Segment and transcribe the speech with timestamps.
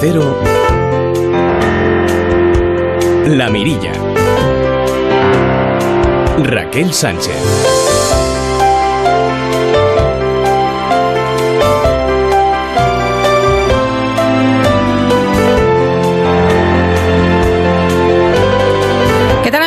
[0.00, 0.34] Cero,
[3.26, 3.92] La Mirilla.
[6.38, 7.36] Raquel Sánchez.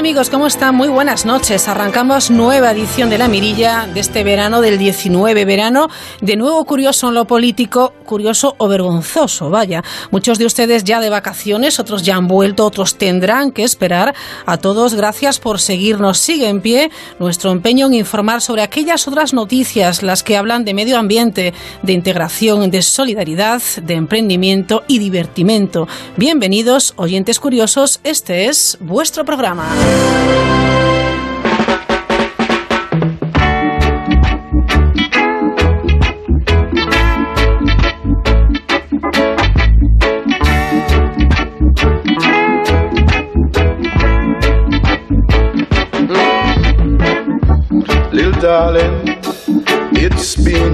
[0.03, 0.29] amigos?
[0.29, 0.75] ¿Cómo están?
[0.75, 1.69] Muy buenas noches.
[1.69, 5.45] Arrancamos nueva edición de La Mirilla de este verano del 19.
[5.45, 5.87] Verano
[6.19, 9.83] de nuevo curioso en lo político, curioso o vergonzoso, vaya.
[10.11, 14.13] Muchos de ustedes ya de vacaciones, otros ya han vuelto, otros tendrán que esperar.
[14.45, 16.19] A todos, gracias por seguirnos.
[16.19, 20.75] Sigue en pie nuestro empeño en informar sobre aquellas otras noticias, las que hablan de
[20.75, 25.87] medio ambiente, de integración, de solidaridad, de emprendimiento y divertimento.
[26.15, 29.65] Bienvenidos, oyentes curiosos, este es vuestro programa.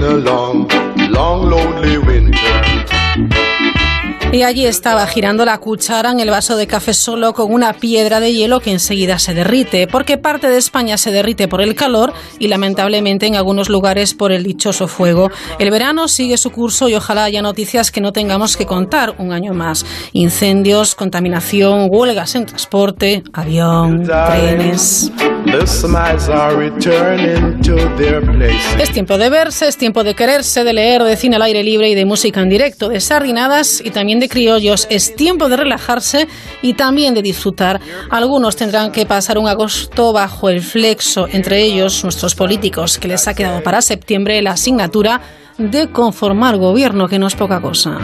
[0.02, 0.59] along.
[4.32, 8.20] Y allí estaba girando la cuchara en el vaso de café solo con una piedra
[8.20, 12.12] de hielo que enseguida se derrite, porque parte de España se derrite por el calor
[12.38, 15.32] y lamentablemente en algunos lugares por el dichoso fuego.
[15.58, 19.32] El verano sigue su curso y ojalá haya noticias que no tengamos que contar un
[19.32, 19.84] año más.
[20.12, 25.10] Incendios, contaminación, huelgas en transporte, avión, trenes.
[28.78, 31.88] Es tiempo de verse, es tiempo de quererse, de leer, de cine al aire libre
[31.88, 34.86] y de música en directo, de sardinadas y también de criollos.
[34.90, 36.28] Es tiempo de relajarse
[36.62, 37.80] y también de disfrutar.
[38.10, 43.26] Algunos tendrán que pasar un agosto bajo el flexo, entre ellos nuestros políticos, que les
[43.26, 45.20] ha quedado para septiembre la asignatura
[45.58, 47.98] de conformar gobierno, que no es poca cosa.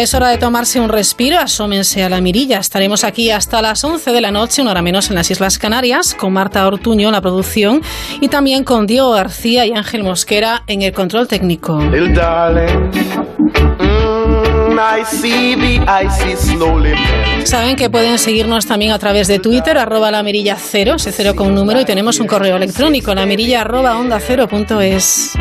[0.00, 2.58] Es hora de tomarse un respiro, asómense a la mirilla.
[2.58, 6.14] Estaremos aquí hasta las 11 de la noche, una hora menos en las Islas Canarias,
[6.14, 7.82] con Marta Ortuño en la producción
[8.18, 11.74] y también con Diego García y Ángel Mosquera en el control técnico.
[11.76, 11.92] Mm,
[17.44, 21.34] Saben que pueden seguirnos también a través de Twitter, arroba la mirilla cero, ese cero
[21.36, 25.34] con un número, y tenemos un correo electrónico, la mirilla arroba onda cero punto es.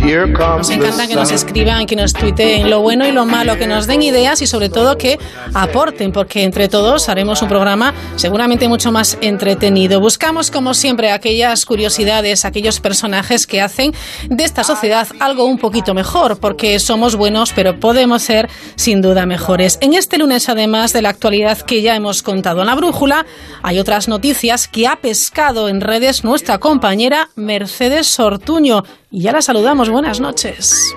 [0.00, 3.86] Nos encanta que nos escriban, que nos tuiteen lo bueno y lo malo, que nos
[3.86, 5.18] den ideas y sobre todo que
[5.54, 10.00] aporten, porque entre todos haremos un programa seguramente mucho más entretenido.
[10.00, 13.94] Buscamos, como siempre, aquellas curiosidades, aquellos personajes que hacen
[14.28, 19.26] de esta sociedad algo un poquito mejor, porque somos buenos, pero podemos ser sin duda
[19.26, 19.78] mejores.
[19.80, 23.26] En este lunes, además de la actualidad que ya hemos contado en la brújula,
[23.62, 28.84] hay otras noticias que ha pescado en redes nuestra compañera Mercedes Sortuño
[29.16, 29.88] y ya la saludamos.
[29.88, 30.94] Buenas noches.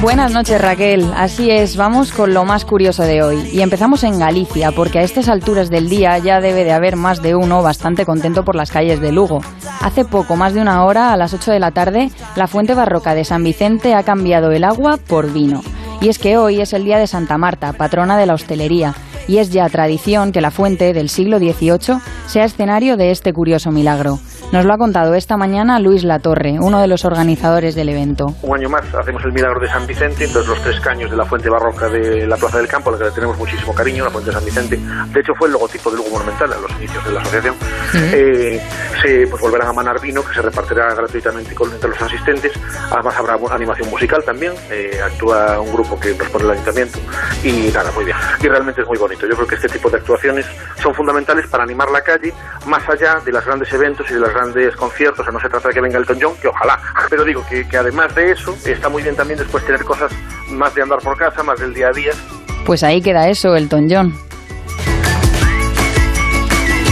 [0.00, 3.50] Buenas noches Raquel, así es, vamos con lo más curioso de hoy.
[3.52, 7.22] Y empezamos en Galicia, porque a estas alturas del día ya debe de haber más
[7.22, 9.40] de uno bastante contento por las calles de Lugo.
[9.80, 13.14] Hace poco, más de una hora, a las 8 de la tarde, la fuente barroca
[13.14, 15.60] de San Vicente ha cambiado el agua por vino.
[16.00, 18.94] Y es que hoy es el día de Santa Marta, patrona de la hostelería,
[19.28, 23.70] y es ya tradición que la fuente del siglo XVIII sea escenario de este curioso
[23.70, 24.18] milagro.
[24.52, 28.34] Nos lo ha contado esta mañana Luis Latorre, uno de los organizadores del evento.
[28.42, 31.24] Un año más hacemos el milagro de San Vicente, entonces los tres caños de la
[31.24, 34.10] fuente barroca de la Plaza del Campo, a la que le tenemos muchísimo cariño, la
[34.10, 34.76] fuente de San Vicente.
[34.76, 37.54] De hecho, fue el logotipo del Lugo Monumental a los inicios de la asociación.
[37.94, 38.60] Eh,
[39.00, 42.52] se pues, volverán a manar vino que se repartirá gratuitamente entre los asistentes.
[42.90, 44.52] Además, habrá animación musical también.
[44.68, 46.98] Eh, actúa un grupo que nos pone el ayuntamiento.
[47.44, 48.16] Y nada, muy bien.
[48.42, 49.28] Y realmente es muy bonito.
[49.28, 50.44] Yo creo que este tipo de actuaciones
[50.82, 52.34] son fundamentales para animar la calle,
[52.66, 55.48] más allá de los grandes eventos y de las grandes conciertos, o sea, no se
[55.48, 56.78] trata de que venga el John, que ojalá,
[57.08, 60.10] pero digo que, que además de eso, está muy bien también después tener cosas
[60.48, 62.12] más de andar por casa, más del día a día.
[62.64, 64.14] Pues ahí queda eso, el John.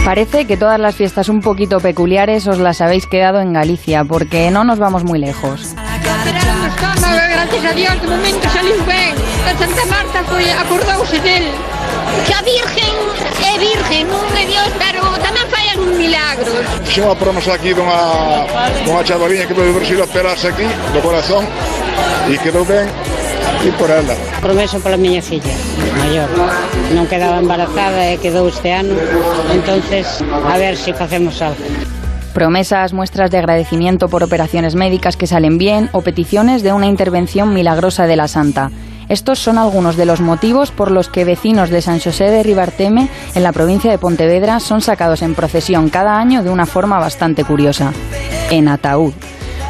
[0.05, 4.49] Parece que todas las fiestas un poquito peculiares os las habéis quedado en Galicia, porque
[4.51, 5.75] no nos vamos muy lejos.
[7.49, 9.15] gracias a Dios, de momento salió ben.
[9.47, 11.45] A Santa Marta foi, acordouse del.
[12.25, 12.95] Que a Virgen
[13.45, 15.38] é Virgen, non é Dios, pero tamén
[15.69, 16.49] fai algún milagros.
[16.83, 18.45] Fixemos a promesa aquí dunha,
[18.85, 21.45] dunha chavaliña que pode vir operarse aquí, do corazón,
[22.29, 22.87] e quedou ben,
[23.65, 24.15] e por ela.
[24.41, 25.53] Promeso pola miña filla,
[25.97, 26.29] maior.
[26.93, 28.95] Non quedaba embarazada e quedou este ano,
[29.53, 31.61] entonces a ver se si facemos algo.
[32.33, 37.53] Promesas, muestras de agradecimiento por operaciones médicas que salen bien o peticiones de una intervención
[37.53, 38.71] milagrosa de la Santa.
[39.09, 43.09] Estos son algunos de los motivos por los que vecinos de San José de Ribarteme,
[43.33, 47.43] en la provincia de Pontevedra, son sacados en procesión cada año de una forma bastante
[47.43, 47.91] curiosa.
[48.51, 49.13] En ataúd.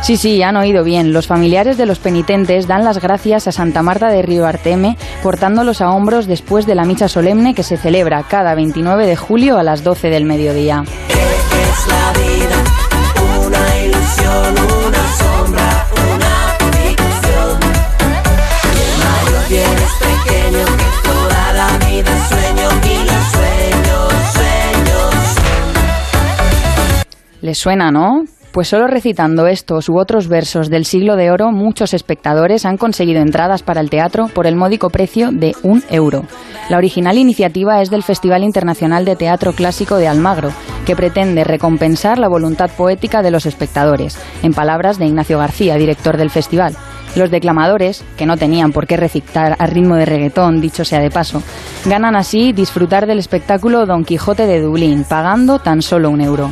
[0.02, 1.14] Sí, sí, han oído bien.
[1.14, 5.82] Los familiares de los penitentes dan las gracias a Santa Marta de Río Arteme portándolos
[5.82, 9.64] a hombros después de la misa solemne que se celebra cada 29 de julio a
[9.64, 10.84] las 12 del mediodía.
[27.42, 28.26] ¿Les suena, no?
[28.52, 33.22] Pues solo recitando estos u otros versos del siglo de oro, muchos espectadores han conseguido
[33.22, 36.24] entradas para el teatro por el módico precio de un euro.
[36.68, 40.52] La original iniciativa es del Festival Internacional de Teatro Clásico de Almagro,
[40.86, 46.18] que pretende recompensar la voluntad poética de los espectadores, en palabras de Ignacio García, director
[46.18, 46.76] del festival.
[47.16, 51.12] Los declamadores, que no tenían por qué recitar a ritmo de reggaetón, dicho sea de
[51.12, 51.44] paso,
[51.86, 56.52] ganan así disfrutar del espectáculo Don Quijote de Dublín, pagando tan solo un euro.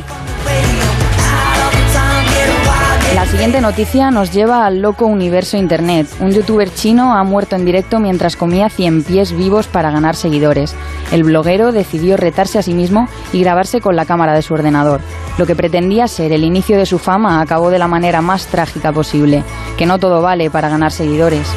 [3.14, 6.06] La siguiente noticia nos lleva al loco universo Internet.
[6.20, 10.74] Un youtuber chino ha muerto en directo mientras comía 100 pies vivos para ganar seguidores.
[11.10, 15.00] El bloguero decidió retarse a sí mismo y grabarse con la cámara de su ordenador.
[15.38, 18.92] Lo que pretendía ser el inicio de su fama acabó de la manera más trágica
[18.92, 19.42] posible,
[19.76, 21.48] que no todo vale para ganar seguidores.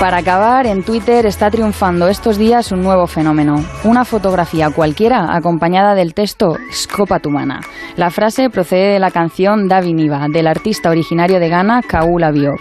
[0.00, 3.64] Para acabar, en Twitter está triunfando estos días un nuevo fenómeno.
[3.84, 7.60] Una fotografía cualquiera acompañada del texto Scopa tu mana.
[7.96, 12.52] La frase procede de la canción Davi Niva, del artista originario de Ghana, Kaula Bio.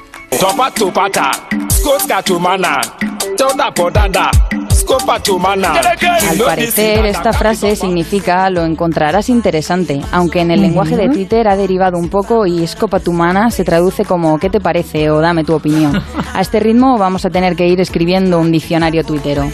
[6.30, 11.56] Al parecer, esta frase significa lo encontrarás interesante, aunque en el lenguaje de Twitter ha
[11.56, 15.10] derivado un poco y escopa tu mana se traduce como ¿qué te parece?
[15.10, 16.02] o dame tu opinión.
[16.34, 19.50] A este ritmo vamos a tener que ir escribiendo un diccionario tuitero.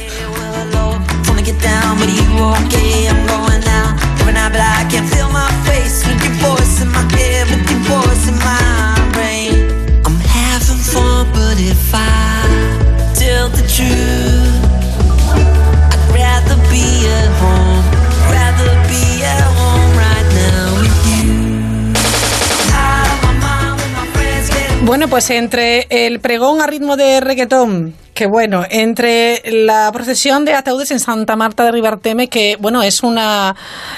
[24.92, 30.54] Bueno, pues entre el pregón a ritmo de reggaetón que bueno, entre la procesión de
[30.54, 33.56] ataúdes en Santa Marta de Ribarteme, que bueno, es una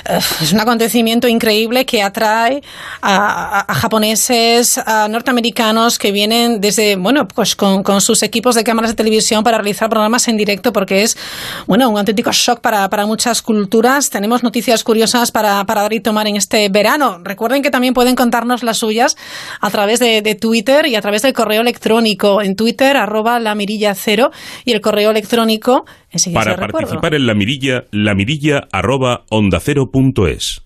[0.09, 2.61] eh, es un acontecimiento increíble que atrae
[3.01, 8.95] a, japoneses, a norteamericanos que vienen desde, bueno, pues con, sus equipos de cámaras de
[8.95, 11.17] televisión para realizar programas en directo, porque es,
[11.67, 14.09] bueno, un auténtico shock para, muchas culturas.
[14.09, 17.19] Tenemos noticias curiosas para, para dar y tomar en este verano.
[17.21, 19.17] Recuerden que también pueden contarnos las suyas
[19.59, 23.93] a través de, Twitter y a través del correo electrónico en Twitter, arroba la mirilla
[24.03, 24.31] cero
[24.65, 25.85] y el correo electrónico.
[26.33, 30.62] Para participar en la mirilla, la mirilla arroba onda cero punto es.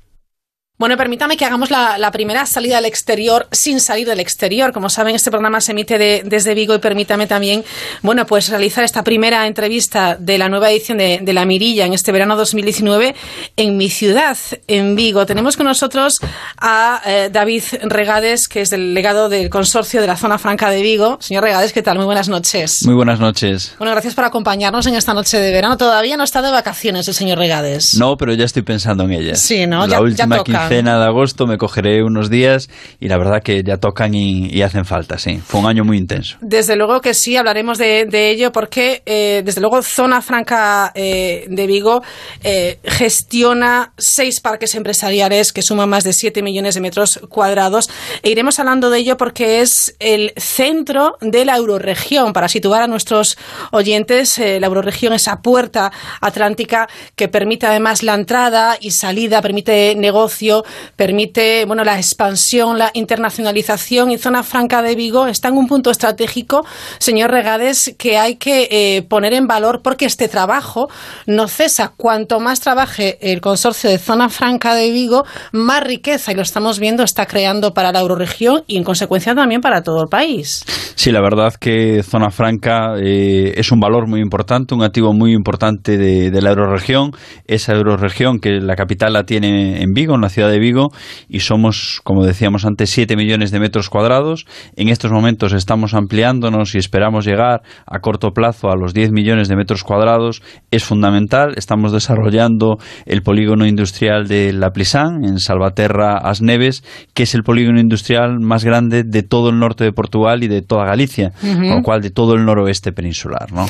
[0.80, 4.74] Bueno, permítame que hagamos la, primera salida al exterior sin salir del exterior.
[4.74, 7.66] Como saben, este programa se emite desde Vigo y permítame también,
[8.04, 12.12] bueno, pues realizar esta primera entrevista de la nueva edición de, La Mirilla en este
[12.12, 13.16] verano 2019
[13.56, 14.38] en mi ciudad,
[14.68, 15.26] en Vigo.
[15.26, 16.20] Tenemos con nosotros
[16.60, 21.18] a eh, David Regades, que es delegado del consorcio de la Zona Franca de Vigo.
[21.20, 21.98] Señor Regades, ¿qué tal?
[21.98, 22.84] Muy buenas noches.
[22.86, 23.74] Muy buenas noches.
[23.80, 25.76] Bueno, gracias por acompañarnos en esta noche de verano.
[25.76, 27.96] Todavía no está de vacaciones el señor Regades.
[27.98, 29.40] No, pero ya estoy pensando en ellas.
[29.40, 29.88] Sí, ¿no?
[29.88, 32.70] La última cena de agosto me cogeré unos días
[33.00, 35.38] y la verdad que ya tocan y, hacen falta, sí.
[35.38, 36.38] Fue un año muy intenso.
[36.42, 41.68] Desde luego que sí, hablaremos de, ello porque, eh, desde luego, Zona Franca eh, de
[41.68, 42.02] Vigo
[42.44, 47.90] eh, gestiona seis parques empresariales que suman más de 7 millones de metros cuadrados.
[48.24, 52.34] E iremos hablando de ello porque es el centro de la euroregión.
[52.34, 53.38] Para situar a nuestros
[53.72, 60.57] oyentes, la euroregión, esa puerta atlántica que permite además la entrada y salida, permite negocio,
[60.96, 65.92] permite bueno, la expansión, la internacionalización y Zona Franca de Vigo está en un punto
[65.92, 66.66] estratégico,
[67.00, 70.88] señor Regades, que hay que eh, poner en valor porque este trabajo
[71.26, 71.94] no cesa.
[71.96, 76.80] Cuanto más trabaje el consorcio de Zona Franca de Vigo, más riqueza, y lo estamos
[76.80, 80.64] viendo, está creando para la euroregión y en consecuencia también para todo el país.
[80.96, 85.34] Sí, la verdad que Zona Franca eh, es un valor muy importante, un activo muy
[85.34, 87.12] importante de, de la euroregión.
[87.46, 90.92] Esa euroregión que la capital la tiene en Vigo, en la ciudad ciudad de Vigo
[91.28, 94.46] y somos, como decíamos antes, 7 millones de metros cuadrados.
[94.76, 99.48] En estos momentos estamos ampliándonos y esperamos llegar a corto plazo a los 10 millones
[99.48, 100.42] de metros cuadrados.
[100.72, 101.54] Es fundamental.
[101.58, 107.80] Estamos desarrollando el polígono industrial de La Plisán, en Salvaterra Asneves, que es el polígono
[107.80, 111.82] industrial más grande de todo el norte de Portugal y de toda Galicia, con lo
[111.82, 113.52] cual de todo el noroeste peninsular.
[113.52, 113.66] ¿no?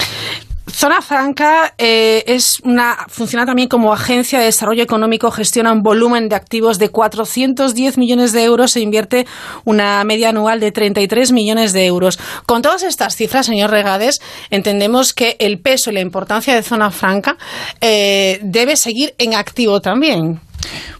[0.69, 6.27] Zona Franca eh, es una, funciona también como agencia de desarrollo económico, gestiona un volumen
[6.29, 9.25] de activos de 410 millones de euros e invierte
[9.63, 12.19] una media anual de 33 millones de euros.
[12.45, 16.91] Con todas estas cifras, señor Regades, entendemos que el peso y la importancia de Zona
[16.91, 17.38] Franca
[17.79, 20.41] eh, debe seguir en activo también.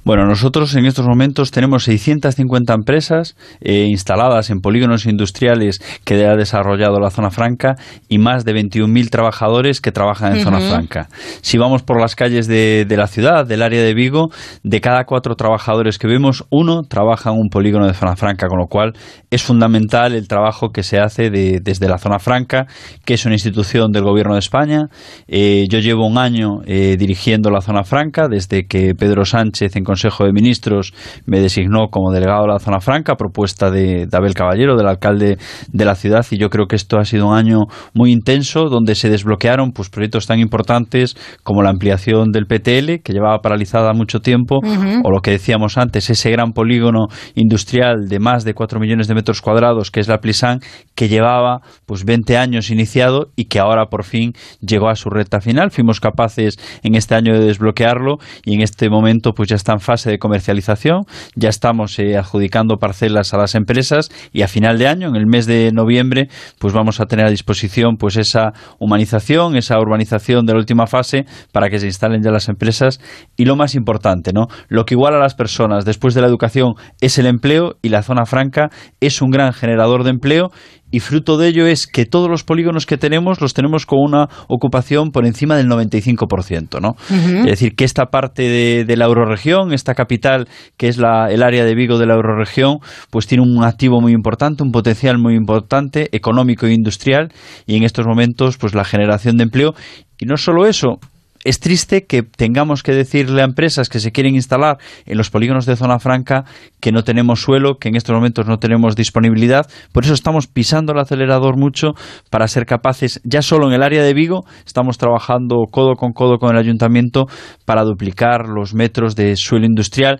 [0.03, 6.35] Bueno, nosotros en estos momentos tenemos 650 empresas eh, instaladas en polígonos industriales que ha
[6.35, 7.75] desarrollado la zona franca
[8.07, 11.09] y más de 21.000 trabajadores que trabajan en zona franca.
[11.41, 14.29] Si vamos por las calles de, la ciudad, del área de Vigo,
[14.63, 18.59] de cada cuatro trabajadores que vemos, uno trabaja en un polígono de zona franca, con
[18.59, 18.93] lo cual
[19.29, 22.65] es fundamental el trabajo que se hace desde la zona franca,
[23.03, 24.87] que es una institución del Gobierno de España.
[25.27, 29.84] Eh, yo llevo un año eh, dirigiendo la zona franca desde que Pedro Sánchez en
[29.84, 30.94] Consejo de Ministros
[31.25, 35.38] me designó como delegado de la zona franca, propuesta de, Abel Caballero, del alcalde
[35.72, 38.96] de la ciudad, y yo creo que esto ha sido un año muy intenso, donde
[38.96, 44.20] se desbloquearon pues, proyectos tan importantes como la ampliación del PTL, que llevaba paralizada mucho
[44.20, 44.60] tiempo,
[45.04, 49.16] o lo que decíamos antes, ese gran polígono industrial de más de 4 millones de
[49.16, 50.60] metros cuadrados, que es la Plisan,
[50.96, 55.39] que llevaba pues 20 años iniciado y que ahora por fin llegó a su recta
[55.39, 55.72] final.
[55.72, 60.10] Fuimos capaces en este año de desbloquearlo y en este momento pues ya están fase
[60.10, 61.03] de comercialización,
[61.36, 65.27] ya estamos eh, adjudicando parcelas a las empresas y a final de año, en el
[65.27, 66.27] mes de noviembre,
[66.58, 71.25] pues vamos a tener a disposición pues esa humanización, esa urbanización de la última fase
[71.51, 73.00] para que se instalen ya las empresas
[73.36, 74.48] y lo más importante, ¿no?
[74.70, 78.01] Lo que iguala a las personas después de la educación es el empleo y la
[78.01, 80.50] zona franca es un gran generador de empleo
[80.91, 84.27] y fruto de ello es que todos los polígonos que tenemos los tenemos con una
[84.48, 86.96] ocupación por encima del 95%, ¿no?
[87.10, 88.44] Es decir, que esta parte
[88.86, 92.77] de, la euroregión, esta capital que es la, el área de Vigo de la euroregión,
[93.12, 97.32] pues tiene un activo muy importante, un potencial muy importante, económico e industrial,
[97.65, 99.74] y en estos momentos, pues la generación de empleo
[100.20, 101.00] y no solo eso,
[101.48, 105.66] es triste que tengamos que decirle a empresas que se quieren instalar en los polígonos
[105.66, 106.44] de zona franca
[106.82, 109.66] que no tenemos suelo, que en estos momentos no tenemos disponibilidad.
[109.94, 111.94] Por eso estamos pisando el acelerador mucho
[112.30, 116.38] para ser capaces, ya solo en el área de Vigo, estamos trabajando codo con codo
[116.38, 117.27] con el ayuntamiento
[117.63, 120.20] para duplicar los metros de suelo industrial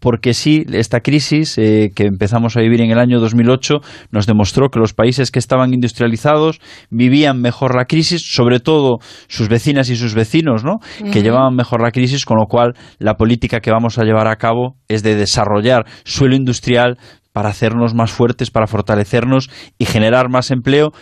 [0.00, 3.80] porque sí, esta crisis eh, que empezamos a vivir en el año 2008
[4.10, 9.48] nos demostró que los países que estaban industrializados vivían mejor la crisis, sobre todo sus
[9.48, 10.78] vecinas y sus vecinos, ¿no?
[11.12, 14.36] que llevaban mejor la crisis, con lo cual la política que vamos a llevar a
[14.36, 16.98] cabo es de desarrollar suelo industrial
[17.32, 20.92] para hacernos más fuertes, para fortalecernos y generar más empleo,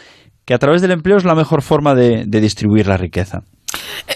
[0.45, 3.43] que a través del empleo es la mejor forma de distribuir la riqueza.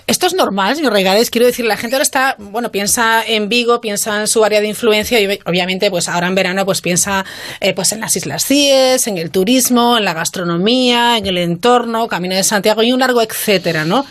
[0.07, 1.31] Esto es normal, señor Regades.
[1.31, 4.69] Quiero decir, la gente ahora está, bueno, piensa en Vigo, piensa en su área de
[4.69, 7.25] influencia y obviamente, pues ahora en verano, pues piensa
[7.61, 12.09] eh, pues en las Islas Cíes, en el turismo, en la gastronomía, en el entorno,
[12.09, 14.05] Camino de Santiago y un largo etcétera, ¿no?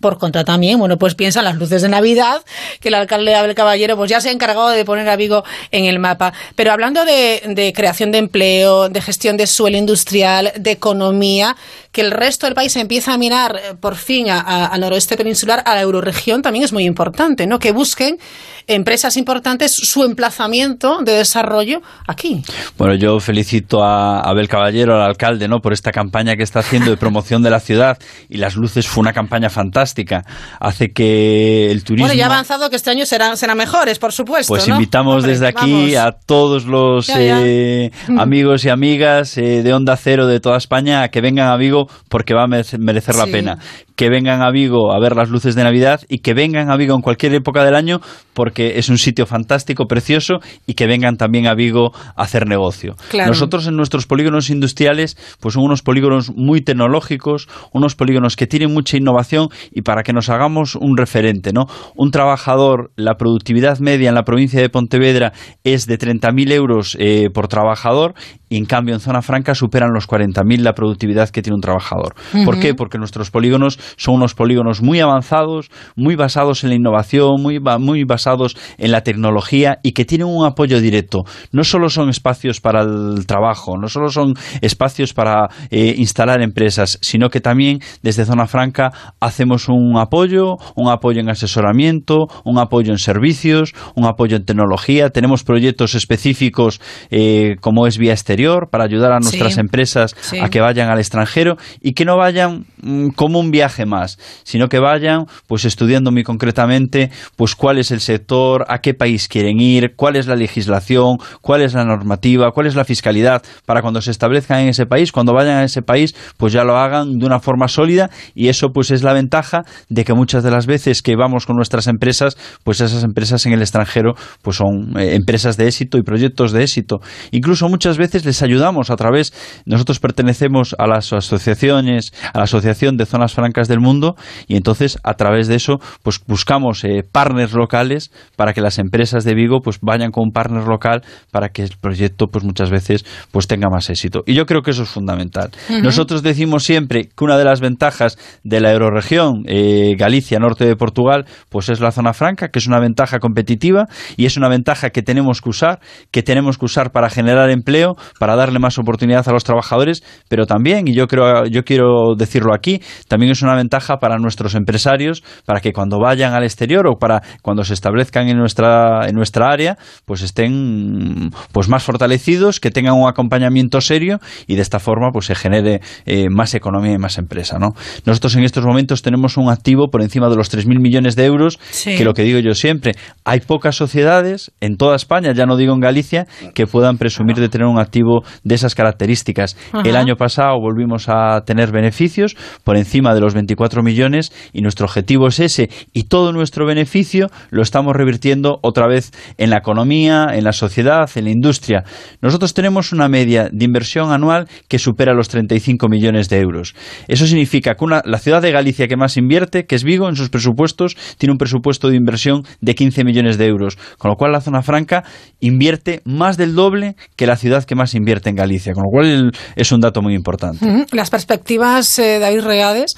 [0.00, 2.42] por contra también, bueno, pues piensa en las luces de Navidad,
[2.80, 5.86] que el alcalde Abel Caballero pues ya se ha encargado de poner a Vigo en
[5.86, 6.32] el mapa.
[6.54, 11.56] Pero hablando de, creación de empleo, de gestión de suelo industrial, de economía,
[11.96, 15.74] que el resto del país empieza a mirar eh, por fin al noroeste peninsular, a
[15.74, 17.58] la euroregión, también es muy importante, ¿no?
[17.58, 18.18] Que busquen
[18.66, 22.42] empresas importantes su emplazamiento de desarrollo aquí.
[22.76, 25.60] Bueno, yo felicito a Abel Caballero, al alcalde, ¿no?
[25.60, 27.96] Por esta campaña que está haciendo de promoción de la ciudad
[28.28, 30.24] y las luces fue una campaña fantástica
[30.60, 32.08] Hace que el turismo...
[32.08, 34.52] Bueno, ya ha avanzado que este año serán, serán mejores, por supuesto.
[34.52, 40.26] Pues invitamos desde aquí a todos los eh, amigos y amigas eh, de Onda Cero
[40.26, 43.58] de toda España a que vengan a Vigo porque va a merecer la pena
[43.96, 46.94] que vengan a Vigo a ver las luces de Navidad y que vengan a Vigo
[46.94, 48.00] en cualquier época del año
[48.34, 50.34] porque es un sitio fantástico, precioso
[50.66, 52.94] y que vengan también a Vigo a hacer negocio.
[53.26, 58.72] Nosotros en nuestros polígonos industriales pues son unos polígonos muy tecnológicos, unos polígonos que tienen
[58.72, 61.64] mucha innovación y para que nos hagamos un referente, ¿no?
[61.96, 65.32] Un trabajador, la productividad media en la provincia de Pontevedra
[65.64, 68.14] es de 30.000 euros eh, por trabajador
[68.50, 71.75] y en cambio en zona franca superan los 40.000 la productividad que tiene un trabajador
[71.76, 72.14] trabajador.
[72.44, 72.74] ¿Por qué?
[72.74, 78.04] Porque nuestros polígonos son unos polígonos muy avanzados, muy basados en la innovación, muy, muy
[78.04, 81.24] basados en la tecnología y que tienen un apoyo directo.
[81.52, 86.98] No solo son espacios para el trabajo, no solo son espacios para eh, instalar empresas,
[87.02, 88.90] sino que también desde Zona Franca
[89.20, 95.10] hacemos un apoyo, un apoyo en asesoramiento, un apoyo en servicios, un apoyo en tecnología.
[95.10, 96.80] Tenemos proyectos específicos
[97.10, 101.56] eh, como es Vía Exterior para ayudar a nuestras empresas a que vayan al extranjero
[101.80, 106.22] y que no vayan mm, como un viaje más, sino que vayan pues estudiando muy
[106.22, 111.18] concretamente pues cuál es el sector, a qué país quieren ir, cuál es la legislación,
[111.40, 115.12] cuál es la normativa, cuál es la fiscalidad para cuando se establezcan en ese país,
[115.12, 118.68] cuando vayan a ese país, pues ya lo hagan de una forma sólida y eso
[118.72, 122.36] pues es la ventaja de que muchas de las veces que vamos con nuestras empresas,
[122.64, 126.62] pues esas empresas en el extranjero pues son eh, empresas de éxito y proyectos de
[126.62, 127.00] éxito.
[127.30, 129.32] Incluso muchas veces les ayudamos a través,
[129.64, 134.98] nosotros pertenecemos a las asociaciones, a la Asociación de Zonas Francas del Mundo y entonces
[135.02, 139.60] a través de eso pues buscamos eh, partners locales para que las empresas de Vigo
[139.62, 143.68] pues vayan con un partner local para que el proyecto pues muchas veces pues tenga
[143.68, 144.22] más éxito.
[144.26, 145.50] Y yo creo que eso es fundamental.
[145.82, 150.76] Nosotros decimos siempre que una de las ventajas de la euroregión, eh, Galicia, norte de
[150.76, 153.86] Portugal, pues es la zona franca, que es una ventaja competitiva
[154.16, 157.96] y es una ventaja que tenemos que usar, que tenemos que usar para generar empleo,
[158.18, 162.54] para darle más oportunidad a los trabajadores, pero también, y yo creo, yo quiero decirlo
[162.54, 166.98] aquí, también es una ventaja para nuestros empresarios, para que cuando vayan al exterior o
[166.98, 172.70] para cuando se establezcan en nuestra, en nuestra área, pues estén pues más fortalecidos, que
[172.70, 176.98] tengan un acompañamiento serio y de esta forma pues se genere eh, más economía y
[176.98, 177.58] más empresa.
[177.58, 177.70] ¿no?
[178.04, 181.58] Nosotros en estos momentos tenemos un activo por encima de los 3.000 millones de euros,
[181.84, 182.92] que lo que digo yo siempre,
[183.24, 187.48] hay pocas sociedades en toda España, ya no digo en Galicia, que puedan presumir de
[187.48, 189.56] tener un activo de esas características.
[189.84, 194.86] El año pasado volvimos a tener beneficios por encima de los 24 millones y nuestro
[194.86, 200.28] objetivo es ese y todo nuestro beneficio lo estamos revirtiendo otra vez en la economía,
[200.32, 201.84] en la sociedad, en la industria.
[202.20, 206.74] Nosotros tenemos una media de inversión anual que supera los 35 millones de euros.
[207.08, 210.28] Eso significa que la ciudad de Galicia que más invierte, que es Vigo, en sus
[210.28, 214.40] presupuestos, tiene un presupuesto de inversión de 15 millones de euros, con lo cual la
[214.40, 215.04] zona franca
[215.40, 219.32] invierte más del doble que la ciudad que más invierte en Galicia, con lo cual
[219.54, 220.86] es un dato muy importante.
[221.16, 222.94] Perspectivas, eh, David Regades,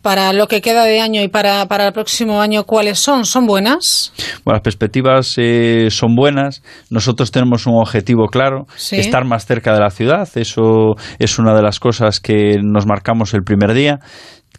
[0.00, 3.26] para lo que queda de año y para, el próximo año, ¿cuáles son?
[3.26, 4.12] ¿Son buenas?
[4.42, 6.62] Bueno, las perspectivas eh, son buenas.
[6.88, 10.26] Nosotros tenemos un objetivo claro, estar más cerca de la ciudad.
[10.34, 13.98] Eso es una de las cosas que nos marcamos el primer día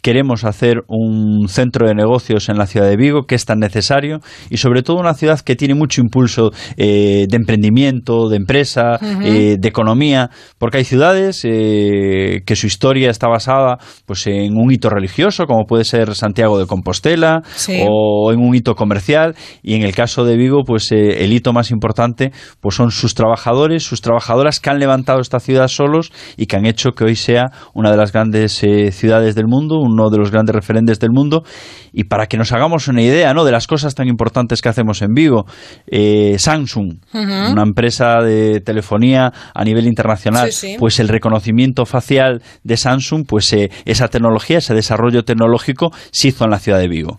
[0.02, 4.20] queremos hacer un centro de negocios en la ciudad de Vigo, que es tan necesario,
[4.48, 9.56] y sobre todo una ciudad que tiene mucho impulso eh, de emprendimiento, de empresa, eh,
[9.58, 14.88] de economía, porque hay ciudades eh, que su historia está basada pues, en un hito
[14.88, 17.42] religioso, como puede ser Santiago de Compostela,
[17.88, 21.70] o en un hito comercial, y en el caso de Vigo, pues el hito más
[21.70, 26.56] importante pues, son sus trabajadores, sus trabajadoras que han levantado esta ciudad solos y que
[26.56, 30.30] han hecho que hoy sea una de las grandes ciudades del mundo, uno de los
[30.30, 31.42] grandes referentes del mundo.
[31.92, 33.44] Y para que nos hagamos una idea ¿no?
[33.44, 35.44] de las cosas tan importantes que hacemos en Vigo,
[35.86, 43.24] eh, Samsung, una empresa de telefonía a nivel internacional, pues el reconocimiento facial de Samsung,
[43.26, 47.16] pues eh, esa tecnología, ese desarrollo tecnológico se hizo en la ciudad de Vigo.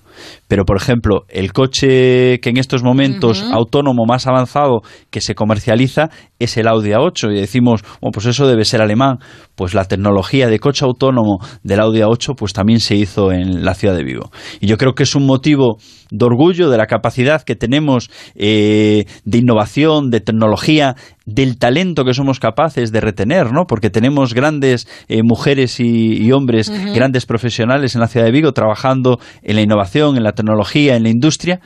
[0.47, 6.09] Pero, por ejemplo, el coche que en estos momentos autónomo más avanzado que se comercializa
[6.39, 9.17] es el Audi A8 y decimos, bueno, pues eso debe ser alemán.
[9.55, 13.73] Pues la tecnología de coche autónomo del Audi A8 pues también se hizo en la
[13.73, 14.31] ciudad de Vigo.
[14.59, 15.77] Y yo creo que es un motivo
[16.11, 20.95] de orgullo de la capacidad que tenemos eh, de innovación, de tecnología,
[21.25, 23.65] del talento que somos capaces de retener, ¿no?
[23.65, 29.19] Porque tenemos grandes eh, mujeres y, hombres, grandes profesionales en la ciudad de Vigo trabajando
[29.41, 31.61] en la innovación, en la tecnología, en la industria.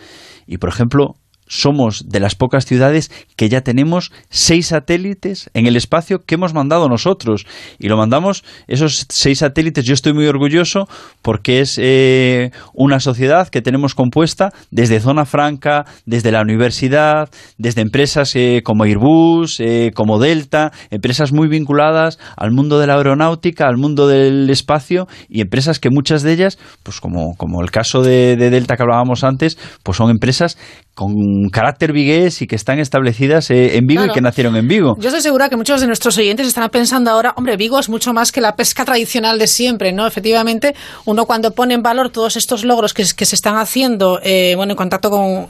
[0.48, 1.16] Y, por ejemplo,
[1.48, 6.54] somos de las pocas ciudades que ya tenemos seis satélites en el espacio que hemos
[6.54, 7.46] mandado nosotros.
[7.80, 10.88] Y lo mandamos, esos seis satélites, yo estoy muy orgulloso
[11.22, 17.82] porque es eh, una sociedad que tenemos compuesta desde Zona Franca, desde la universidad, desde
[17.82, 23.68] empresas eh, como Airbus, eh, como Delta, empresas muy vinculadas al mundo de la aeronáutica,
[23.68, 28.02] al mundo del espacio y empresas que muchas de ellas, pues como, como el caso
[28.02, 30.58] de, de Delta que hablábamos antes, pues son empresas
[30.96, 34.96] con carácter vigués y que están establecidas eh, en Vigo y que nacieron en Vigo.
[34.98, 38.14] Yo estoy segura que muchos de nuestros oyentes están pensando ahora, hombre, Vigo es mucho
[38.14, 40.08] más que la pesca tradicional de siempre, ¿no?
[40.08, 44.54] Efectivamente, uno cuando pone en valor todos estos logros que, que se están haciendo, eh,
[44.56, 45.48] bueno, en contacto con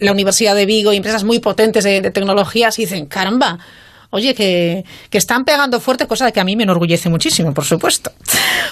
[0.00, 3.58] la Universidad de Vigo y empresas muy potentes de, de tecnologías, y dicen, caramba,
[4.14, 8.12] oye, que, están pegando fuerte, cosa que a mí me enorgullece muchísimo, por supuesto.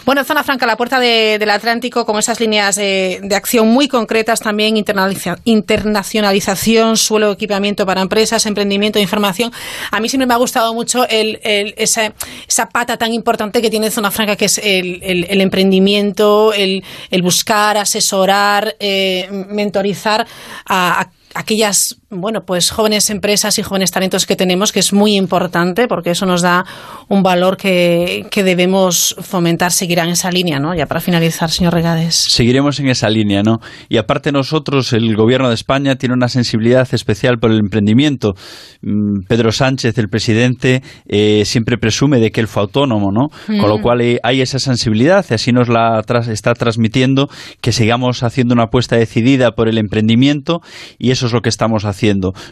[0.04, 4.76] Bueno, Zona Franca, la puerta del Atlántico, con esas líneas de, acción muy concretas también,
[4.76, 9.50] internacionalización, suelo de equipamiento para empresas, emprendimiento, información.
[9.90, 12.14] A mí siempre me ha gustado mucho el, esa,
[12.46, 16.84] esa, pata tan importante que tiene Zona Franca, que es el, emprendimiento, el,
[17.20, 20.24] buscar, asesorar, eh, mentorizar
[20.66, 25.88] a aquellas bueno, pues jóvenes empresas y jóvenes talentos que tenemos, que es muy importante
[25.88, 26.64] porque eso nos da
[27.08, 30.74] un valor que, que debemos fomentar, seguirán en esa línea, ¿no?
[30.74, 32.14] Ya para finalizar, señor Regades.
[32.14, 33.60] Seguiremos en esa línea, ¿no?
[33.88, 38.34] Y aparte nosotros, el Gobierno de España tiene una sensibilidad especial por el emprendimiento.
[38.82, 43.28] Mm, Pedro Sánchez, el presidente, eh, siempre presume de que él fue autónomo, ¿no?
[43.46, 43.82] Con lo mm.
[43.82, 47.28] cual eh, hay esa sensibilidad y así nos la está transmitiendo
[47.62, 50.60] que sigamos haciendo una apuesta decidida por el emprendimiento
[50.98, 52.01] y eso es lo que estamos haciendo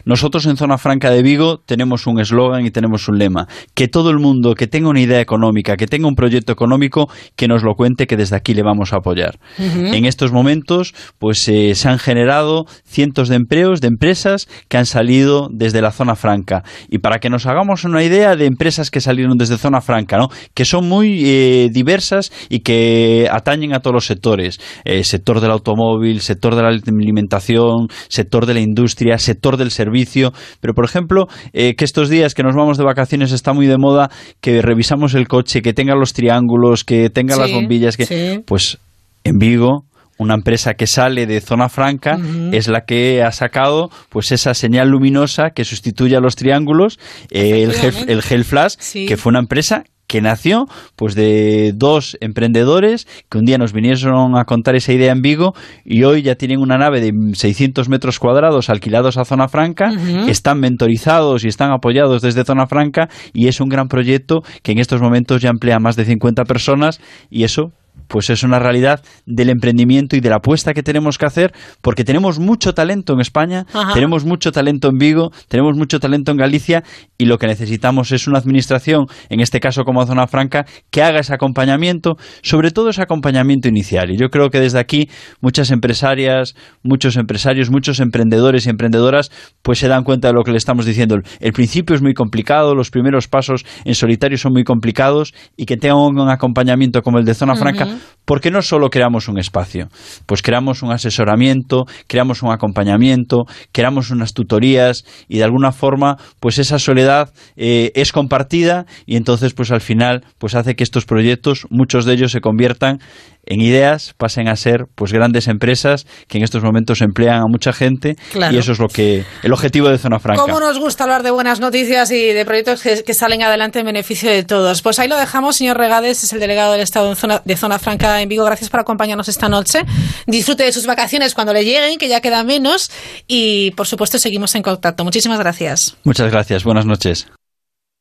[0.05, 4.09] nosotros en Zona Franca de Vigo tenemos un eslogan y tenemos un lema, que todo
[4.09, 7.75] el mundo que tenga una idea económica, que tenga un proyecto económico, que nos lo
[7.75, 9.39] cuente, que desde aquí le vamos a apoyar.
[9.57, 14.85] En estos momentos, pues eh, se han generado cientos de empleos de empresas que han
[14.85, 16.63] salido desde la Zona Franca.
[16.89, 20.29] Y para que nos hagamos una idea de empresas que salieron desde Zona Franca, ¿no?
[20.53, 24.59] que son muy eh, diversas y que atañen a todos los sectores.
[24.85, 30.31] Eh, sector del automóvil, sector de la alimentación, sector de la industria, sector del servicio,
[30.59, 33.77] pero por ejemplo, eh, que estos días que nos vamos de vacaciones está muy de
[33.77, 38.77] moda que revisamos el coche, que tenga los triángulos, que tenga las bombillas, que pues
[39.23, 39.85] en Vigo
[40.17, 42.19] una empresa que sale de zona franca
[42.51, 46.99] es la que ha sacado pues esa señal luminosa que sustituye a los triángulos,
[47.31, 48.75] eh, el, gel, el Gel Flash,
[49.07, 50.65] que fue una empresa que nació
[50.97, 55.53] pues de dos emprendedores que un día nos vinieron a contar esa idea en Vigo
[55.85, 59.89] y hoy ya tienen una nave de 600 metros cuadrados alquilados a Zona Franca,
[60.27, 64.79] están mentorizados y están apoyados desde Zona Franca y es un gran proyecto que en
[64.79, 67.71] estos momentos ya emplea más de 50 personas y eso
[68.11, 72.03] pues es una realidad del emprendimiento y de la apuesta que tenemos que hacer, porque
[72.03, 76.83] tenemos mucho talento en España, tenemos mucho talento en Vigo, tenemos mucho talento en Galicia
[77.17, 81.19] y lo que necesitamos es una administración, en este caso como Zona Franca, que haga
[81.19, 84.11] ese acompañamiento, sobre todo ese acompañamiento inicial.
[84.11, 89.79] Y yo creo que desde aquí muchas empresarias, muchos empresarios, muchos emprendedores y emprendedoras, pues
[89.79, 91.15] se dan cuenta de lo que le estamos diciendo.
[91.39, 95.77] El principio es muy complicado, los primeros pasos en solitario son muy complicados y que
[95.77, 97.87] tengan un acompañamiento como el de Zona Franca
[98.25, 99.89] porque no solo creamos un espacio,
[100.25, 106.59] pues creamos un asesoramiento, creamos un acompañamiento, creamos unas tutorías y de alguna forma pues
[106.59, 111.67] esa soledad eh, es compartida y entonces pues al final pues hace que estos proyectos,
[111.69, 112.99] muchos de ellos se conviertan
[113.45, 117.73] en ideas pasen a ser pues grandes empresas que en estos momentos emplean a mucha
[117.73, 118.15] gente
[118.51, 120.41] y eso es lo que el objetivo de Zona Franca.
[120.41, 124.29] ¿Cómo nos gusta hablar de buenas noticias y de proyectos que, salen adelante en beneficio
[124.29, 124.81] de todos?
[124.81, 128.29] Pues ahí lo dejamos, señor Regades, es el delegado del Estado de Zona Franca en
[128.29, 128.45] Vigo.
[128.45, 129.83] Gracias por acompañarnos esta noche.
[130.27, 132.89] Disfrute de sus vacaciones cuando le lleguen, que ya queda menos
[133.27, 135.03] y por supuesto seguimos en contacto.
[135.03, 135.97] Muchísimas gracias.
[136.03, 136.63] Muchas gracias.
[136.63, 137.27] Buenas noches.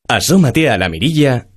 [0.08, 1.49] Asómate a la mirilla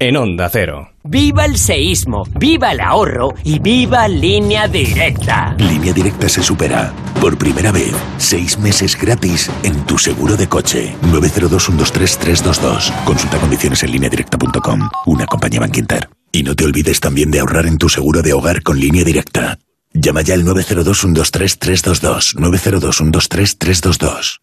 [0.00, 0.90] en Onda Cero.
[1.04, 2.24] ¡Viva el seísmo!
[2.34, 3.34] ¡Viva el ahorro!
[3.44, 5.54] ¡Y viva Línea Directa!
[5.58, 6.92] Línea Directa se supera.
[7.20, 10.96] Por primera vez, seis meses gratis en tu seguro de coche.
[11.02, 13.04] 902-123-322.
[13.04, 14.88] Consulta condiciones en lineadirecta.com.
[15.06, 16.08] Una compañía Banquinter.
[16.32, 19.58] Y no te olvides también de ahorrar en tu seguro de hogar con Línea Directa.
[19.92, 22.36] Llama ya al 902-123-322.
[22.36, 24.40] 902-123-322.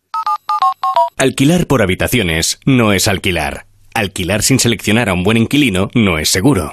[1.17, 3.66] Alquilar por habitaciones no es alquilar.
[3.97, 6.71] Alquilar sin seleccionar a un buen inquilino no es seguro.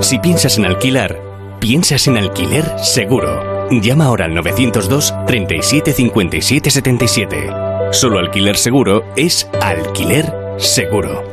[0.00, 1.18] Si piensas en alquilar,
[1.58, 3.68] piensas en alquiler seguro.
[3.72, 7.50] Llama ahora al 902 37 57 77.
[7.90, 11.24] Solo alquiler seguro es alquiler seguro.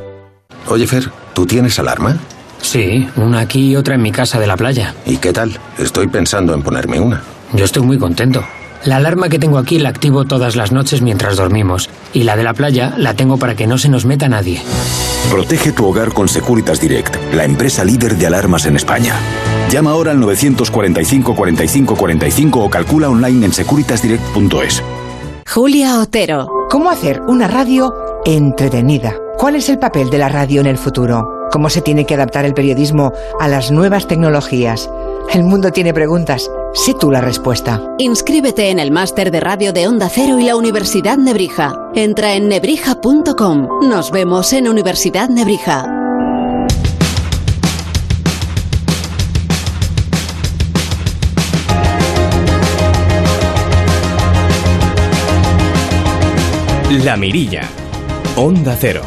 [0.69, 2.17] Oye, Fer, ¿tú tienes alarma?
[2.59, 4.95] Sí, una aquí y otra en mi casa de la playa.
[5.05, 5.55] ¿Y qué tal?
[5.77, 7.21] Estoy pensando en ponerme una.
[7.53, 8.43] Yo estoy muy contento.
[8.85, 11.89] La alarma que tengo aquí la activo todas las noches mientras dormimos.
[12.13, 14.61] Y la de la playa la tengo para que no se nos meta nadie.
[15.29, 19.13] Protege tu hogar con Securitas Direct, la empresa líder de alarmas en España.
[19.69, 24.81] Llama ahora al 945 45 45 o calcula online en securitasdirect.es.
[25.53, 26.47] Julia Otero.
[26.69, 27.93] ¿Cómo hacer una radio
[28.25, 29.15] entretenida?
[29.37, 31.47] ¿Cuál es el papel de la radio en el futuro?
[31.51, 34.89] ¿Cómo se tiene que adaptar el periodismo a las nuevas tecnologías?
[35.33, 36.49] El mundo tiene preguntas.
[36.73, 37.81] Sé tú la respuesta.
[37.97, 41.73] Inscríbete en el máster de radio de Onda Cero y la Universidad Nebrija.
[41.93, 43.67] Entra en nebrija.com.
[43.89, 45.85] Nos vemos en Universidad Nebrija.
[57.03, 57.63] La Mirilla.
[58.37, 59.01] Onda Cero.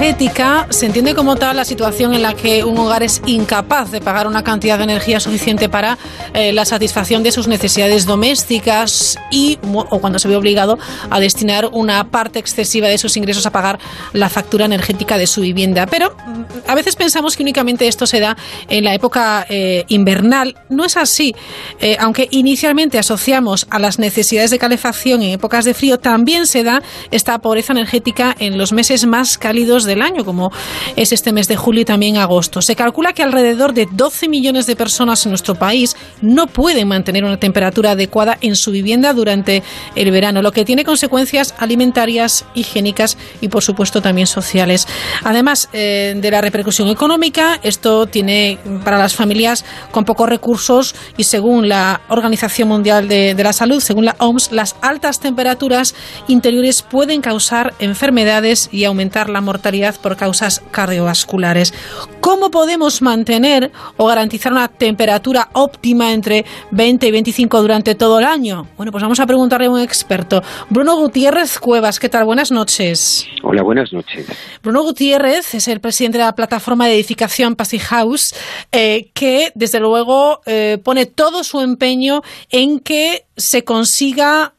[0.00, 4.00] Energética, se entiende como tal la situación en la que un hogar es incapaz de
[4.00, 5.98] pagar una cantidad de energía suficiente para
[6.32, 10.78] eh, la satisfacción de sus necesidades domésticas y o cuando se ve obligado
[11.10, 13.78] a destinar una parte excesiva de sus ingresos a pagar
[14.14, 15.84] la factura energética de su vivienda.
[15.84, 18.38] Pero mm, a veces pensamos que únicamente esto se da
[18.70, 20.56] en la época eh, invernal.
[20.70, 21.34] No es así.
[21.78, 26.64] Eh, aunque inicialmente asociamos a las necesidades de calefacción en épocas de frío, también se
[26.64, 30.50] da esta pobreza energética en los meses más cálidos del año, como
[30.96, 32.62] es este mes de julio y también agosto.
[32.62, 37.24] Se calcula que alrededor de 12 millones de personas en nuestro país no pueden mantener
[37.24, 39.62] una temperatura adecuada en su vivienda durante
[39.94, 44.86] el verano, lo que tiene consecuencias alimentarias, higiénicas y, por supuesto, también sociales.
[45.24, 51.24] Además eh, de la repercusión económica, esto tiene para las familias con pocos recursos y,
[51.24, 55.94] según la Organización Mundial de, de la Salud, según la OMS, las altas temperaturas
[56.28, 61.72] interiores pueden causar enfermedades y aumentar la mortalidad por causas cardiovasculares.
[62.20, 68.24] ¿Cómo podemos mantener o garantizar una temperatura óptima entre 20 y 25 durante todo el
[68.24, 68.66] año?
[68.76, 70.42] Bueno, pues vamos a preguntarle a un experto.
[70.68, 72.24] Bruno Gutiérrez Cuevas, ¿qué tal?
[72.24, 73.26] Buenas noches.
[73.42, 74.26] Hola, buenas noches.
[74.62, 78.34] Bruno Gutiérrez es el presidente de la plataforma de edificación Passy House,
[78.72, 84.54] eh, que desde luego eh, pone todo su empeño en que se consiga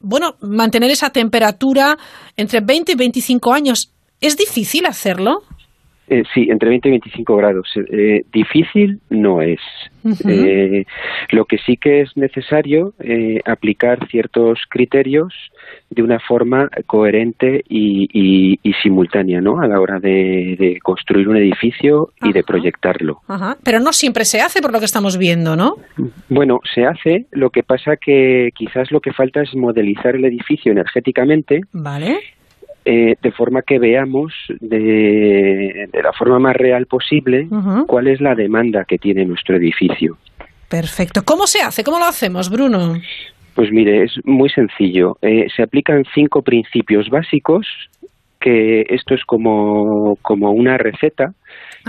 [0.00, 1.98] bueno, mantener esa temperatura
[2.36, 3.92] entre 20 y 25 años.
[4.20, 5.42] ¿Es difícil hacerlo?
[6.10, 7.68] Eh, sí, entre 20 y 25 grados.
[7.90, 9.60] Eh, difícil no es.
[10.26, 10.84] eh,
[11.32, 15.34] lo que sí que es necesario eh, aplicar ciertos criterios
[15.90, 19.60] de una forma coherente y, y, y simultánea, ¿no?
[19.60, 23.20] A la hora de, de construir un edificio y de proyectarlo.
[23.28, 23.58] Ajá.
[23.62, 25.74] Pero no siempre se hace por lo que estamos viendo, ¿no?
[26.30, 27.26] Bueno, se hace.
[27.32, 31.60] Lo que pasa que quizás lo que falta es modelizar el edificio energéticamente.
[31.72, 32.18] Vale.
[32.90, 37.86] Eh, de forma que veamos de, de, la forma más real posible uh -huh.
[37.86, 40.16] cuál es la demanda que tiene nuestro edificio.
[40.70, 41.20] Perfecto.
[41.22, 41.84] ¿Cómo se hace?
[41.84, 42.94] ¿Cómo lo hacemos, Bruno?
[43.54, 45.18] Pues mire, es muy sencillo.
[45.20, 47.66] Eh, se aplican cinco principios básicos,
[48.40, 51.34] que esto es como, como una receta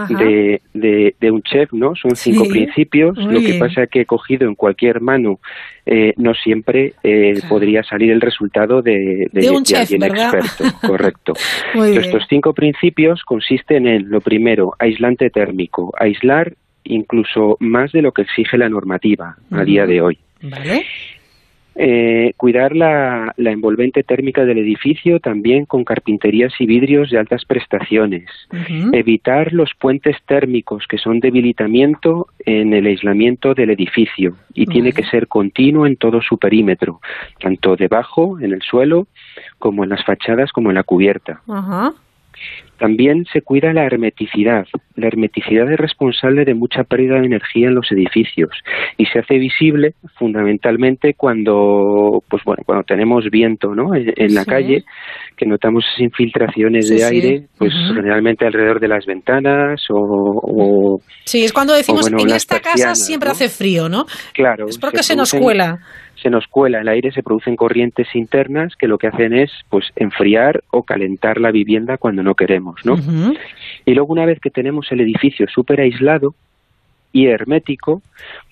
[0.07, 1.95] de, de, de, un chef, ¿no?
[1.95, 2.51] Son cinco sí.
[2.51, 3.17] principios.
[3.17, 5.39] Lo que pasa es que cogido en cualquier mano
[5.85, 7.49] eh, no siempre eh, claro.
[7.49, 10.35] podría salir el resultado de, de, un chef, alguien ¿verdad?
[10.35, 10.77] experto.
[10.87, 11.33] Correcto.
[11.73, 18.23] Estos cinco principios consisten en, lo primero, aislante térmico, aislar incluso más de lo que
[18.23, 19.61] exige la normativa uh -huh.
[19.61, 20.17] a día de hoy.
[20.41, 20.85] Vale.
[21.81, 27.45] Eh, cuidar la, la, envolvente térmica del edificio también con carpinterías y vidrios de altas
[27.45, 28.25] prestaciones.
[28.51, 28.89] Uh -huh.
[28.97, 34.71] Evitar los puentes térmicos que son debilitamiento en el aislamiento del edificio y uh -huh.
[34.73, 36.99] tiene que ser continuo en todo su perímetro,
[37.39, 39.07] tanto debajo, en el suelo,
[39.57, 41.39] como en las fachadas, como en la cubierta.
[41.47, 41.93] Uh -huh.
[42.77, 44.65] También se cuida la hermeticidad.
[44.95, 48.51] La hermeticidad es responsable de mucha pérdida de energía en los edificios
[48.97, 53.93] y se hace visible fundamentalmente cuando, pues bueno, cuando tenemos viento, ¿no?
[53.93, 54.49] En, en la sí.
[54.49, 54.83] calle,
[55.35, 57.95] que notamos esas infiltraciones sí, de aire, pues uh -huh.
[57.95, 62.95] generalmente alrededor de las ventanas o, o sí, es cuando decimos bueno, en esta casa
[62.95, 63.31] siempre ¿no?
[63.33, 64.05] hace frío, ¿no?
[64.33, 64.67] Claro.
[64.69, 65.79] Es porque se, se nos cuela
[66.21, 69.91] se nos cuela el aire, se producen corrientes internas que lo que hacen es pues
[69.95, 72.93] enfriar o calentar la vivienda cuando no queremos, ¿no?
[72.93, 73.37] Uh -huh.
[73.85, 76.33] Y luego una vez que tenemos el edificio súper aislado
[77.11, 78.01] y hermético,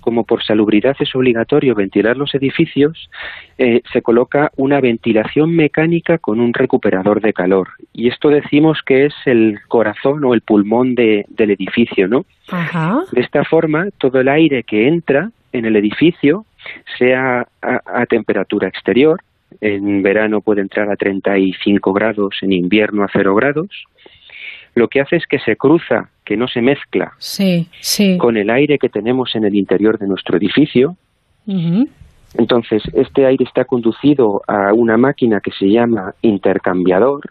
[0.02, 3.10] como por salubridad es obligatorio ventilar los edificios,
[3.58, 7.70] eh, se coloca una ventilación mecánica con un recuperador de calor.
[7.94, 12.20] Y esto decimos que es el corazón o el pulmón de, del edificio, ¿no?
[12.20, 13.10] Uh -huh.
[13.12, 16.46] De esta forma, todo el aire que entra en el edificio
[16.98, 19.22] sea a, a, temperatura exterior,
[19.62, 23.70] en verano puede entrar a 35 grados, en invierno a 0 grados,
[24.78, 28.18] lo que hace es que se cruza, que no se mezcla sí, sí.
[28.18, 30.96] con el aire que tenemos en el interior de nuestro edificio.
[31.48, 31.90] Uh -huh.
[32.38, 37.22] Entonces, este aire está conducido a una máquina que se llama intercambiador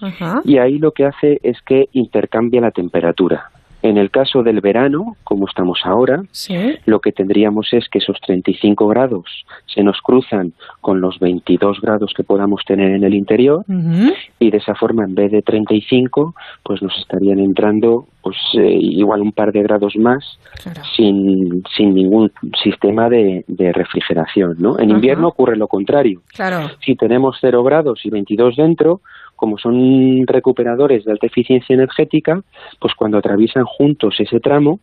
[0.00, 0.42] uh -huh.
[0.44, 3.50] y ahí lo que hace es que intercambia la temperatura.
[3.84, 6.56] En el caso del verano, como estamos ahora, sí.
[6.86, 12.14] lo que tendríamos es que esos 35 grados se nos cruzan con los 22 grados
[12.16, 14.14] que podamos tener en el interior uh -huh.
[14.38, 19.20] y de esa forma en vez de 35 pues nos estarían entrando pues eh, igual
[19.20, 20.80] un par de grados más claro.
[20.96, 24.78] sin, sin ningún sistema de, de refrigeración, ¿no?
[24.78, 24.94] En uh -huh.
[24.94, 26.22] invierno ocurre lo contrario.
[26.34, 26.70] Claro.
[26.82, 29.02] Si tenemos 0 grados y 22 dentro,
[29.44, 32.40] como son recuperadores de alta eficiencia energética,
[32.80, 34.80] pues cuando atraviesan juntos ese tramo,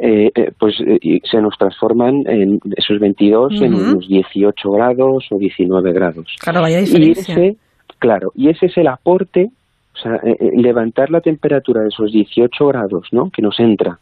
[0.00, 3.66] eh, eh, pues eh, se nos transforman en esos 22 uh -huh.
[3.66, 6.36] en unos 18 grados o 19 grados.
[6.38, 7.34] Claro, vaya diferencia.
[7.34, 7.56] Y ese,
[7.98, 9.50] Claro, y ese es el aporte
[9.98, 13.30] o sea, eh, eh, levantar la temperatura de esos 18 grados, ¿no?
[13.30, 13.98] Que nos entra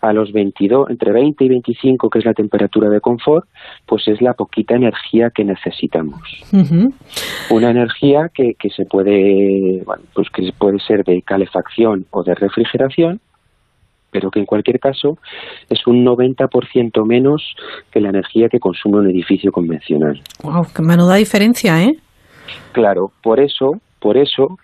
[0.00, 3.46] a los 22, entre 20 y 25, que es la temperatura de confort,
[3.86, 6.20] pues es la poquita energía que necesitamos.
[7.50, 12.34] Una energía que, que se puede, bueno, pues que puede ser de calefacción o de
[12.34, 13.20] refrigeración,
[14.10, 15.18] pero que en cualquier caso
[15.68, 17.54] es un 90% menos
[17.90, 20.20] que la energía que consume un edificio convencional.
[20.42, 21.96] Wow, qué menuda diferencia, ¿eh?
[22.72, 24.58] Claro, por eso, por eso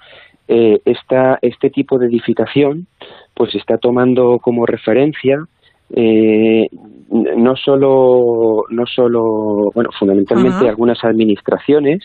[0.48, 2.86] eh, esta, este tipo de edificación
[3.34, 5.46] pues está tomando como referencia
[5.94, 6.68] eh,
[7.10, 12.02] no solo no solo bueno fundamentalmente algunas administraciones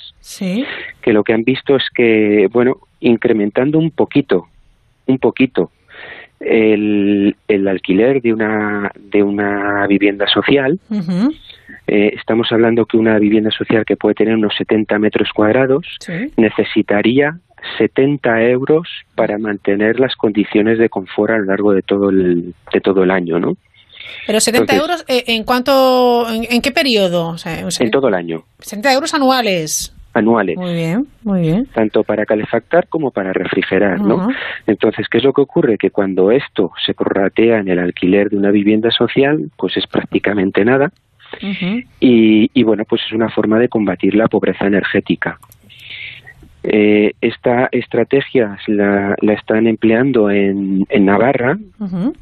[1.02, 4.48] que lo que han visto es que bueno incrementando un poquito
[5.08, 5.72] un poquito
[6.40, 10.80] el, el alquiler de una de una vivienda social
[11.88, 15.86] eh, estamos hablando que una vivienda social que puede tener unos 70 metros cuadrados
[16.38, 17.40] necesitaría
[17.78, 22.82] 70 euros para mantener las condiciones de confort a lo largo de todo el, de
[22.82, 23.58] todo el año, ¿no?
[24.26, 27.36] Pero 70 euros, eh, ¿en cuánto, en, qué periodo?
[27.46, 28.44] en todo el año.
[28.60, 29.94] 70 euros anuales.
[30.14, 30.58] Anuales.
[30.58, 31.68] Muy bien, muy bien.
[31.74, 34.28] Tanto para calefactar como para refrigerar, ¿no?
[34.66, 35.78] Entonces, ¿qué es lo que ocurre?
[35.78, 40.66] Que cuando esto se prorratea en el alquiler de una vivienda social, pues es prácticamente
[40.66, 40.92] nada.
[42.00, 45.38] y, y bueno, pues es una forma de combatir la pobreza energética.
[46.64, 51.58] Eh, esta estrategia la, están empleando en, en Navarra,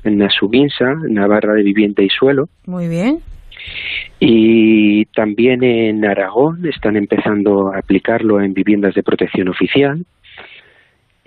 [0.04, 2.48] en la Subinsa, Navarra de Vivienda y Suelo.
[2.66, 3.20] Muy bien.
[4.20, 10.06] Y también en Aragón están empezando a aplicarlo en viviendas de protección oficial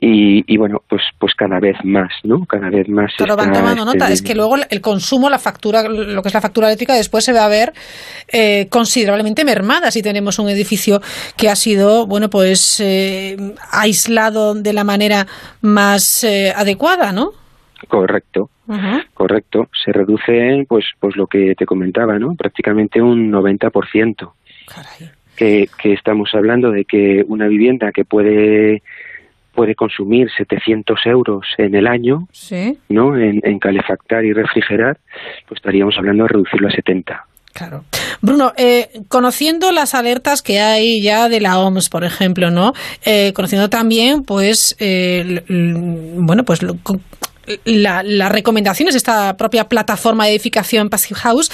[0.03, 2.47] y, bueno, pues pues cada vez más, ¿no?
[2.47, 3.13] Cada vez más.
[3.19, 4.11] Pero van tomando nota.
[4.11, 7.35] Es que luego el consumo, la factura, lo que es la factura eléctrica, después se
[7.35, 7.75] va a ver
[8.33, 11.03] eh, considerablemente mermada si tenemos un edificio
[11.37, 13.37] que ha sido, bueno, pues eh,
[13.73, 15.27] aislado de la manera
[15.61, 17.33] más eh, adecuada, ¿no?
[17.89, 18.51] Correcto,
[19.15, 19.69] correcto.
[19.85, 22.35] Se reduce, pues, pues lo que te comentaba, ¿no?
[22.35, 24.33] Prácticamente un 90%.
[24.67, 25.11] Caray.
[25.37, 28.83] Que, que estamos hablando de que una vivienda que puede
[29.55, 32.29] puede consumir 700 euros en el año,
[32.89, 33.19] ¿no?
[33.19, 34.99] En, calefactar y refrigerar,
[35.47, 37.27] pues estaríamos hablando de reducirlo a 70.
[37.53, 37.85] Claro.
[38.23, 42.73] Bruno, eh, conociendo las alertas que hay ya de la OMS, por ejemplo, ¿no?
[43.05, 46.61] Eh, conociendo también, pues, eh, bueno, pues
[47.65, 51.51] las recomendaciones de esta propia plataforma de edificación Passive House,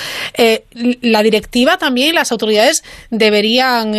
[1.00, 3.94] la directiva también, las autoridades deberían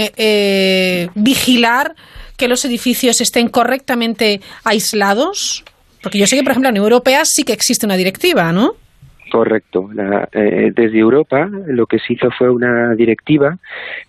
[1.15, 1.95] vigilar
[2.37, 5.65] que los edificios estén correctamente aislados?
[6.01, 8.75] Porque yo sé que, por ejemplo, en Europea sí que existe una directiva, ¿no?
[9.31, 9.89] Correcto.
[10.31, 13.57] Eh, desde Europa lo que se hizo fue una directiva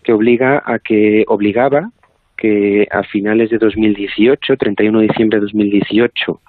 [0.04, 1.90] que obliga a que obligaba
[2.36, 6.40] que a finales de 2018, 31 de diciembre de 2018,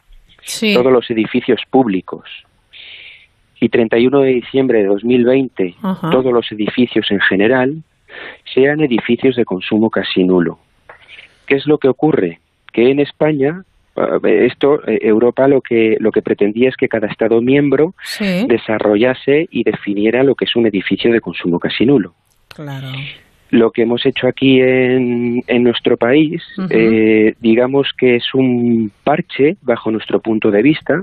[0.73, 2.23] todos los edificios públicos
[3.59, 5.75] y 31 de diciembre de 2020,
[6.11, 7.83] todos los edificios en general,
[8.53, 10.59] sean edificios de consumo casi nulo.
[11.45, 12.39] ¿Qué es lo que ocurre?
[12.71, 13.63] Que en España
[14.23, 17.93] esto eh, Europa lo que lo que pretendía es que cada estado miembro
[18.47, 22.13] desarrollase y definiera lo que es un edificio de consumo casi nulo.
[22.47, 22.87] Claro
[23.49, 29.57] lo que hemos hecho aquí en, en nuestro país, eh, digamos que es un parche,
[29.61, 31.01] bajo nuestro punto de vista,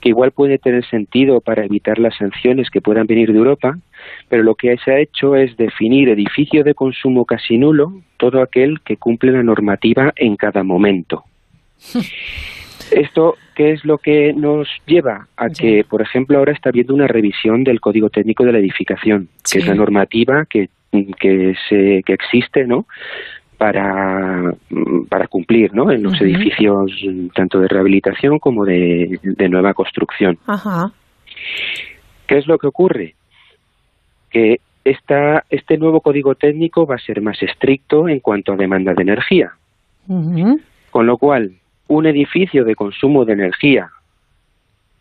[0.00, 3.78] que igual puede tener sentido para evitar las sanciones que puedan venir de Europa,
[4.28, 8.80] pero lo que se ha hecho es definir edificio de consumo casi nulo todo aquel
[8.80, 11.24] que cumple la normativa en cada momento.
[12.90, 17.06] Esto, ¿qué es lo que nos lleva a que, por ejemplo, ahora está habiendo una
[17.06, 22.12] revisión del Código Técnico de la Edificación, que es la normativa que que, se, que
[22.12, 22.86] existe, ¿no?
[23.56, 24.54] Para,
[25.08, 25.90] para cumplir ¿no?
[25.90, 26.92] en los edificios
[27.34, 29.18] tanto de rehabilitación como de,
[29.50, 30.38] nueva construcción.
[32.28, 33.14] ¿Qué es lo que ocurre?
[34.30, 38.94] Que esta, este nuevo código técnico va a ser más estricto en cuanto a demanda
[38.94, 39.52] de energía.
[40.06, 41.54] Con lo cual,
[41.88, 43.90] un edificio de consumo de energía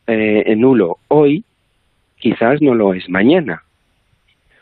[0.08, 1.44] eh, nulo hoy
[2.18, 3.64] quizás no lo es mañana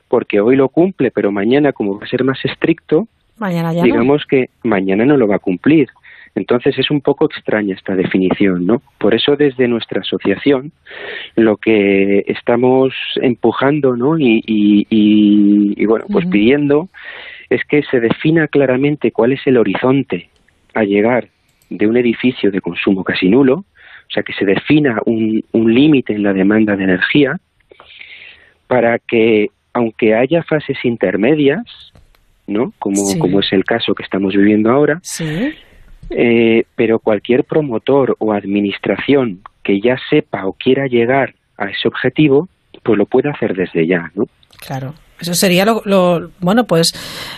[0.07, 3.07] porque hoy lo cumple, pero mañana, como va a ser más estricto,
[3.83, 5.89] digamos que mañana no lo va a cumplir.
[6.35, 8.81] Entonces es un poco extraña esta definición, ¿no?
[8.97, 10.73] Por eso desde nuestra asociación
[11.37, 14.19] lo que estamos empujando, ¿no?
[14.19, 16.89] Y, y, bueno, pues pidiendo
[17.49, 20.29] es que se defina claramente cuál es el horizonte
[20.73, 21.29] a llegar
[21.69, 23.59] de un edificio de consumo casi nulo,
[24.07, 27.37] o sea, que se defina un, un límite en la demanda de energía
[28.67, 31.65] para que aunque haya fases intermedias,
[32.47, 32.71] ¿no?
[32.79, 35.01] Como, como es el caso que estamos viviendo ahora,
[36.11, 42.47] Eh, pero cualquier promotor o administración que ya sepa o quiera llegar a ese objetivo,
[42.83, 44.27] pues lo puede hacer desde ya, ¿no?
[44.59, 44.93] Claro.
[45.19, 46.93] Eso sería lo, bueno, pues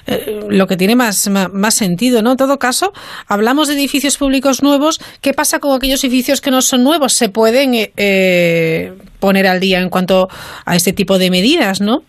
[0.05, 2.31] eh, lo que tiene más, más, sentido, ¿no?
[2.31, 2.91] En todo caso,
[3.27, 4.99] hablamos de edificios públicos nuevos.
[5.21, 7.13] ¿Qué pasa con aquellos edificios que no son nuevos?
[7.13, 10.27] Se pueden eh, poner al día en cuanto
[10.65, 12.03] a este tipo de medidas, ¿no?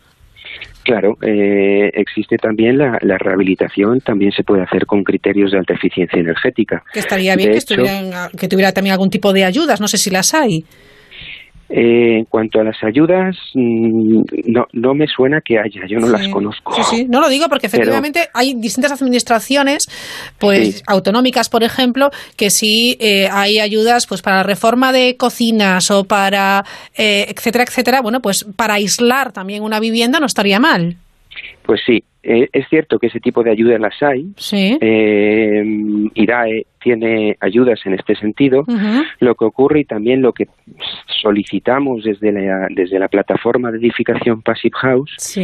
[0.89, 6.19] Claro, eh, existe también la, rehabilitación, también se puede hacer con criterios de alta eficiencia
[6.19, 6.83] energética.
[6.95, 10.33] Que estaría bien que, que tuviera también algún tipo de ayudas, no sé si las
[10.33, 10.65] hay.
[11.71, 16.09] Eh, en cuanto a las ayudas, mm, no, no me suena que haya, yo no
[16.09, 16.73] las conozco.
[16.73, 19.87] Sí, sí, no lo digo porque efectivamente hay distintas administraciones,
[20.39, 22.09] pues autonómicas, por ejemplo,
[22.39, 26.65] que sí eh, hay ayudas pues para la reforma de cocinas o para,
[26.97, 28.01] eh, etcétera, etcétera.
[28.01, 30.97] Bueno, pues para aislar también una vivienda no estaría mal.
[31.67, 34.27] Pues sí, eh, es cierto que ese tipo de ayudas las hay.
[34.37, 34.77] Sí.
[34.83, 35.65] Eh,
[36.13, 38.67] IRAE tiene ayudas en este sentido.
[39.21, 40.47] Lo que ocurre y también lo que
[41.23, 45.39] solicitamos desde la, desde la plataforma de edificación Passive House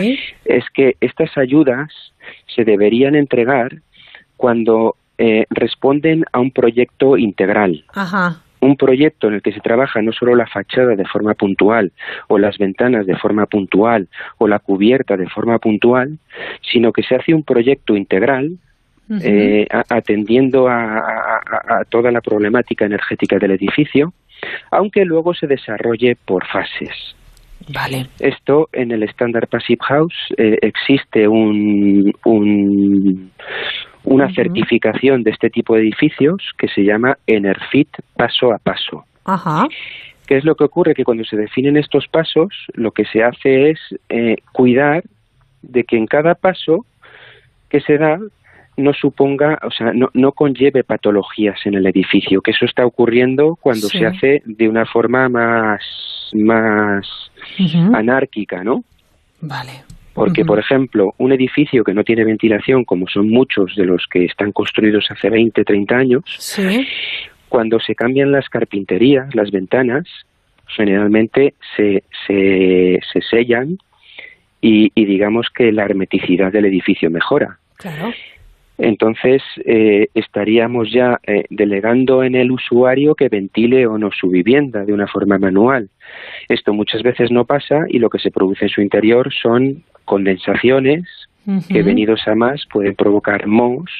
[0.45, 1.91] es que estas ayudas
[2.55, 3.77] se deberían entregar
[4.37, 7.83] cuando eh, responden a un proyecto integral.
[7.95, 11.93] Ajá un proyecto en el que se trabaja no solo la fachada de forma puntual
[12.29, 14.09] o las ventanas de forma puntual
[14.39, 16.19] o la cubierta de forma puntual,
[16.63, 18.57] sino que se hace un proyecto integral
[19.23, 24.15] eh, atendiendo a, toda la problemática energética del edificio,
[24.71, 27.15] aunque luego se desarrolle por fases.
[27.69, 28.07] Vale.
[28.19, 33.31] Esto en el estándar Passive House eh, existe un, un
[34.05, 39.05] una certificación de este tipo de edificios que se llama Enerfit paso a paso.
[39.25, 39.67] Ajá.
[40.27, 40.95] ¿Qué es lo que ocurre?
[40.95, 45.05] Que cuando se definen estos pasos, lo que se hace es eh, cuidar
[45.63, 46.87] de que en cada paso
[47.69, 48.19] que se da
[48.77, 53.57] no suponga, o sea, no, no conlleve patologías en el edificio, que eso está ocurriendo
[53.61, 55.81] cuando se hace de una forma más,
[56.33, 57.07] más
[57.93, 58.83] anárquica, ¿no?
[59.41, 59.85] Vale.
[60.15, 64.25] Porque, por ejemplo, un edificio que no tiene ventilación, como son muchos de los que
[64.25, 66.25] están construidos hace 20, 30 años,
[67.49, 70.05] cuando se cambian las carpinterías, las ventanas,
[70.67, 73.79] generalmente se, se, se sellan
[74.61, 77.59] y, y, digamos que la hermeticidad del edificio mejora.
[77.77, 78.13] Claro
[78.79, 84.85] entonces eh, estaríamos ya eh, delegando en el usuario que ventile o no su vivienda
[84.85, 85.91] de una forma manual.
[86.49, 91.05] Esto muchas veces no pasa y lo que se produce en su interior son condensaciones
[91.69, 93.91] que venidos a más pueden provocar mohos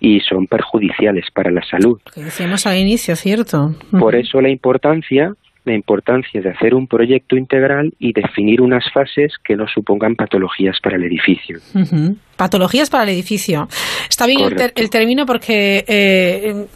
[0.00, 1.98] y son perjudiciales para la salud.
[2.14, 3.74] Que decíamos al inicio, ¿cierto?
[3.90, 5.34] Por eso la importancia
[5.64, 10.76] la importancia de hacer un proyecto integral y definir unas fases que no supongan patologías
[10.82, 11.58] para el edificio.
[12.36, 13.68] Patologías para el edificio.
[14.08, 14.40] Está bien
[14.74, 16.66] el, término porque eh,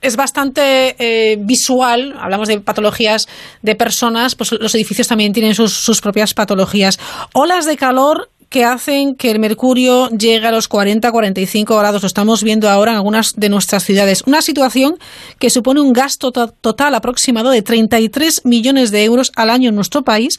[0.00, 3.28] es bastante eh, visual, hablamos de patologías
[3.62, 6.98] de personas, pues los edificios también tienen sus, sus propias patologías.
[7.34, 12.02] Olas de calor que hacen que el mercurio llegue a los 40-45 grados.
[12.02, 14.22] Lo estamos viendo ahora en algunas de nuestras ciudades.
[14.26, 14.98] Una situación
[15.38, 20.02] que supone un gasto total aproximado de 33 millones de euros al año en nuestro
[20.02, 20.38] país.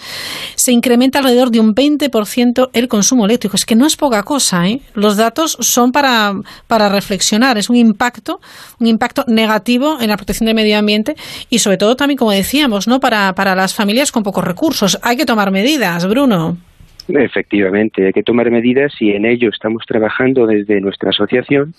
[0.55, 3.55] Se incrementa alrededor de un 20% el consumo eléctrico.
[3.55, 4.67] Es que no es poca cosa.
[4.67, 4.81] ¿eh?
[4.93, 6.33] Los datos son para,
[6.67, 7.57] para reflexionar.
[7.57, 8.39] Es un impacto,
[8.79, 11.15] un impacto negativo en la protección del medio ambiente
[11.49, 12.99] y sobre todo también, como decíamos, ¿no?
[12.99, 14.99] para, para las familias con pocos recursos.
[15.01, 16.57] Hay que tomar medidas, Bruno.
[17.07, 21.73] Efectivamente, hay que tomar medidas y en ello estamos trabajando desde nuestra asociación.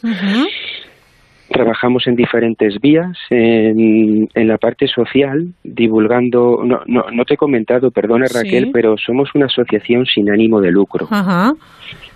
[1.49, 7.37] Trabajamos en diferentes vías, en, en, la parte social, divulgando, no, no, no te he
[7.37, 11.07] comentado, perdona Raquel, pero somos una asociación sin ánimo de lucro.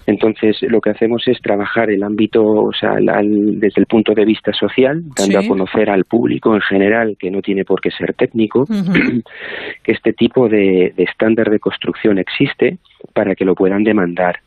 [0.09, 4.55] Entonces, lo que hacemos es trabajar el ámbito, o sea, desde el punto de vista
[4.55, 8.67] social, dando a conocer al público en general, que no tiene por qué ser técnico,
[9.83, 12.79] que este tipo de, estándar de construcción existe
[13.13, 14.39] para que lo puedan demandar.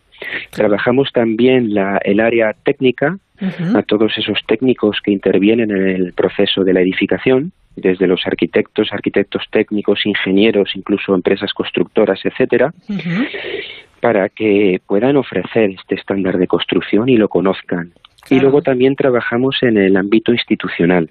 [0.50, 3.20] Trabajamos también la, el área técnica,
[3.76, 8.92] a todos esos técnicos que intervienen en el proceso de la edificación, desde los arquitectos,
[8.92, 12.74] arquitectos técnicos, ingenieros, incluso empresas constructoras, etcétera,
[14.00, 17.92] para que puedan ofrecer este estándar de construcción y lo conozcan.
[18.30, 21.10] Y luego también trabajamos en el ámbito institucional,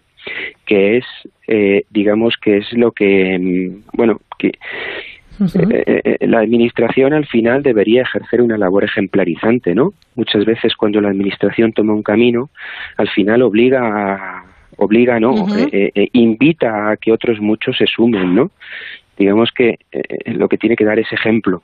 [0.65, 1.05] que es,
[1.49, 4.53] eh, digamos, que es lo que, mm, bueno, que
[5.71, 9.95] eh, eh, la administración al final debería ejercer una labor ejemplarizante, ¿no?
[10.15, 12.51] Muchas veces cuando la administración toma un camino,
[12.99, 14.45] al final obliga a,
[14.77, 15.47] obliga, ¿no?
[16.12, 18.51] invita a que otros muchos se sumen, ¿no?
[19.18, 19.79] Digamos que
[20.27, 21.62] lo que tiene que dar es ejemplo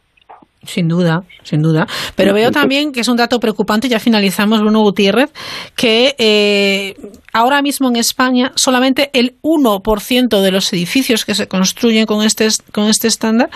[0.67, 1.87] Sin duda, sin duda.
[2.17, 5.33] Pero veo también que es un dato preocupante, ya finalizamos, Bruno Gutiérrez,
[5.77, 6.95] que eh,
[7.33, 12.49] ahora mismo en España solamente el 1% de los edificios que se construyen con este,
[12.73, 13.49] con este estándar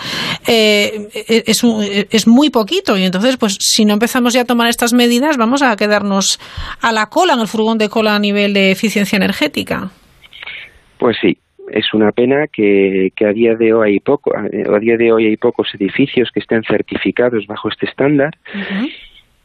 [0.47, 2.97] eh, es, es muy poquito.
[2.97, 6.39] Y entonces, pues si no empezamos ya a tomar estas medidas, vamos a quedarnos
[6.81, 9.91] a la cola, en el furgón de cola a nivel de eficiencia energética.
[10.97, 11.40] Pues sí,
[11.71, 15.37] es una pena que, a día de hoy hay poco, a día de hoy hay
[15.37, 18.37] pocos edificios que estén certificados bajo este estándar.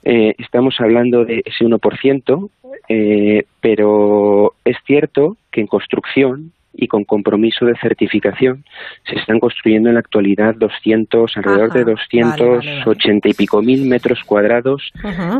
[0.04, 2.50] Eh, estamos hablando de ese 1%,
[2.88, 8.64] eh, pero es cierto que en construcción y con compromiso de certificación
[9.08, 14.92] se están construyendo en la actualidad 200, alrededor de 280 y pico mil metros cuadrados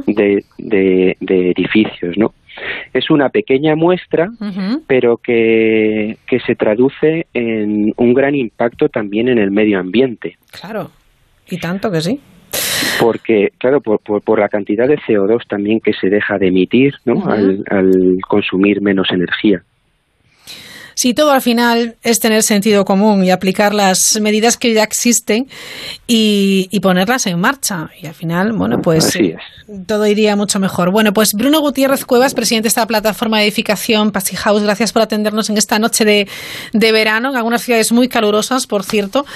[0.07, 2.33] de, de, de edificios, ¿no?
[2.93, 4.31] Es una pequeña muestra,
[4.87, 10.37] pero que, que se traduce en un gran impacto también en el medio ambiente.
[10.51, 10.91] Claro,
[11.49, 12.21] y tanto que sí.
[13.01, 17.27] Porque claro por, por, la cantidad de CO2 también que se deja de emitir ¿no?
[17.27, 19.63] al, al, consumir menos energía
[20.97, 25.47] si todo al final es tener sentido común y aplicar las medidas que ya existen
[26.07, 27.91] y, ponerlas en marcha.
[28.01, 29.13] Y al final, bueno, pues
[29.87, 30.91] todo iría mucho mejor.
[30.91, 35.03] Bueno, pues Bruno Gutiérrez Cuevas, presidente de esta plataforma de edificación Passy House, gracias por
[35.03, 36.29] atendernos en esta noche de,
[36.73, 39.27] de verano, en algunas ciudades muy calurosas, por cierto,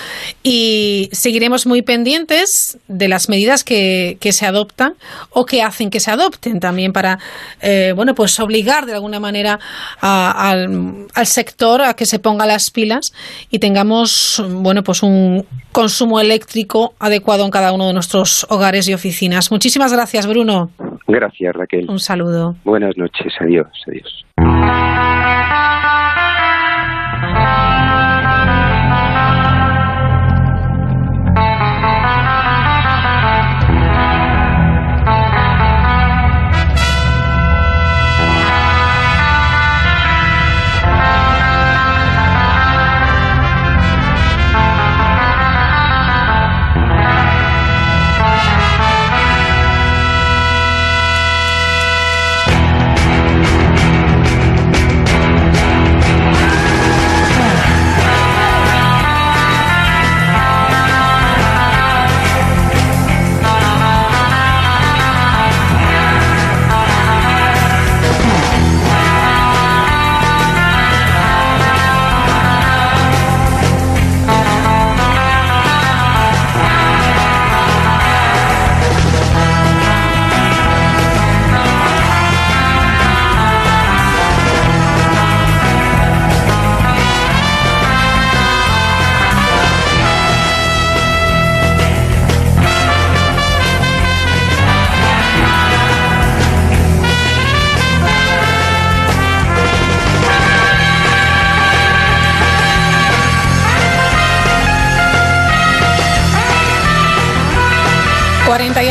[0.42, 4.94] y seguiremos muy pendientes de las medidas que, que se adoptan
[5.28, 7.18] o que hacen que se adopten también para,
[7.60, 9.58] eh, bueno, pues obligar de alguna manera
[10.00, 11.49] al, al sector
[11.84, 13.12] a que se ponga las pilas
[13.50, 18.94] y tengamos bueno pues un consumo eléctrico adecuado en cada uno de nuestros hogares y
[18.94, 19.50] oficinas.
[19.50, 20.70] Muchísimas gracias, Bruno.
[21.06, 21.88] Gracias, Raquel.
[21.88, 22.56] Un saludo.
[22.64, 23.32] Buenas noches.
[23.40, 23.68] Adiós.
[23.86, 25.59] Adiós.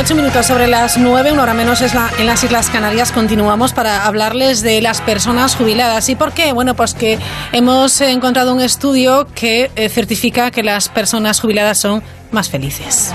[0.10, 3.12] 48 minutos sobre las 9, una hora menos es la, en las Islas Canarias.
[3.12, 6.10] Continuamos para hablarles de las personas jubiladas.
[6.10, 6.52] ¿Y por qué?
[6.52, 7.20] Bueno, pues que
[7.52, 12.02] hemos encontrado un estudio que eh, certifica que las personas jubiladas son
[12.32, 13.14] más felices.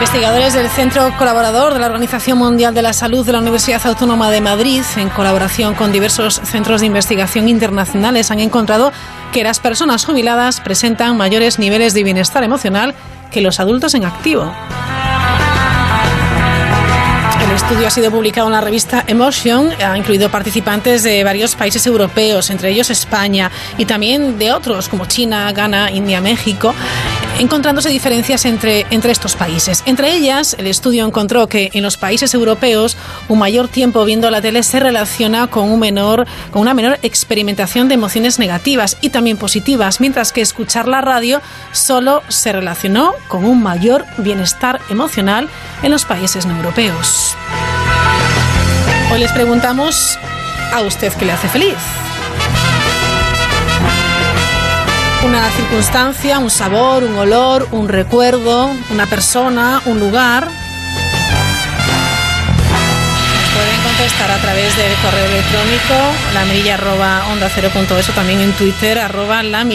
[0.00, 4.30] Investigadores del Centro Colaborador de la Organización Mundial de la Salud de la Universidad Autónoma
[4.30, 8.92] de Madrid, en colaboración con diversos centros de investigación internacionales, han encontrado
[9.30, 12.94] que las personas jubiladas presentan mayores niveles de bienestar emocional
[13.30, 14.50] que los adultos en activo.
[17.44, 21.86] El estudio ha sido publicado en la revista Emotion, ha incluido participantes de varios países
[21.86, 26.74] europeos, entre ellos España, y también de otros como China, Ghana, India, México,
[27.40, 29.82] encontrándose diferencias entre, entre estos países.
[29.86, 34.42] Entre ellas, el estudio encontró que en los países europeos un mayor tiempo viendo la
[34.42, 39.38] tele se relaciona con, un menor, con una menor experimentación de emociones negativas y también
[39.38, 41.40] positivas, mientras que escuchar la radio
[41.72, 45.48] solo se relacionó con un mayor bienestar emocional
[45.82, 47.34] en los países no europeos.
[49.10, 50.18] Hoy les preguntamos
[50.74, 51.74] a usted qué le hace feliz.
[55.22, 60.48] Una circunstancia, un sabor, un olor, un recuerdo, una persona, un lugar.
[63.54, 65.94] pueden contestar a través del correo electrónico
[66.32, 69.66] la mirilla arroba onda cero punto también en Twitter arroba la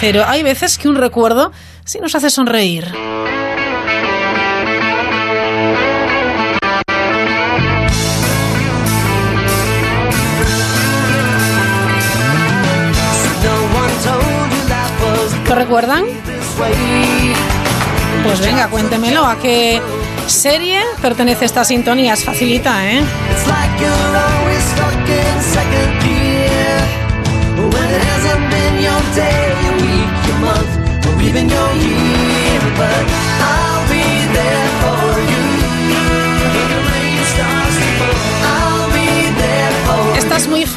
[0.00, 0.24] cero.
[0.26, 1.52] Hay veces que un recuerdo
[1.84, 2.92] sí nos hace sonreír.
[15.68, 16.04] Recuerdan?
[18.24, 19.26] Pues venga, cuéntemelo.
[19.26, 19.82] ¿A qué
[20.26, 22.14] serie pertenece esta sintonía?
[22.14, 23.02] Es facilita, ¿eh?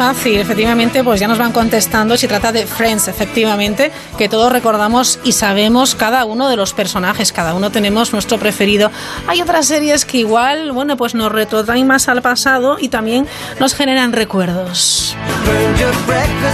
[0.02, 2.18] Fácil, efectivamente, pues ya nos van contestando.
[2.18, 7.32] Si trata de Friends, efectivamente, que todos recordamos y sabemos cada uno de los personajes,
[7.32, 8.89] cada uno tenemos nuestro preferido.
[9.28, 13.28] Hay otras series que igual, bueno, pues nos retrotraen más al pasado y también
[13.60, 15.16] nos generan recuerdos.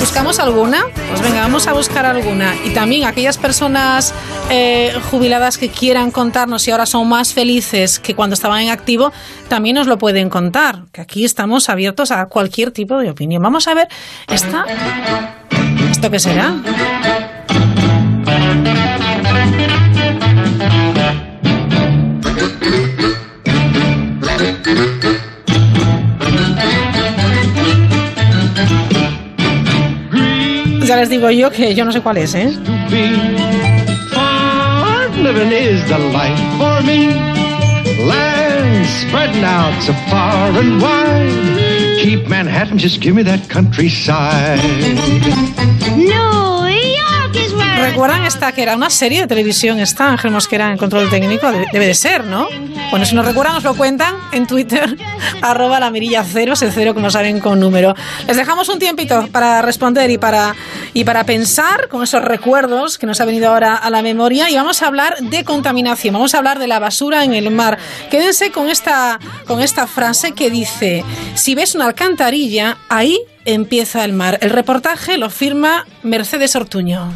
[0.02, 0.84] ¿Buscamos alguna?
[1.10, 2.54] Pues venga, vamos a buscar alguna.
[2.66, 4.14] Y también aquellas personas
[4.50, 9.14] eh, jubiladas que quieran contarnos y ahora son más felices que cuando estaban en activo,
[9.48, 10.84] también nos lo pueden contar.
[10.92, 13.42] Que aquí estamos abiertos a cualquier tipo de opinión.
[13.42, 13.88] Vamos a ver
[14.28, 14.66] esta.
[15.92, 16.56] ¿Esto qué será?
[30.86, 32.50] Ya les digo yo que yo no sé cuál es, ¿eh?
[38.86, 42.00] Spreading out so far and wide.
[42.02, 44.60] keep Manhattan, just give me that countryside.
[46.62, 46.77] Where
[47.80, 49.80] ¿Recuerdan esta que era una serie de televisión?
[49.80, 52.48] Está Ángel Mosquera en control técnico, debe de ser, ¿no?
[52.90, 54.98] Bueno, si nos recuerdan, nos lo cuentan en Twitter,
[55.42, 57.96] arroba la mirilla cero, ese cero como saben con número.
[58.28, 60.56] Les dejamos un tiempito para responder y para,
[60.94, 64.56] y para pensar con esos recuerdos que nos ha venido ahora a la memoria y
[64.56, 67.78] vamos a hablar de contaminación, vamos a hablar de la basura en el mar.
[68.10, 71.04] Quédense con esta, con esta frase que dice,
[71.36, 74.38] si ves una alcantarilla, ahí empieza el mar.
[74.42, 77.14] El reportaje lo firma Mercedes Ortuño.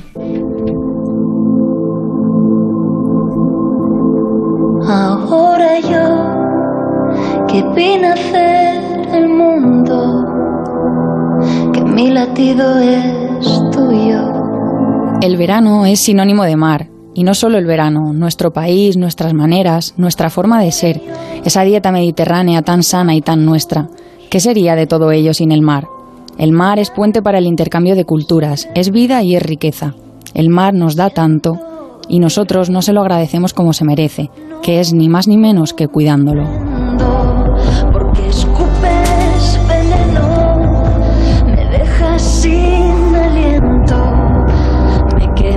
[4.94, 8.84] Ahora yo que vine a hacer
[9.14, 10.26] el mundo,
[11.72, 14.20] que mi latido es tuyo.
[15.22, 16.90] El verano es sinónimo de mar.
[17.14, 21.02] Y no solo el verano, nuestro país, nuestras maneras, nuestra forma de ser,
[21.46, 23.88] esa dieta mediterránea tan sana y tan nuestra.
[24.30, 25.88] ¿Qué sería de todo ello sin el mar?
[26.38, 29.94] El mar es puente para el intercambio de culturas, es vida y es riqueza.
[30.34, 31.60] El mar nos da tanto
[32.08, 34.30] y nosotros no se lo agradecemos como se merece,
[34.62, 36.81] que es ni más ni menos que cuidándolo.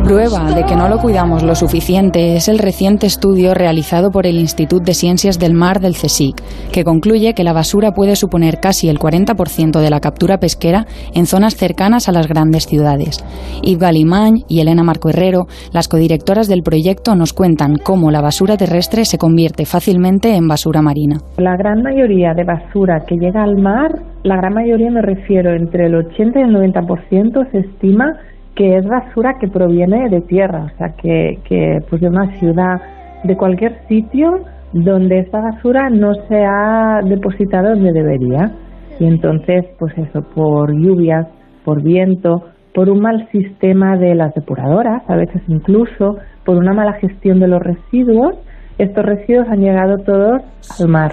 [0.05, 4.37] Prueba de que no lo cuidamos lo suficiente es el reciente estudio realizado por el
[4.37, 6.37] Instituto de Ciencias del Mar del CSIC,
[6.71, 10.85] que concluye que la basura puede suponer casi el 40% de la captura pesquera
[11.15, 13.25] en zonas cercanas a las grandes ciudades.
[13.63, 18.59] Yves Galimán y Elena Marco Herrero, las codirectoras del proyecto, nos cuentan cómo la basura
[18.59, 21.17] terrestre se convierte fácilmente en basura marina.
[21.39, 25.87] La gran mayoría de basura que llega al mar, la gran mayoría me refiero entre
[25.87, 28.19] el 80 y el 90% se estima
[28.55, 32.81] que es basura que proviene de tierra, o sea, que, que pues de una ciudad,
[33.25, 34.31] de cualquier sitio
[34.73, 38.53] donde esta basura no se ha depositado donde debería.
[38.99, 41.27] Y entonces, pues eso, por lluvias,
[41.65, 42.45] por viento,
[42.75, 47.49] por un mal sistema de las depuradoras, a veces incluso por una mala gestión de
[47.49, 48.35] los residuos,
[48.79, 50.43] estos residuos han llegado todos
[50.81, 51.13] al mar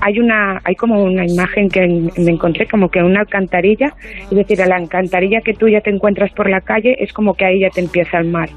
[0.00, 3.92] hay una hay como una imagen que me encontré como que una alcantarilla,
[4.30, 7.34] es decir, a la alcantarilla que tú ya te encuentras por la calle es como
[7.34, 8.48] que ahí ya te empieza el mar.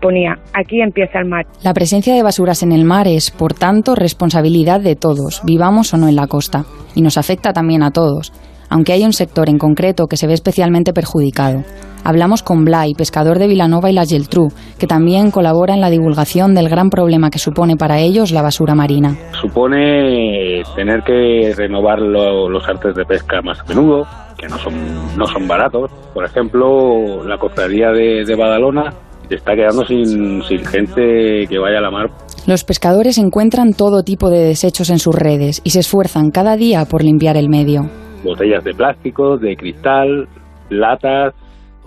[0.00, 1.44] Ponía, aquí empieza el mar.
[1.62, 5.98] La presencia de basuras en el mar es, por tanto, responsabilidad de todos, vivamos o
[5.98, 6.64] no en la costa,
[6.94, 8.32] y nos afecta también a todos
[8.70, 11.64] aunque hay un sector en concreto que se ve especialmente perjudicado.
[12.02, 14.48] Hablamos con Blay, pescador de Vilanova y la Geltrú,
[14.78, 18.74] que también colabora en la divulgación del gran problema que supone para ellos la basura
[18.74, 19.14] marina.
[19.38, 24.06] Supone tener que renovar los artes de pesca más a menudo,
[24.38, 25.90] que no son, no son baratos.
[26.14, 28.94] Por ejemplo, la cofradía de, de Badalona
[29.28, 32.10] está quedando sin, sin gente que vaya a la mar
[32.46, 36.84] los pescadores encuentran todo tipo de desechos en sus redes y se esfuerzan cada día
[36.86, 37.90] por limpiar el medio
[38.22, 40.28] botellas de plástico, de cristal,
[40.70, 41.34] latas,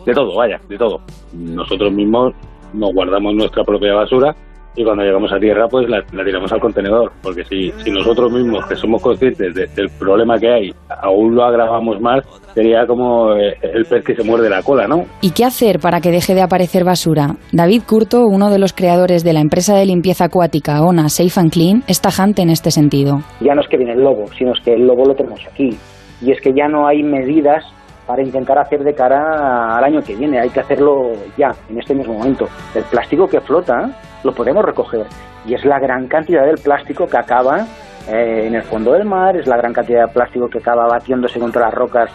[0.06, 1.00] de todo, vaya, de todo.
[1.34, 2.34] Nosotros mismos
[2.74, 4.36] nos guardamos nuestra propia basura
[4.76, 8.66] y cuando llegamos a tierra pues la, tiramos al contenedor, porque si, si nosotros mismos
[8.66, 13.86] que somos conscientes del problema que hay aún lo agravamos más, sería como eh, el
[13.86, 15.06] pez que se muerde la cola, ¿no?
[15.22, 17.36] ¿Y qué hacer para que deje de aparecer basura?
[17.52, 21.52] David Curto, uno de los creadores de la empresa de limpieza acuática ONA Safe and
[21.52, 23.20] Clean, es tajante en este sentido.
[23.42, 25.78] Ya no es que viene el lobo, sino es que el lobo lo tenemos aquí
[26.22, 27.64] y es que ya no hay medidas
[28.06, 31.96] para intentar hacer de cara al año que viene, hay que hacerlo ya, en este
[31.96, 32.48] mismo momento.
[32.76, 33.90] El plástico que flota
[34.24, 35.06] lo podemos recoger.
[35.46, 37.66] Y es la gran cantidad del plástico que acaba
[38.10, 41.40] eh, en el fondo del mar, es la gran cantidad de plástico que acaba batiéndose
[41.40, 42.10] contra las rocas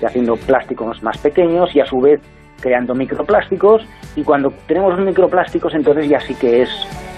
[0.00, 2.20] y haciendo plásticos más pequeños y a su vez
[2.60, 3.86] creando microplásticos
[4.16, 6.70] y cuando tenemos microplásticos entonces ya sí que es,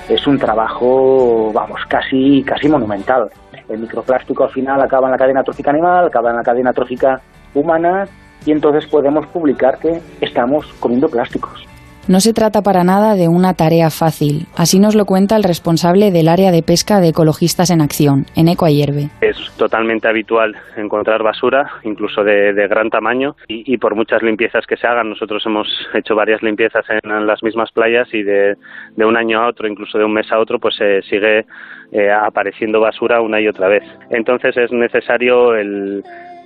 [0.08, 3.30] es un trabajo, vamos, casi, casi monumental.
[3.70, 7.20] El microplástico al final acaba en la cadena trófica animal, acaba en la cadena trófica
[7.54, 8.08] humana
[8.44, 11.69] y entonces podemos publicar que estamos comiendo plásticos.
[12.10, 14.46] No se trata para nada de una tarea fácil.
[14.56, 18.48] Así nos lo cuenta el responsable del área de pesca de Ecologistas en Acción, en
[18.48, 19.10] Ecoayerbe.
[19.20, 24.88] Es totalmente habitual encontrar basura, incluso de, gran tamaño, y, por muchas limpiezas que se
[24.88, 25.08] hagan.
[25.10, 28.56] Nosotros hemos hecho varias limpiezas en, las mismas playas y de,
[28.96, 31.46] un año a otro, incluso de un mes a otro, pues se sigue
[31.92, 33.84] eh, apareciendo basura una y otra vez.
[34.10, 36.02] Entonces es necesario el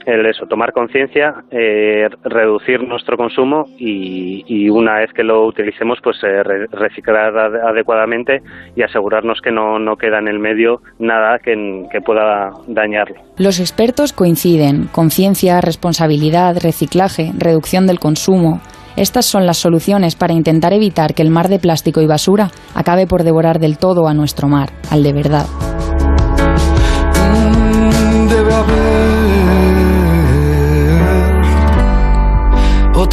[0.07, 6.17] el eso, tomar conciencia, eh, reducir nuestro consumo y, una vez que lo utilicemos, pues
[6.25, 6.43] eh,
[6.73, 8.43] reciclar adecuadamente
[8.75, 13.17] y asegurarnos que no, no, queda en el medio nada que, que pueda dañarlo.
[13.39, 18.61] Los expertos coinciden, conciencia, responsabilidad, reciclaje, reducción del consumo.
[18.97, 23.07] Estas son las soluciones para intentar evitar que el mar de plástico y basura acabe
[23.07, 25.47] por devorar del todo a nuestro mar, al de verdad.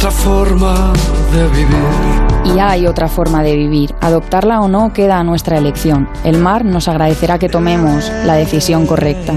[0.02, 0.92] Otra forma
[1.32, 2.56] de vivir.
[2.56, 3.94] Y hay otra forma de vivir.
[4.00, 6.08] Adoptarla o no queda a nuestra elección.
[6.24, 9.34] El mar nos agradecerá que tomemos la decisión correcta.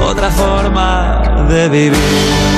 [0.00, 2.49] Otra forma de vivir.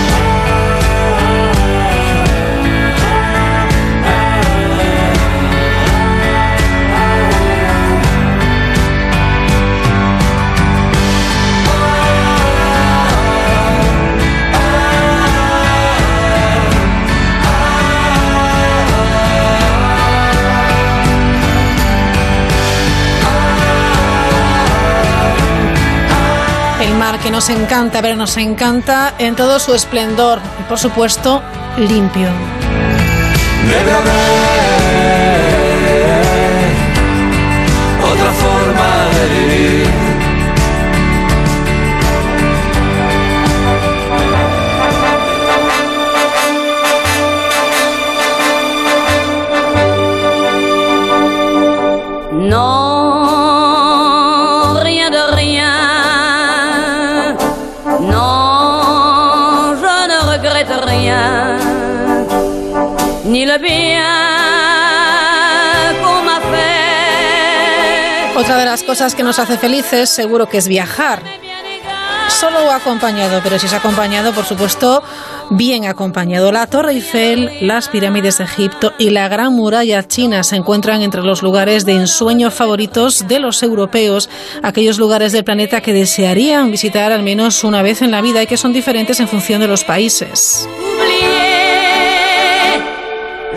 [27.23, 31.41] Que nos encanta, pero nos encanta en todo su esplendor y por supuesto
[31.79, 32.29] limpio.
[33.69, 34.03] Debe haber
[38.03, 39.89] otra forma de vivir.
[52.51, 52.82] No.
[68.43, 71.23] Otra de las cosas que nos hace felices seguro que es viajar.
[72.29, 75.01] Solo acompañado, pero si es acompañado, por supuesto,
[75.51, 76.51] bien acompañado.
[76.51, 81.23] La Torre Eiffel, las pirámides de Egipto y la Gran Muralla China se encuentran entre
[81.23, 84.29] los lugares de ensueño favoritos de los europeos,
[84.65, 88.49] aquellos lugares del planeta que desearían visitar al menos una vez en la vida y
[88.49, 90.69] que son diferentes en función de los países.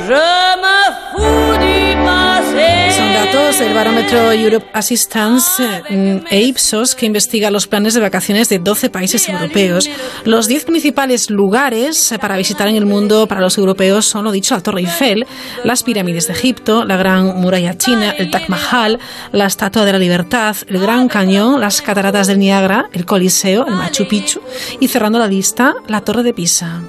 [0.07, 0.65] Son
[3.35, 8.89] datos del barómetro Europe Assistance e Ipsos que investiga los planes de vacaciones de 12
[8.89, 9.89] países europeos.
[10.23, 14.55] Los 10 principales lugares para visitar en el mundo para los europeos son, lo dicho,
[14.55, 15.25] la Torre Eiffel,
[15.63, 18.99] las pirámides de Egipto, la Gran Muralla China, el Taj Mahal,
[19.31, 23.75] la Estatua de la Libertad, el Gran Cañón, las Cataratas del Niágara, el Coliseo, el
[23.75, 24.39] Machu Picchu
[24.79, 26.81] y cerrando la lista, la Torre de Pisa.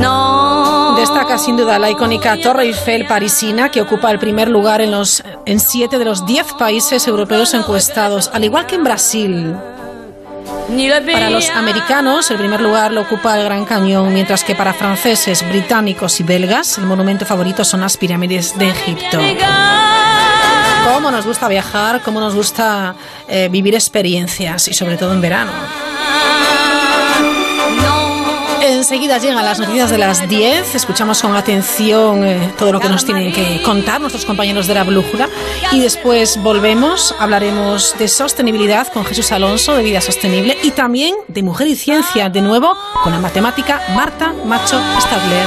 [0.00, 0.96] No.
[0.96, 5.22] Destaca sin duda la icónica Torre Eiffel parisina que ocupa el primer lugar en los
[5.46, 9.54] en siete de los diez países europeos encuestados, al igual que en Brasil.
[11.12, 15.48] Para los americanos, el primer lugar lo ocupa el Gran Cañón, mientras que para franceses,
[15.48, 19.20] británicos y belgas, el monumento favorito son las pirámides de Egipto
[20.84, 22.94] cómo nos gusta viajar, cómo nos gusta
[23.28, 25.52] eh, vivir experiencias y sobre todo en verano.
[28.60, 30.74] Enseguida llegan las noticias de las 10.
[30.74, 34.84] Escuchamos con atención eh, todo lo que nos tienen que contar nuestros compañeros de la
[34.84, 35.28] brújula.
[35.72, 41.42] Y después volvemos, hablaremos de sostenibilidad con Jesús Alonso, de vida sostenible, y también de
[41.42, 45.46] mujer y ciencia, de nuevo con la matemática Marta Macho Stadler.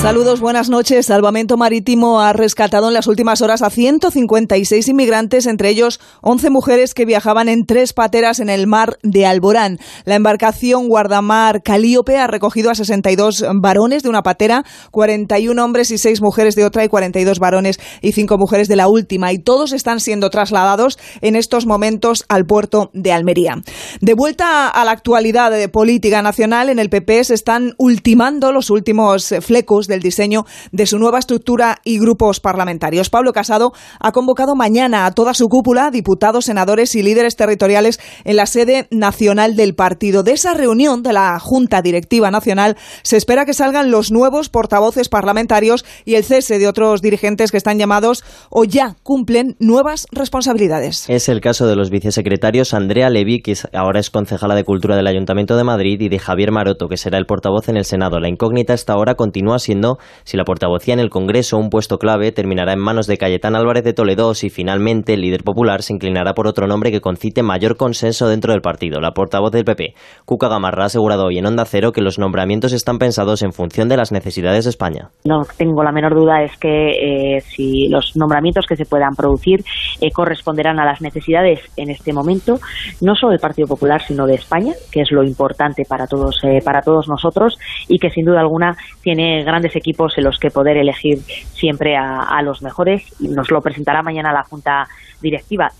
[0.00, 1.04] Saludos, buenas noches.
[1.04, 6.94] Salvamento Marítimo ha rescatado en las últimas horas a 156 inmigrantes, entre ellos 11 mujeres
[6.94, 9.78] que viajaban en tres pateras en el mar de Alborán.
[10.06, 15.98] La embarcación guardamar Calíope ha recogido a 62 varones de una patera, 41 hombres y
[15.98, 19.34] 6 mujeres de otra y 42 varones y 5 mujeres de la última.
[19.34, 23.56] Y todos están siendo trasladados en estos momentos al puerto de Almería.
[24.00, 28.70] De vuelta a la actualidad de política nacional, en el PP se están ultimando los
[28.70, 33.10] últimos flecos del diseño de su nueva estructura y grupos parlamentarios.
[33.10, 38.36] Pablo Casado ha convocado mañana a toda su cúpula, diputados, senadores y líderes territoriales en
[38.36, 40.22] la sede nacional del partido.
[40.22, 45.10] De esa reunión de la Junta Directiva Nacional se espera que salgan los nuevos portavoces
[45.10, 51.04] parlamentarios y el cese de otros dirigentes que están llamados o ya cumplen nuevas responsabilidades.
[51.08, 55.06] Es el caso de los vicesecretarios Andrea Levy, que ahora es concejala de Cultura del
[55.06, 58.20] Ayuntamiento de Madrid, y de Javier Maroto, que será el portavoz en el Senado.
[58.20, 59.79] La incógnita hasta ahora continúa siendo
[60.24, 63.84] si la portavocía en el Congreso, un puesto clave, terminará en manos de Cayetán Álvarez
[63.84, 67.76] de Toledo si finalmente el líder popular se inclinará por otro nombre que concite mayor
[67.76, 69.00] consenso dentro del partido.
[69.00, 72.72] La portavoz del PP, Cuca Gamarra, ha asegurado hoy en Onda Cero que los nombramientos
[72.72, 75.10] están pensados en función de las necesidades de España.
[75.24, 79.64] No tengo la menor duda es que eh, si los nombramientos que se puedan producir
[80.00, 82.58] eh, corresponderán a las necesidades en este momento,
[83.00, 86.60] no solo del Partido Popular, sino de España, que es lo importante para todos, eh,
[86.64, 87.58] para todos nosotros
[87.88, 92.22] y que sin duda alguna tiene grandes equipos en los que poder elegir siempre a,
[92.22, 94.88] a los mejores y nos lo presentará mañana la Junta
[95.20, 95.72] Directiva.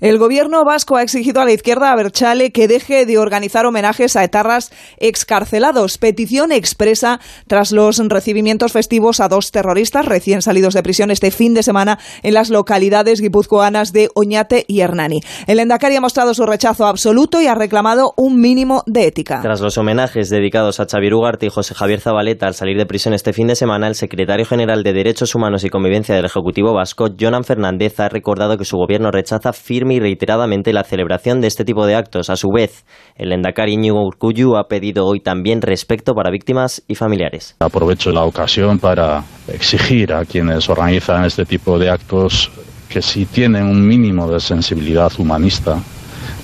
[0.00, 4.14] El gobierno vasco ha exigido a la izquierda a Berchale que deje de organizar homenajes
[4.16, 5.96] a etarras excarcelados.
[5.96, 11.54] Petición expresa tras los recibimientos festivos a dos terroristas recién salidos de prisión este fin
[11.54, 15.20] de semana en las localidades guipuzcoanas de Oñate y Hernani.
[15.46, 19.40] El Endacari ha mostrado su rechazo absoluto y ha reclamado un mínimo de ética.
[19.40, 23.14] Tras los homenajes dedicados a Xavier Ugarte y José Javier Zabaleta al salir de prisión
[23.14, 27.08] este fin de semana, el secretario general de Derechos Humanos y Convivencia del Ejecutivo Vasco,
[27.18, 31.64] Jonan Fernández, ha recordado que su gobierno rechaza firme y reiteradamente la celebración de este
[31.64, 32.30] tipo de actos.
[32.30, 32.84] A su vez,
[33.16, 37.56] el Endacari Íñigo Urcuyu ha pedido hoy también respeto para víctimas y familiares.
[37.60, 42.50] Aprovecho la ocasión para exigir a quienes organizan este tipo de actos
[42.88, 45.78] que si tienen un mínimo de sensibilidad humanista,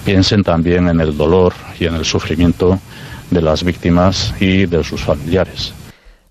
[0.04, 2.78] piensen también en el dolor y en el sufrimiento
[3.30, 5.72] de las víctimas y de sus familiares.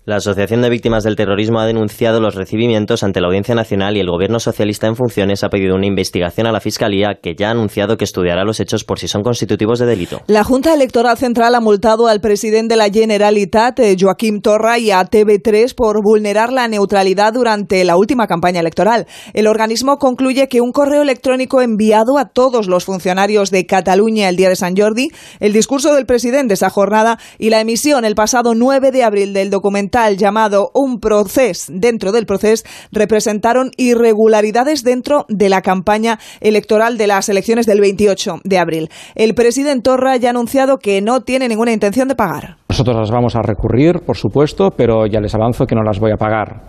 [0.04, 4.00] La Asociación de Víctimas del Terrorismo ha denunciado los recibimientos ante la Audiencia Nacional y
[4.00, 7.50] el Gobierno Socialista en funciones ha pedido una investigación a la Fiscalía que ya ha
[7.52, 10.20] anunciado que estudiará los hechos por si son constitutivos de delito.
[10.26, 14.90] La Junta Electoral Central ha multado al presidente de la Generalitat, eh, Joaquim Torra, y
[14.90, 19.06] a TV3 por vulnerar la neutralidad durante la última campaña electoral.
[19.34, 24.34] El organismo concluye que un correo electrónico enviado a todos los funcionarios de Cataluña el
[24.34, 28.56] día de San Jordi, el discurso del presidente esa jornada y la emisión el pasado
[28.56, 35.48] 9 de abril del documento llamado Un Proces dentro del proceso representaron irregularidades dentro de
[35.48, 38.88] la campaña electoral de las elecciones del 28 de abril.
[39.14, 42.56] El presidente Torra ya ha anunciado que no tiene ninguna intención de pagar.
[42.68, 46.12] Nosotros las vamos a recurrir, por supuesto, pero ya les avanzo que no las voy
[46.12, 46.62] a pagar.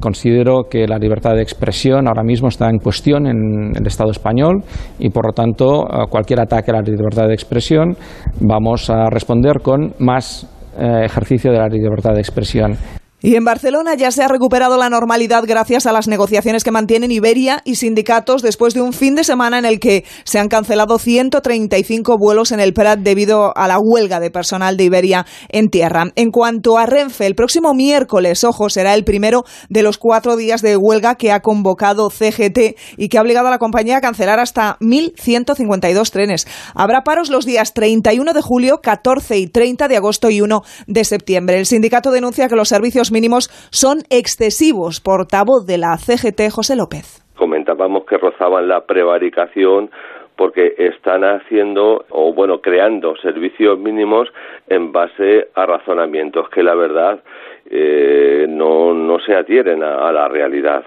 [0.00, 4.64] Considero que la libertad de expresión ahora mismo está en cuestión en el Estado español
[4.98, 7.96] y, por lo tanto, cualquier ataque a la libertad de expresión
[8.40, 12.76] vamos a responder con más ejercicio de la libertad de expresión.
[13.24, 17.12] Y en Barcelona ya se ha recuperado la normalidad gracias a las negociaciones que mantienen
[17.12, 20.98] Iberia y sindicatos después de un fin de semana en el que se han cancelado
[20.98, 26.06] 135 vuelos en el Prat debido a la huelga de personal de Iberia en tierra.
[26.16, 30.60] En cuanto a Renfe, el próximo miércoles, ojo, será el primero de los cuatro días
[30.60, 34.40] de huelga que ha convocado CGT y que ha obligado a la compañía a cancelar
[34.40, 36.48] hasta 1.152 trenes.
[36.74, 41.04] Habrá paros los días 31 de julio, 14 y 30 de agosto y 1 de
[41.04, 41.60] septiembre.
[41.60, 45.00] El sindicato denuncia que los servicios mínimos son excesivos.
[45.00, 47.22] Portavoz de la CGT, José López.
[47.36, 49.90] Comentábamos que rozaban la prevaricación
[50.36, 54.28] porque están haciendo o bueno creando servicios mínimos
[54.68, 57.22] en base a razonamientos que la verdad
[57.70, 60.84] eh, no, no se adhieren a, a la realidad.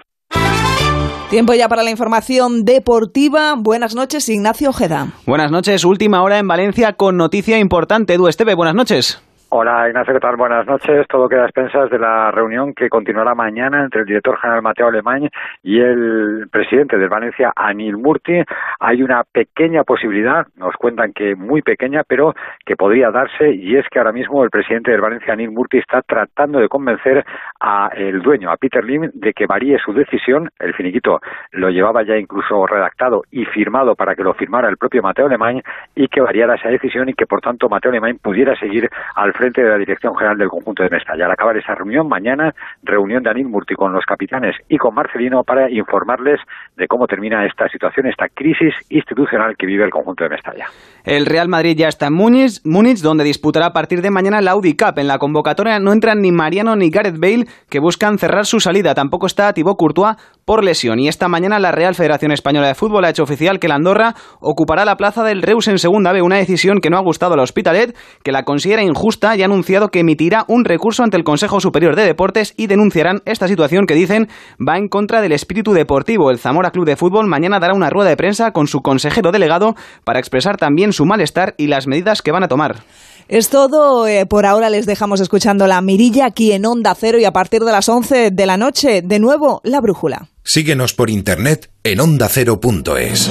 [1.30, 3.54] Tiempo ya para la información deportiva.
[3.58, 5.08] Buenas noches, Ignacio Ojeda.
[5.26, 8.14] Buenas noches, última hora en Valencia con noticia importante.
[8.14, 9.20] Edu Esteve, buenas noches.
[9.58, 10.36] Hola Ignacio, ¿qué tal?
[10.36, 11.08] Buenas noches.
[11.08, 14.88] Todo queda a expensas de la reunión que continuará mañana entre el director general Mateo
[14.88, 15.30] Alemán
[15.62, 18.34] y el presidente del Valencia, Anil Murti.
[18.80, 22.34] Hay una pequeña posibilidad, nos cuentan que muy pequeña, pero
[22.66, 26.02] que podría darse y es que ahora mismo el presidente del Valencia, Anil Murti, está
[26.02, 27.24] tratando de convencer
[27.58, 30.50] a el dueño, a Peter Lim, de que varíe su decisión.
[30.58, 31.20] El finiquito
[31.52, 35.62] lo llevaba ya incluso redactado y firmado para que lo firmara el propio Mateo Alemán
[35.94, 39.45] y que variara esa decisión y que por tanto Mateo Alemán pudiera seguir al frente
[39.52, 41.26] de la Dirección General del conjunto de Mestalla.
[41.26, 45.70] Al acabar esa reunión, mañana, reunión de Murti con los capitanes y con Marcelino para
[45.70, 46.40] informarles
[46.76, 50.66] de cómo termina esta situación, esta crisis institucional que vive el conjunto de Mestalla.
[51.06, 54.74] El Real Madrid ya está en Múnich, donde disputará a partir de mañana la Audi
[54.74, 54.98] Cup.
[54.98, 58.92] En la convocatoria no entran ni Mariano ni Gareth Bale, que buscan cerrar su salida.
[58.92, 60.98] Tampoco está Thibaut Courtois por lesión.
[60.98, 64.16] Y esta mañana la Real Federación Española de Fútbol ha hecho oficial que la Andorra
[64.40, 67.40] ocupará la plaza del Reus en segunda B, una decisión que no ha gustado al
[67.40, 71.60] Hospitalet, que la considera injusta y ha anunciado que emitirá un recurso ante el Consejo
[71.60, 74.28] Superior de Deportes y denunciarán esta situación que dicen
[74.58, 76.32] va en contra del espíritu deportivo.
[76.32, 79.76] El Zamora Club de Fútbol mañana dará una rueda de prensa con su consejero delegado
[80.02, 82.82] para expresar también su malestar y las medidas que van a tomar.
[83.28, 84.06] Es todo.
[84.06, 87.62] Eh, por ahora les dejamos escuchando la mirilla aquí en Onda Cero y a partir
[87.62, 90.28] de las 11 de la noche, de nuevo, la brújula.
[90.44, 93.30] Síguenos por internet en ondacero.es.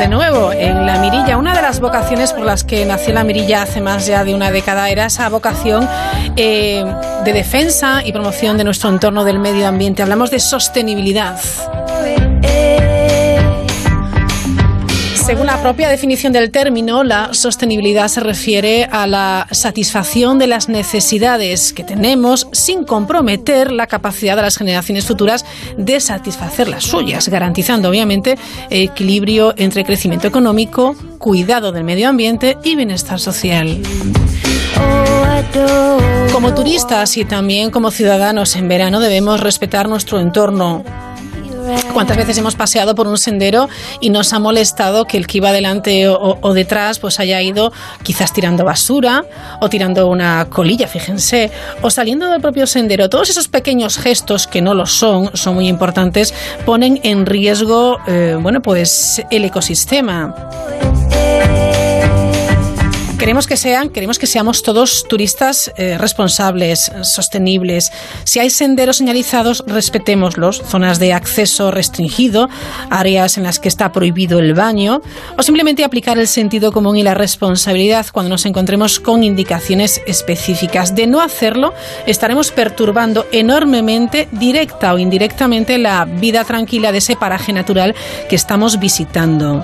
[0.00, 1.36] de nuevo en La Mirilla.
[1.36, 4.50] Una de las vocaciones por las que nació La Mirilla hace más ya de una
[4.50, 5.86] década era esa vocación
[6.36, 6.82] eh,
[7.22, 10.02] de defensa y promoción de nuestro entorno del medio ambiente.
[10.02, 11.38] Hablamos de sostenibilidad.
[15.30, 20.68] Según la propia definición del término, la sostenibilidad se refiere a la satisfacción de las
[20.68, 25.44] necesidades que tenemos sin comprometer la capacidad de las generaciones futuras
[25.76, 28.36] de satisfacer las suyas, garantizando obviamente
[28.70, 33.80] equilibrio entre crecimiento económico, cuidado del medio ambiente y bienestar social.
[36.32, 40.84] Como turistas y también como ciudadanos en verano debemos respetar nuestro entorno,
[41.92, 43.68] ¿Cuántas veces hemos paseado por un sendero
[44.00, 47.72] y nos ha molestado que el que iba delante o, o, detrás pues haya ido
[48.02, 49.24] quizás tirando basura
[49.60, 51.50] o tirando una colilla, fíjense,
[51.82, 53.08] o saliendo del propio sendero?
[53.08, 58.36] Todos esos pequeños gestos que no lo son, son muy importantes, ponen en riesgo, eh,
[58.40, 60.34] bueno, pues el ecosistema.
[63.20, 67.92] Queremos que sean, queremos que seamos todos turistas eh, responsables, sostenibles.
[68.24, 70.62] Si hay senderos señalizados, respetémoslos.
[70.66, 72.48] Zonas de acceso restringido,
[72.88, 75.02] áreas en las que está prohibido el baño,
[75.36, 80.94] o simplemente aplicar el sentido común y la responsabilidad cuando nos encontremos con indicaciones específicas.
[80.94, 81.74] De no hacerlo,
[82.06, 87.94] estaremos perturbando enormemente, directa o indirectamente, la vida tranquila de ese paraje natural
[88.30, 89.62] que estamos visitando.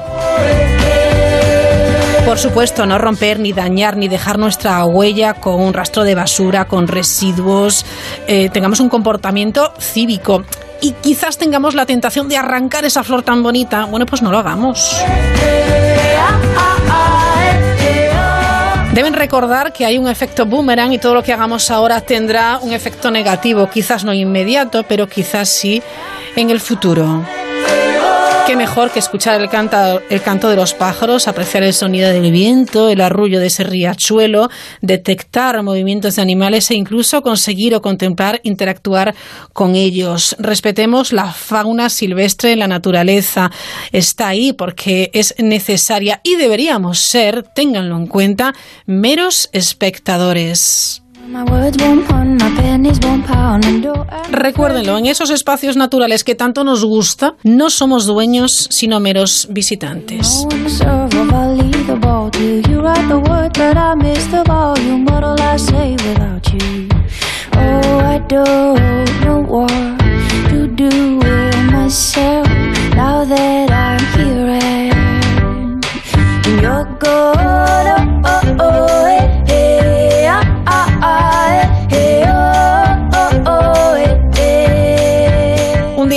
[2.26, 6.64] Por supuesto, no romper, ni dañar, ni dejar nuestra huella con un rastro de basura,
[6.64, 7.86] con residuos.
[8.26, 10.42] Eh, tengamos un comportamiento cívico.
[10.80, 13.84] Y quizás tengamos la tentación de arrancar esa flor tan bonita.
[13.84, 15.00] Bueno, pues no lo hagamos.
[18.92, 22.72] Deben recordar que hay un efecto boomerang y todo lo que hagamos ahora tendrá un
[22.72, 25.80] efecto negativo, quizás no inmediato, pero quizás sí
[26.34, 27.22] en el futuro.
[28.46, 29.48] Qué mejor que escuchar el,
[30.08, 34.50] el canto de los pájaros, apreciar el sonido del viento, el arrullo de ese riachuelo,
[34.80, 39.16] detectar movimientos de animales e incluso conseguir o contemplar, interactuar
[39.52, 40.36] con ellos.
[40.38, 43.50] Respetemos la fauna silvestre, la naturaleza.
[43.90, 48.54] Está ahí porque es necesaria y deberíamos ser, ténganlo en cuenta,
[48.86, 51.02] meros espectadores.
[54.30, 60.46] Recuérdenlo, en esos espacios naturales que tanto nos gusta, no somos dueños, sino meros visitantes.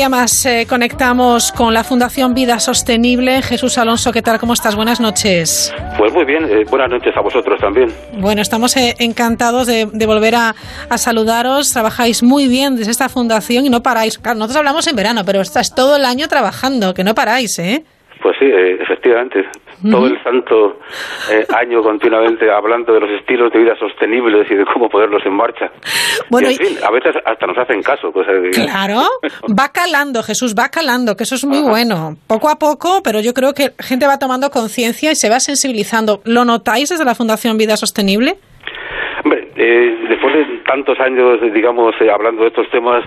[0.10, 3.42] Más eh, conectamos con la Fundación Vida Sostenible.
[3.42, 4.40] Jesús Alonso, ¿qué tal?
[4.40, 4.76] ¿Cómo estás?
[4.76, 5.74] Buenas noches.
[5.98, 7.94] Pues muy bien, eh, buenas noches a vosotros también.
[8.18, 10.56] Bueno, estamos eh, encantados de, de volver a,
[10.90, 11.72] a, saludaros.
[11.72, 14.18] Trabajáis muy bien desde esta fundación y no paráis.
[14.18, 17.86] Claro, nosotros hablamos en verano, pero estás todo el año trabajando, que no paráis, ¿eh?
[18.22, 19.46] Pues sí, eh, efectivamente.
[19.90, 20.80] Todo el santo
[21.32, 25.34] eh, año continuamente hablando de los estilos de vida sostenibles y de cómo ponerlos en
[25.34, 25.72] marcha.
[26.30, 28.12] Bueno, y, en fin, a veces hasta nos hacen caso.
[28.12, 29.02] Claro,
[29.58, 32.18] va calando, Jesús, va calando, que eso es muy bueno.
[32.28, 36.22] Poco a poco, pero yo creo que gente va tomando conciencia y se va sensibilizando.
[36.26, 38.38] ¿Lo notáis desde la Fundación Vida Sostenible?
[39.24, 43.04] Hombre, eh, después de tantos años, digamos, hablando de estos temas,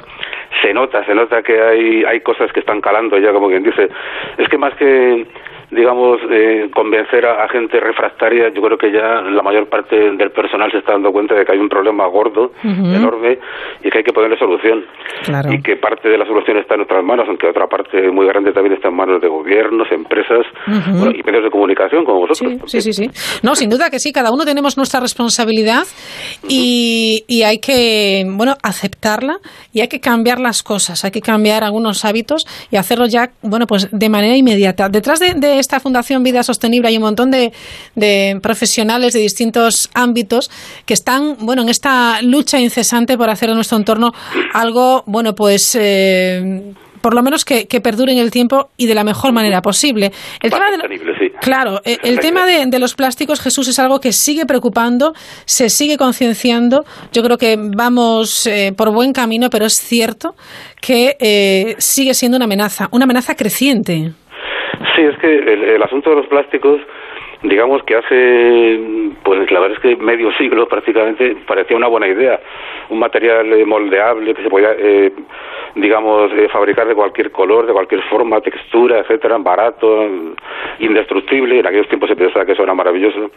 [0.60, 3.88] se nota, se nota que hay, hay cosas que están calando ya, como quien dice.
[4.36, 5.26] Es que más que
[5.72, 10.70] digamos, eh, convencer a, gente refractaria, yo creo que ya la mayor parte del personal
[10.70, 13.38] se está dando cuenta de que hay un problema gordo, enorme,
[13.82, 14.84] y que hay que ponerle solución.
[15.50, 18.52] Y que parte de la solución está en nuestras manos, aunque otra parte muy grande
[18.52, 22.70] también está en manos de gobiernos, empresas y medios de comunicación como vosotros.
[22.70, 23.10] Sí, sí, sí,
[23.42, 25.84] No, sin duda que sí, cada uno tenemos nuestra responsabilidad
[26.48, 29.38] y, y hay que, bueno, aceptarla
[29.72, 33.66] y hay que cambiar las cosas, hay que cambiar algunos hábitos y hacerlo ya, bueno,
[33.66, 34.88] pues de manera inmediata.
[34.90, 37.52] Detrás de, de esta Fundación Vida Sostenible hay un montón de,
[38.42, 40.50] profesionales de distintos ámbitos
[40.84, 44.12] que están, bueno, en esta lucha incesante por hacer de nuestro entorno
[44.52, 49.02] algo, bueno, pues eh, por lo menos que, perdure en el tiempo y de la
[49.02, 50.12] mejor manera posible.
[50.40, 50.66] El tema
[51.40, 55.96] Claro, eh, el, tema de, los plásticos, Jesús, es algo que sigue preocupando, se sigue
[55.96, 56.84] concienciando.
[57.12, 60.36] Yo creo que vamos eh, por buen camino, pero es cierto
[60.80, 64.12] que sigue siendo una amenaza, una amenaza creciente.
[64.94, 65.36] Sí, es que
[65.74, 66.80] el, asunto de los plásticos,
[67.42, 68.80] digamos que hace,
[69.22, 72.40] pues la verdad es que medio siglo prácticamente parecía una buena idea.
[72.88, 75.12] Un material eh, moldeable que se podía, eh,
[75.74, 80.06] digamos, eh, fabricar de cualquier color, de cualquier forma, textura, etcétera, barato,
[80.78, 81.58] indestructible.
[81.60, 83.30] En aquellos tiempos se pensaba que eso era maravilloso.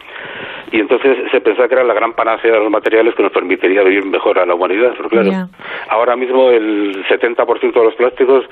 [0.72, 3.82] Y entonces se pensaba que era la gran panacea de los materiales que nos permitiría
[3.82, 4.94] vivir mejor a la humanidad.
[4.96, 5.30] Pero claro,
[5.88, 8.44] ahora mismo el 70% de los plásticos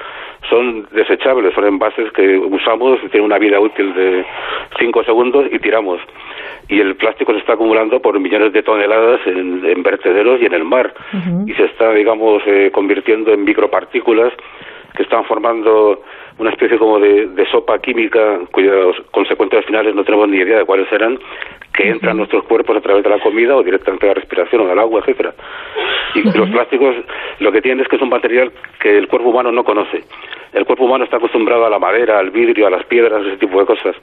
[0.48, 4.24] son desechables, son envases que usamos, tienen una vida útil de
[4.78, 6.00] 5 segundos y tiramos.
[6.68, 10.64] Y el plástico se está acumulando por millones de toneladas en, vertederos y en el
[10.64, 10.94] mar.
[11.46, 14.32] Y se está, digamos, eh, convirtiendo en micropartículas
[14.96, 16.02] que están formando
[16.38, 20.88] una especie como de, sopa química cuyas consecuencias finales no tenemos ni idea de cuáles
[20.88, 21.18] serán,
[21.72, 24.62] que entran en nuestros cuerpos a través de la comida o directamente a la respiración
[24.62, 25.34] o del agua, etcétera.
[26.14, 26.94] Y los plásticos
[27.40, 30.04] lo que tienen es que es un material que el cuerpo humano no conoce.
[30.52, 33.58] El cuerpo humano está acostumbrado a la madera, al vidrio, a las piedras, ese tipo
[33.58, 33.96] de cosas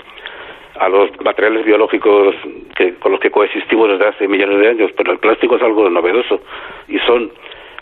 [0.82, 2.34] a los materiales biológicos
[2.76, 5.88] que, con los que coexistimos desde hace millones de años, pero el plástico es algo
[5.88, 6.42] novedoso
[6.88, 7.32] y son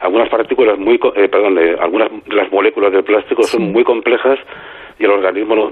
[0.02, 4.38] algunas partículas muy, eh, perdón, eh, algunas de las moléculas del plástico son muy complejas
[5.00, 5.72] y el organismo no,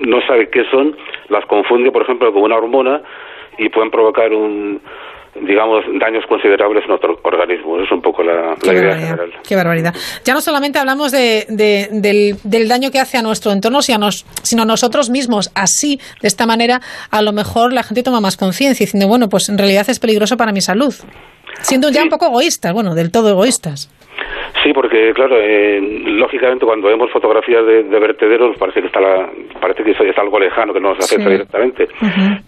[0.00, 0.94] no sabe qué son,
[1.30, 3.00] las confunde, por ejemplo, con una hormona
[3.56, 4.78] y pueden provocar un,
[5.42, 7.82] digamos, daños considerables en otros organismos.
[7.82, 9.32] Es un poco la, idea general.
[9.46, 9.94] Qué barbaridad.
[10.24, 14.64] Ya no solamente hablamos de, del, del, daño que hace a nuestro entorno, sino a
[14.64, 15.50] nosotros mismos.
[15.54, 16.80] Así, de esta manera,
[17.10, 19.98] a lo mejor la gente toma más conciencia y diciendo, bueno, pues en realidad es
[19.98, 20.94] peligroso para mi salud.
[21.62, 23.90] Siendo ya un poco egoístas, bueno, del todo egoístas.
[24.66, 28.98] Sí, porque claro, eh, lógicamente cuando vemos fotografías de, vertederos parece que está
[29.60, 31.86] parece que es algo lejano que no nos afecta directamente,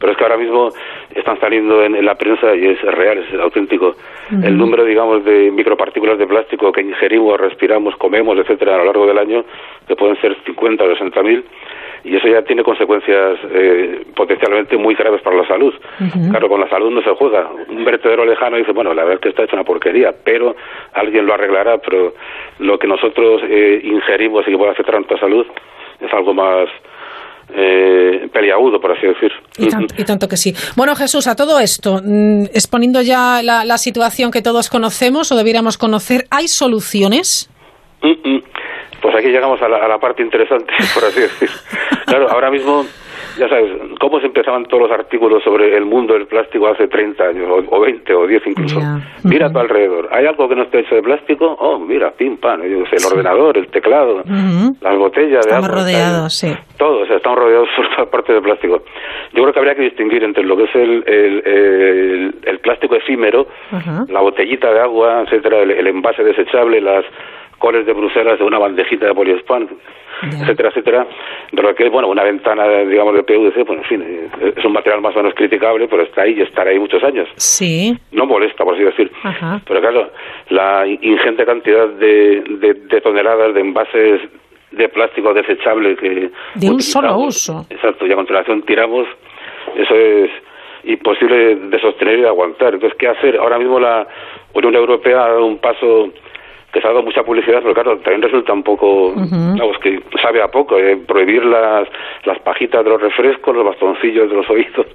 [0.01, 0.69] pero es que ahora mismo
[1.15, 3.95] están saliendo en, la prensa y es real, es auténtico.
[4.43, 9.07] El número, digamos, de micropartículas de plástico que ingerimos, respiramos, comemos, etcétera, a lo largo
[9.07, 9.45] del año,
[9.87, 11.45] que pueden ser 50 o 60 mil,
[12.05, 15.75] y eso ya tiene consecuencias eh, potencialmente muy graves para la salud.
[16.31, 17.51] Claro, con la salud no se juega.
[17.69, 20.55] Un vertedero lejano dice, bueno, la verdad es que está hecho una porquería, pero
[20.95, 22.15] alguien lo arreglará, pero
[22.59, 25.47] lo que nosotros eh, ingerimos y que puede afectar a nuestra salud
[26.01, 26.69] es algo más
[27.55, 29.33] eh, peliagudo, por así decir.
[29.97, 30.55] Y tanto, que sí.
[30.77, 35.79] Bueno, Jesús, a todo esto, mm, exponiendo ya la, situación que todos conocemos o debiéramos
[35.79, 37.49] conocer, ¿hay soluciones?
[38.03, 38.43] Mm, mm.
[39.01, 41.49] Pues aquí llegamos a la, parte interesante, por así decir.
[42.07, 42.85] Claro, ahora mismo,
[43.39, 43.71] ya sabes,
[44.01, 47.81] cómo se empezaban todos los artículos sobre el mundo del plástico hace 30 años, o,
[47.81, 48.81] 20 o 10 incluso.
[49.23, 51.47] Mira a tu alrededor, ¿hay algo que no esté hecho de plástico?
[51.61, 54.23] Oh, mira, pim, pam, el ordenador, el teclado,
[54.81, 55.67] las botellas de agua.
[55.67, 56.57] Estamos rodeados, sí.
[56.77, 58.83] Todo, o sea, estamos rodeados por toda parte de plástico.
[59.33, 63.47] Yo creo que habría que distinguir entre lo que es el, el, el, plástico efímero,
[64.09, 67.05] la botellita de agua, etcétera, el envase desechable, las
[67.59, 69.69] coles de Bruselas de una bandejita de poliespan,
[70.23, 71.07] etcétera, etcétera,
[71.53, 74.73] de lo que es, bueno, una ventana, digamos, de PVC, pues en fin, es un
[74.73, 77.29] material más o menos criticable, pero está ahí y estará ahí muchos años.
[77.37, 77.97] Sí.
[78.13, 79.11] No molesta, por así decir.
[79.67, 80.11] Pero claro,
[80.51, 82.43] la ingente cantidad de,
[82.89, 84.21] de, toneladas de envases
[84.73, 86.31] de plástico desechable que...
[86.55, 87.67] De un solo uso.
[87.71, 89.07] Exacto, y a continuación tiramos,
[89.77, 90.31] eso es
[90.85, 92.75] imposible de sostener y de aguantar.
[92.75, 93.37] Entonces, ¿qué hacer?
[93.37, 94.07] Ahora mismo la
[94.55, 96.11] Unión Europea ha dado un paso
[96.73, 100.43] que se ha dado mucha publicidad, pero claro, también resulta un poco, vamos, que sabe
[100.43, 101.89] a poco, eh, prohibir las,
[102.25, 104.87] las pajitas de los refrescos, los bastoncillos de los oídos,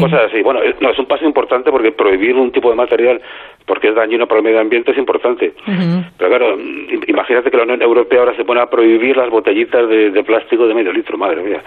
[0.00, 0.42] cosas así.
[0.42, 3.20] Bueno, eh, no, es un paso importante porque prohibir un tipo de material
[3.66, 5.52] porque es dañino para el medio ambiente es importante.
[6.16, 6.56] Pero claro,
[7.08, 10.74] imagínate que la Unión Europea ahora se pone a prohibir las botellitas de, plástico de
[10.74, 11.62] medio litro, madre mía.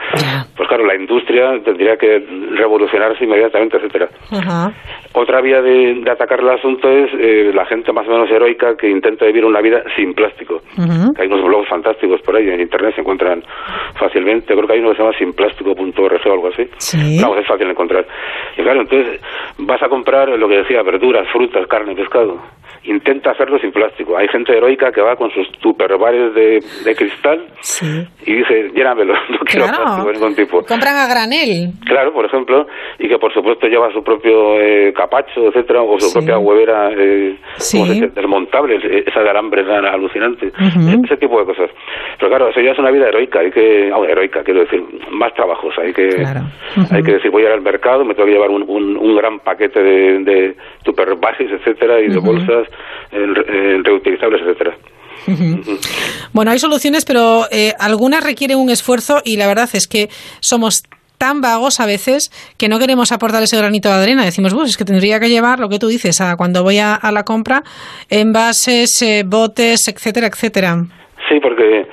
[0.56, 2.26] Pues claro, la industria tendría que
[2.56, 4.08] revolucionarse inmediatamente, etcétera.
[5.14, 8.90] Otra vía de, atacar el asunto es eh, la gente más o menos heroica que
[8.90, 10.62] intenta vivir una vida sin plástico.
[11.18, 13.44] Hay unos blogs fantásticos por ahí, en internet se encuentran
[14.00, 14.54] fácilmente.
[14.54, 16.68] Creo que hay uno que se llama sinplástico.org o algo así.
[16.78, 17.18] Sí.
[17.18, 18.06] es fácil encontrar.
[18.58, 19.22] Y claro, entonces
[19.58, 22.40] vas a comprar lo que decía, verduras, frutas, carne, pescado
[22.84, 24.18] intenta hacerlo sin plástico.
[24.18, 27.46] Hay gente heroica que va con sus tupperwares de, de cristal
[28.26, 30.58] y dice, llénamelo, no quiero plástico de ningún tipo.
[30.66, 31.72] Compran a granel.
[31.86, 32.68] Claro, por ejemplo,
[32.98, 37.38] y que por supuesto lleva su propio eh, capacho, etcétera, o su propia huevera eh,
[38.16, 41.70] desmontable, esa de alambre tan alucinante, ese tipo de cosas.
[42.18, 45.34] Pero claro, eso ya es una vida heroica, hay que, oh, heroica, quiero decir, más
[45.34, 46.26] trabajos, hay que,
[46.92, 49.40] hay que decir, voy a ir al mercado, me tengo que llevar un, un, gran
[49.40, 52.68] paquete de, de tupperwares, etcétera, y de bolsas
[53.12, 54.76] reutilizables, etcétera.
[56.34, 60.10] Bueno, hay soluciones, pero eh, algunas requieren un esfuerzo y la verdad es que
[60.40, 60.84] somos
[61.20, 64.26] tan vagos a veces que no queremos aportar ese granito de arena.
[64.26, 67.00] Decimos, pues es que tendría que llevar lo que tú dices a cuando voy a,
[67.12, 67.62] la compra,
[68.10, 70.78] envases, eh, botes, etcétera, etcétera.
[71.28, 71.86] Sí, porque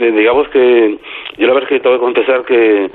[0.00, 0.98] eh, digamos que
[1.38, 2.90] yo la verdad es que tengo que contestar que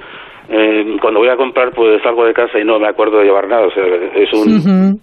[1.00, 3.68] cuando voy a comprar pues salgo de casa y no me acuerdo de llevar nada,
[3.68, 3.86] o sea,
[4.16, 5.00] es un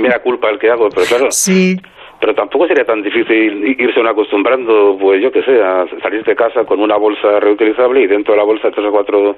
[0.00, 1.76] mera culpa el que hago, pero claro, sí
[2.20, 6.34] pero tampoco sería tan difícil irse uno acostumbrando, pues yo que sé, a salir de
[6.34, 9.36] casa con una bolsa reutilizable y dentro de la bolsa tres o cuatro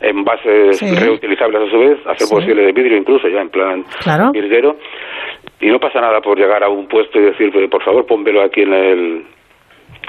[0.00, 4.30] envases reutilizables a su vez, hacer posible de vidrio incluso, ya en plan claro.
[4.32, 4.76] virguero.
[5.60, 8.42] Y no pasa nada por llegar a un puesto y decir, pues, por favor, pónmelo
[8.42, 9.24] aquí en el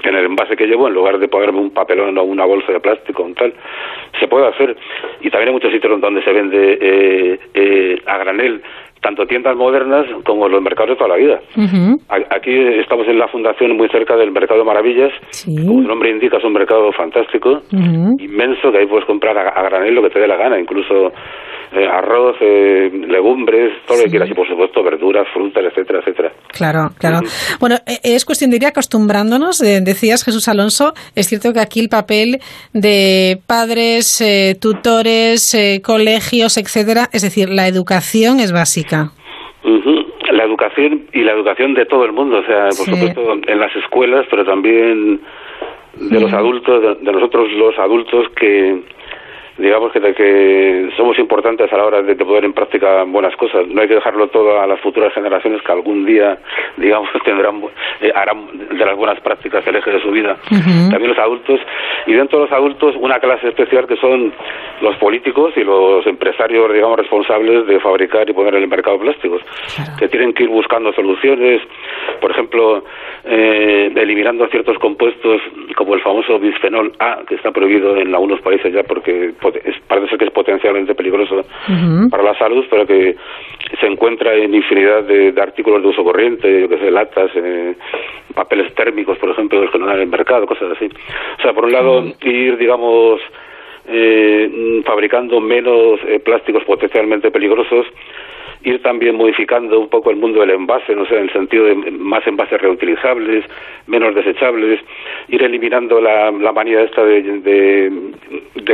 [0.03, 2.79] en el envase que llevo en lugar de ponerme un papelón o una bolsa de
[2.79, 3.53] plástico o tal
[4.19, 4.75] se puede hacer
[5.21, 8.61] y también hay muchos sitios donde se vende eh, eh, a granel
[9.05, 11.39] tanto tiendas modernas como los mercados de toda la vida.
[12.31, 15.11] Aquí estamos en la fundación muy cerca del Mercado de Maravillas.
[15.45, 17.61] Como su nombre indica, es un mercado fantástico,
[18.17, 21.11] inmenso, que ahí puedes comprar a, granel lo que te dé la gana, incluso
[21.75, 26.31] eh, arroz, eh, legumbres, todo lo que quieras y por supuesto verduras, frutas, etcétera, etcétera.
[26.49, 27.19] Claro, claro.
[27.59, 29.59] Bueno, e, es cuestión de ir acostumbrándonos.
[29.59, 32.39] decías, Jesús Alonso, es cierto que aquí el papel
[32.73, 39.11] de padres, eh, tutores, colegios, etcétera, es decir, la educación es básica.
[40.31, 43.73] La educación y la educación de todo el mundo, o sea, por supuesto en las
[43.75, 45.21] escuelas, pero también
[45.99, 48.81] de los adultos, de, nosotros los adultos que
[49.57, 53.67] digamos que, que somos importantes a la hora de, poder en práctica buenas cosas.
[53.67, 56.37] No hay que dejarlo todo a las futuras generaciones que algún día,
[56.77, 57.61] digamos, tendrán,
[58.01, 60.37] eh, harán de las buenas prácticas el eje de su vida.
[60.89, 61.59] También los adultos,
[62.05, 64.33] y dentro de los adultos una clase especial que son
[64.81, 69.41] los políticos y los empresarios, digamos, responsables de fabricar y poner en el mercado plásticos,
[69.97, 71.61] que tienen que ir buscando soluciones,
[72.19, 72.83] por ejemplo,
[73.23, 75.41] eh, eliminando ciertos compuestos
[75.75, 79.33] como el famoso bisfenol A, que está prohibido en algunos países ya porque
[79.87, 81.45] parece ser que es potencialmente peligroso
[82.09, 83.15] para la salud, pero que
[83.79, 87.75] se encuentra en infinidad de, artículos de uso corriente, yo que sé, latas, eh,
[88.33, 90.85] papeles térmicos, por ejemplo, que no dan en el mercado, cosas así.
[90.85, 93.21] O sea, por un lado, ir, digamos,
[93.87, 97.85] eh, fabricando menos eh, plásticos potencialmente peligrosos
[98.65, 101.75] ir también modificando un poco el mundo del envase, no sé, en el sentido de
[101.91, 103.45] más envases reutilizables,
[103.87, 104.79] menos desechables,
[105.29, 107.91] ir eliminando la, la manía esta de, de,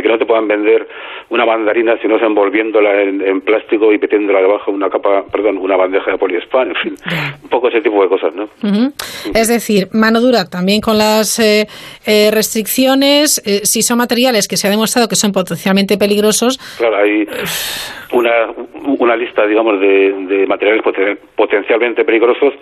[0.01, 0.88] que no te puedan vender
[1.30, 5.57] una mandarina si no es envolviéndola en, plástico y metiéndola debajo de una capa, perdón,
[5.57, 6.95] una bandeja de poliespan, en fin,
[7.43, 8.47] un poco ese tipo de cosas, ¿no?
[9.34, 11.68] Es decir, mano dura también con las eh,
[12.05, 16.57] eh, restricciones, eh, si son materiales que se ha demostrado que son potencialmente peligrosos.
[16.77, 17.27] Claro, hay
[18.13, 18.31] una,
[18.99, 20.81] una lista, digamos, de, materiales
[21.35, 22.53] potencialmente peligrosos,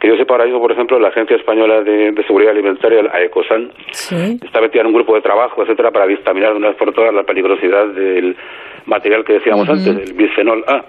[0.00, 3.70] que yo sepa ahora mismo, por ejemplo, la Agencia Española de, Seguridad Alimentaria, la ECOSAN,
[3.90, 7.12] está metida en un grupo de trabajo, etcétera, para dictaminar de una vez por todas
[7.12, 8.36] la peligrosidad del
[8.86, 10.84] material que decíamos antes, el bisfenol A.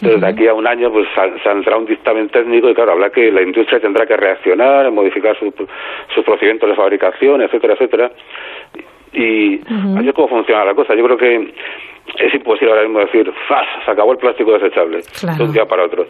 [0.00, 1.06] Entonces, de aquí a un año, pues
[1.44, 6.24] saldrá un dictamen técnico y, claro, habla que la industria tendrá que reaccionar, modificar sus
[6.24, 8.10] procedimientos de fabricación, etcétera, etcétera.
[9.12, 10.94] Y uh cómo funciona la cosa.
[10.94, 11.54] Yo creo que
[12.18, 13.66] es imposible ahora mismo decir, ¡fas!
[13.84, 15.00] Se acabó el plástico desechable
[15.36, 16.06] de un día para otro.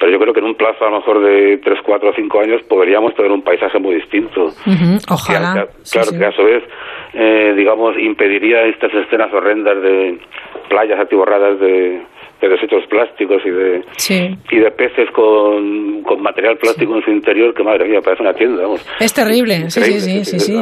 [0.00, 2.40] Pero yo creo que en un plazo a lo mejor de 3, 4 o 5
[2.40, 4.48] años podríamos tener un paisaje muy distinto.
[5.08, 5.68] Ojalá.
[5.92, 6.64] claro, que a su vez,
[7.14, 10.18] eh, digamos, impediría estas escenas horrendas de
[10.68, 12.02] playas atiborradas de,
[12.44, 13.84] de desechos plásticos y de
[14.50, 18.34] y de peces con, con material plástico en su interior que madre mía parece una
[18.34, 18.80] tienda vamos.
[19.00, 20.54] Es terrible sí sí sí sí, sí,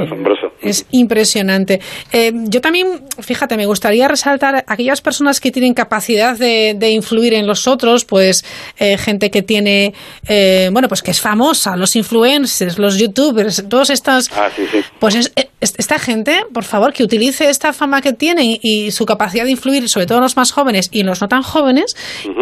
[0.63, 1.81] es impresionante.
[2.13, 2.87] Eh, yo también
[3.21, 8.05] fíjate me gustaría resaltar aquellas personas que tienen capacidad de, de influir en los otros
[8.05, 8.45] pues
[8.79, 9.95] eh, gente que tiene
[10.29, 14.49] eh, bueno pues que es famosa los influencers los youtubers todas estas ah,
[14.99, 19.45] pues es, esta gente por favor que utilice esta fama que tiene y su capacidad
[19.45, 21.72] de influir sobre todo en los más jóvenes y en los no tan jóvenes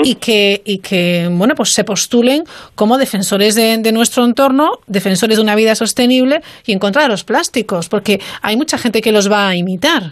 [0.04, 2.44] y que y que bueno pues se postulen
[2.74, 7.24] como defensores de, nuestro entorno defensores de una vida sostenible y en contra de los
[7.24, 10.02] plásticos porque hay mucha gente que los va a imitar.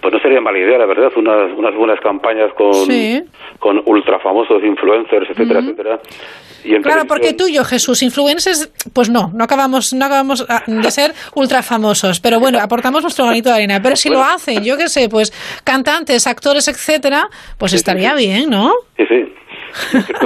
[0.00, 2.88] Pues no sería mala idea, la verdad, unas, unas buenas campañas con,
[3.58, 6.00] con ultra famosos influencers, etcétera, etcétera.
[6.82, 10.90] Claro, porque tú y yo, Jesús, influencers, pues no, no acabamos, no acabamos ah, de
[10.90, 13.80] ser ultra famosos, pero bueno, aportamos nuestro granito de arena.
[13.82, 15.32] Pero si lo hacen, yo qué sé, pues
[15.64, 17.28] cantantes, actores, etcétera,
[17.58, 18.72] pues estaría bien, ¿no?
[18.96, 19.24] Sí, sí.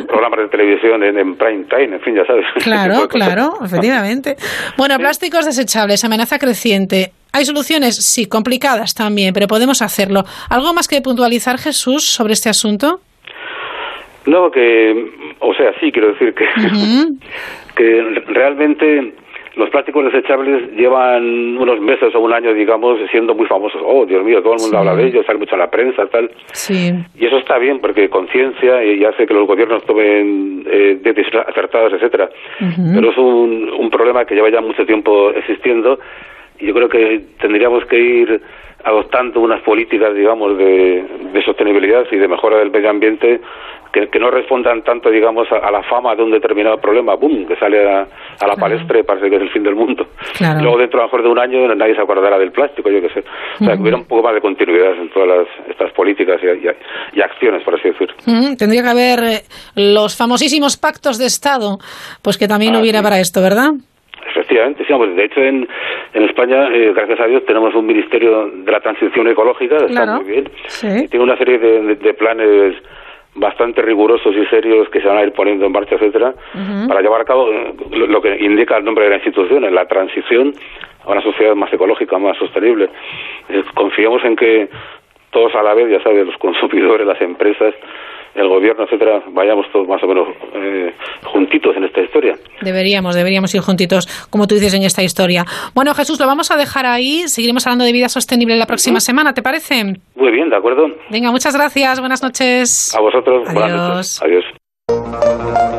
[0.09, 2.45] programas de televisión en, prime time, en fin, ya sabes.
[2.63, 4.37] Claro, claro, efectivamente.
[4.77, 7.13] Bueno, plásticos desechables, amenaza creciente.
[7.33, 7.97] ¿Hay soluciones?
[7.97, 10.25] Sí, complicadas también, pero podemos hacerlo.
[10.49, 13.01] ¿Algo más que puntualizar, Jesús, sobre este asunto?
[14.27, 15.11] No, que,
[15.41, 16.47] o sea, sí, quiero decir que,
[17.77, 19.13] que realmente
[19.57, 23.81] los plásticos desechables llevan unos meses o un año, digamos, siendo muy famosos.
[23.85, 26.31] Oh, Dios mío, todo el mundo habla de ellos, sale mucho en la prensa, tal.
[26.53, 26.93] Sí.
[27.17, 31.93] Y eso está bien, porque conciencia y hace que los gobiernos tomen eh, decisiones acertadas,
[31.93, 32.29] etcétera.
[32.59, 35.99] Pero es un, un problema que lleva ya mucho tiempo existiendo
[36.59, 38.41] y yo creo que tendríamos que ir
[38.85, 43.41] adoptando unas políticas, digamos, de, de sostenibilidad y de mejora del medio ambiente
[44.11, 47.89] que, no respondan tanto, digamos, a, la fama de un determinado problema, ¡bum!, que sale
[47.89, 48.07] a,
[48.47, 50.07] la palestra y parece que es el fin del mundo.
[50.61, 53.09] Luego, dentro a lo mejor de un año, nadie se acordará del plástico, yo qué
[53.11, 53.25] sé.
[53.61, 57.63] O sea, que hubiera un poco más de continuidad en todas estas políticas y, acciones,
[57.63, 58.09] por así decir.
[58.59, 59.43] Tendría que haber eh,
[59.77, 61.79] los famosísimos pactos de Estado,
[62.23, 63.71] pues que también ah, hubiera para esto, ¿verdad?
[64.35, 65.69] Efectivamente, sí, de hecho en,
[66.13, 70.25] en España, eh, gracias a Dios, tenemos un Ministerio de la Transición Ecológica, está muy
[70.25, 70.51] bien,
[70.83, 72.75] y tiene una serie de planes
[73.35, 76.35] bastante rigurosos y serios que se van a ir poniendo en marcha, etcétera,
[76.87, 80.55] para llevar a cabo eh, lo, que indica el nombre de la institución, la transición
[81.05, 82.89] a una sociedad más ecológica, más sostenible.
[83.75, 84.69] confiamos en que
[85.31, 87.75] todos a la vez, ya sabes, los consumidores, las empresas,
[88.35, 90.93] el gobierno, etcétera, vayamos todos más o menos eh,
[91.25, 92.37] juntitos en esta historia.
[92.63, 95.45] Deberíamos, deberíamos ir juntitos, como tú dices, en esta historia.
[95.75, 97.29] Bueno, Jesús, lo vamos a dejar ahí.
[97.29, 99.85] Seguiremos hablando de vida sostenible la próxima semana, ¿te parece?
[100.17, 100.89] Muy bien, de acuerdo.
[101.11, 102.01] Venga, muchas gracias.
[102.01, 102.95] Buenas noches.
[102.95, 103.45] A vosotros.
[103.53, 104.23] Buenas noches.
[104.23, 105.74] Adiós.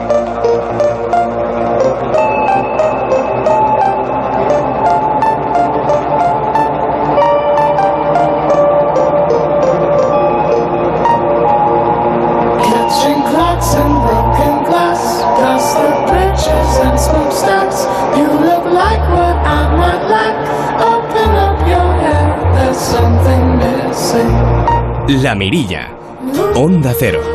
[25.07, 25.91] La Mirilla.
[26.55, 27.34] Onda Cero.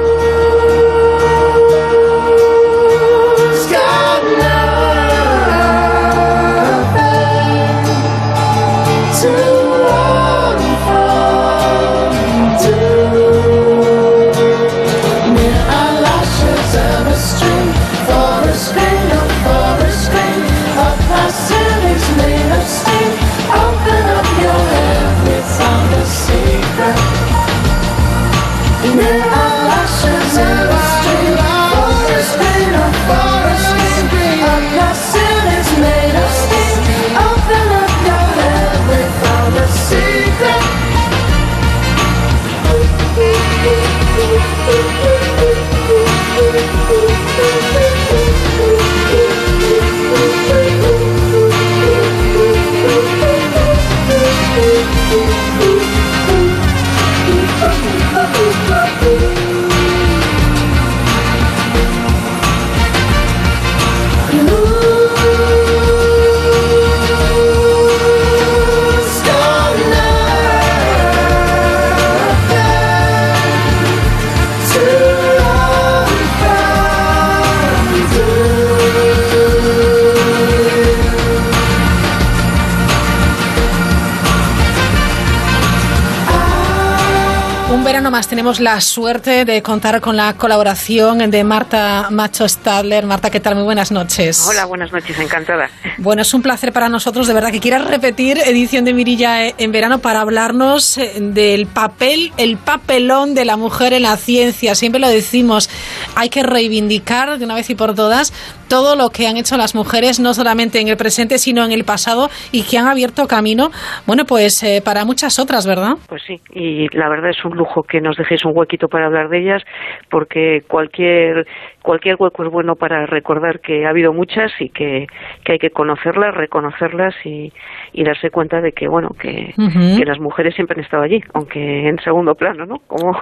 [88.50, 93.06] Tenemos la suerte de contar con la colaboración de Marta Macho Stadler.
[93.06, 93.54] Marta, ¿qué tal?
[93.54, 94.44] Muy buenas noches.
[94.48, 95.70] Hola, buenas noches, encantada.
[95.98, 99.70] Bueno, es un placer para nosotros, de verdad, que quieras repetir edición de Mirilla en
[99.70, 104.74] verano para hablarnos eh, del papel, el papelón de la mujer en la ciencia.
[104.74, 105.70] Siempre lo decimos,
[106.16, 108.32] hay que reivindicar de una vez y por todas
[108.70, 111.84] todo lo que han hecho las mujeres, no solamente en el presente, sino en el
[111.84, 113.70] pasado y que han abierto camino,
[114.06, 115.94] bueno, pues eh, para muchas otras, ¿verdad?
[116.08, 119.28] Pues sí, y la verdad es un lujo que nos dejéis un huequito para hablar
[119.28, 119.62] de ellas,
[120.08, 121.46] porque cualquier
[121.82, 125.06] cualquier hueco es bueno para recordar que ha habido muchas y que,
[125.44, 127.52] que hay que conocerlas, reconocerlas y,
[127.92, 131.88] y, darse cuenta de que, bueno, que, que, las mujeres siempre han estado allí, aunque
[131.88, 132.78] en segundo plano, ¿no?
[132.86, 133.12] Como,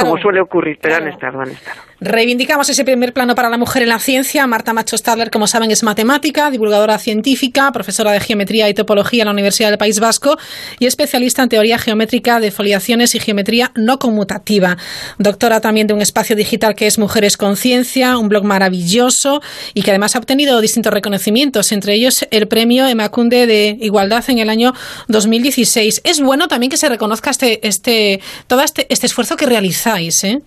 [0.00, 1.80] como suele ocurrir, pero han estado, han estado.
[2.00, 4.46] Reivindicamos ese primer plano para la mujer en la ciencia.
[4.46, 9.26] Marta Macho Stadler, como saben, es matemática, divulgadora científica, profesora de geometría y topología en
[9.26, 10.36] la Universidad del País Vasco
[10.78, 14.76] y especialista en teoría geométrica de foliaciones y geometría no conmutativa.
[15.18, 19.40] Doctora también de un espacio digital que es Mujeres con Ciencia un blog maravilloso
[19.72, 24.38] y que además ha obtenido distintos reconocimientos, entre ellos el premio Emacunde de Igualdad en
[24.38, 24.74] el año
[25.08, 26.02] 2016.
[26.04, 30.42] Es bueno también que se reconozca este, este, todo este, este esfuerzo que realizáis, ¿eh?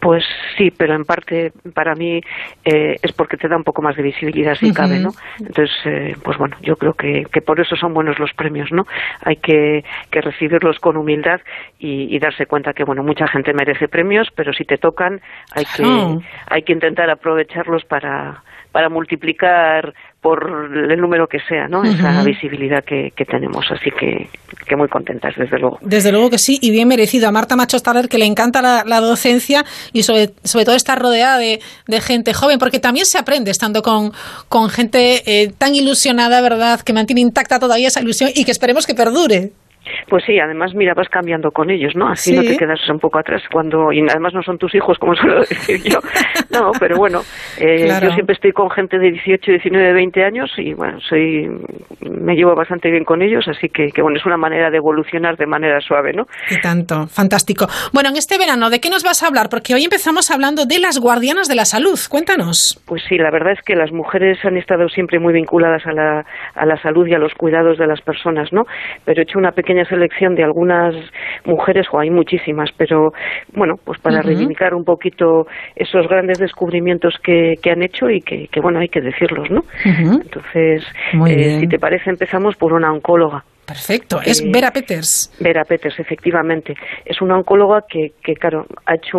[0.00, 0.24] Pues
[0.56, 2.20] sí, pero en parte para mí
[2.64, 5.10] eh, es porque te da un poco más de visibilidad si cabe, ¿no?
[5.38, 8.86] Entonces, eh, pues bueno, yo creo que, que, por eso son buenos los premios, ¿no?
[9.22, 11.40] Hay que, que recibirlos con humildad
[11.78, 15.20] y, y, darse cuenta que, bueno, mucha gente merece premios, pero si te tocan
[15.52, 18.42] hay que, hay que intentar aprovecharlos para,
[18.72, 21.84] para multiplicar por el número que sea, ¿no?
[21.84, 23.64] Esa visibilidad que, tenemos.
[23.70, 24.28] Así que,
[24.66, 25.78] que, muy contentas, desde luego.
[25.82, 27.28] Desde luego que sí, y bien merecido.
[27.28, 31.38] A Marta Macho Staller, que le encanta la, docencia y sobre, sobre todo está rodeada
[31.38, 31.60] de,
[32.00, 34.12] gente joven, porque también se aprende estando con,
[34.48, 38.86] con gente eh, tan ilusionada, ¿verdad?, que mantiene intacta todavía esa ilusión y que esperemos
[38.86, 39.52] que perdure.
[40.08, 42.08] Pues sí, además, mira, vas cambiando con ellos, ¿no?
[42.08, 43.92] Así no te quedas un poco atrás cuando...
[43.92, 45.98] Y además no son tus hijos, como suelo decir yo.
[46.48, 47.20] No, pero bueno,
[47.60, 51.50] eh, yo siempre estoy con gente de 18, 19, 20 años y, bueno, soy
[52.26, 55.36] me llevo bastante bien con ellos, así que, que, bueno, es una manera de evolucionar
[55.36, 56.24] de manera suave, ¿no?
[56.50, 57.66] Y tanto, fantástico.
[57.92, 59.48] Bueno, en este verano, ¿de qué nos vas a hablar?
[59.50, 61.98] Porque hoy empezamos hablando de las guardianas de la salud.
[62.08, 62.82] Cuéntanos.
[62.86, 66.24] Pues sí, la verdad es que las mujeres han estado siempre muy vinculadas a la,
[66.54, 68.64] a la salud y a los cuidados de las personas, ¿no?
[69.04, 70.94] Pero he hecho una pequeña selección de algunas
[71.44, 73.12] mujeres, o hay muchísimas, pero
[73.54, 78.48] bueno, pues para reivindicar un poquito esos grandes descubrimientos que, que han hecho y que,
[78.48, 79.60] que, bueno, hay que decirlos, ¿no?
[79.84, 80.84] Entonces,
[81.28, 83.44] eh, si te parece, empezamos por una oncóloga.
[83.66, 85.36] Perfecto, es eh, Vera Peters.
[85.40, 86.74] Vera Peters, efectivamente.
[87.04, 89.18] Es una oncóloga que, que, claro, ha hecho,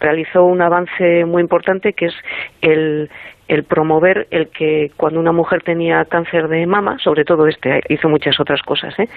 [0.00, 2.14] realizó un avance muy importante que es
[2.62, 3.10] el,
[3.50, 8.08] el promover el que cuando una mujer tenía cáncer de mama, sobre todo este, hizo
[8.08, 9.08] muchas otras cosas, ¿eh?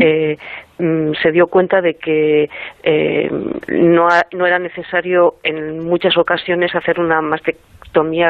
[0.00, 0.36] eh
[0.78, 2.48] mm, se dio cuenta de que
[2.84, 3.28] eh,
[3.66, 7.79] no, no era necesario en muchas ocasiones hacer una mastectomía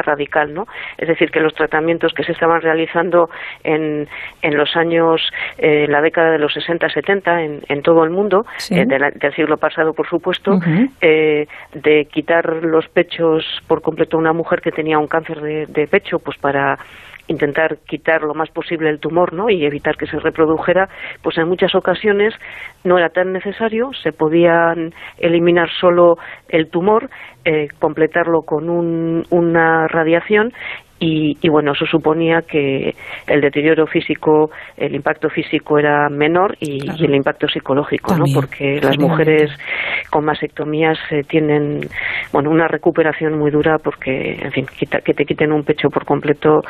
[0.01, 0.65] radical, ¿no?
[0.97, 3.29] Es decir, que los tratamientos que se estaban realizando
[3.63, 4.07] en,
[4.41, 5.21] en los años,
[5.57, 10.07] eh, la década de los 60-70 en, en todo el mundo, del siglo pasado, por
[10.07, 10.59] supuesto,
[11.01, 15.87] de quitar los pechos por completo a una mujer que tenía un cáncer de de,
[15.87, 16.77] pecho pues para
[17.27, 19.49] intentar quitar lo más posible el tumor ¿no?
[19.49, 20.89] y evitar que se reprodujera,
[21.21, 22.33] pues en muchas ocasiones
[22.83, 26.17] no era tan necesario, se podían eliminar solo
[26.49, 27.09] el tumor,
[27.45, 30.53] eh, completarlo con un, una radiación
[31.03, 32.93] y, bueno, eso suponía que
[33.25, 38.25] el deterioro físico, el impacto físico era menor y, el impacto psicológico, ¿no?
[38.31, 39.49] Porque las mujeres
[40.11, 41.79] con mastectomías eh, tienen,
[42.31, 46.61] bueno, una recuperación muy dura porque, en fin, que te quiten un pecho por completo,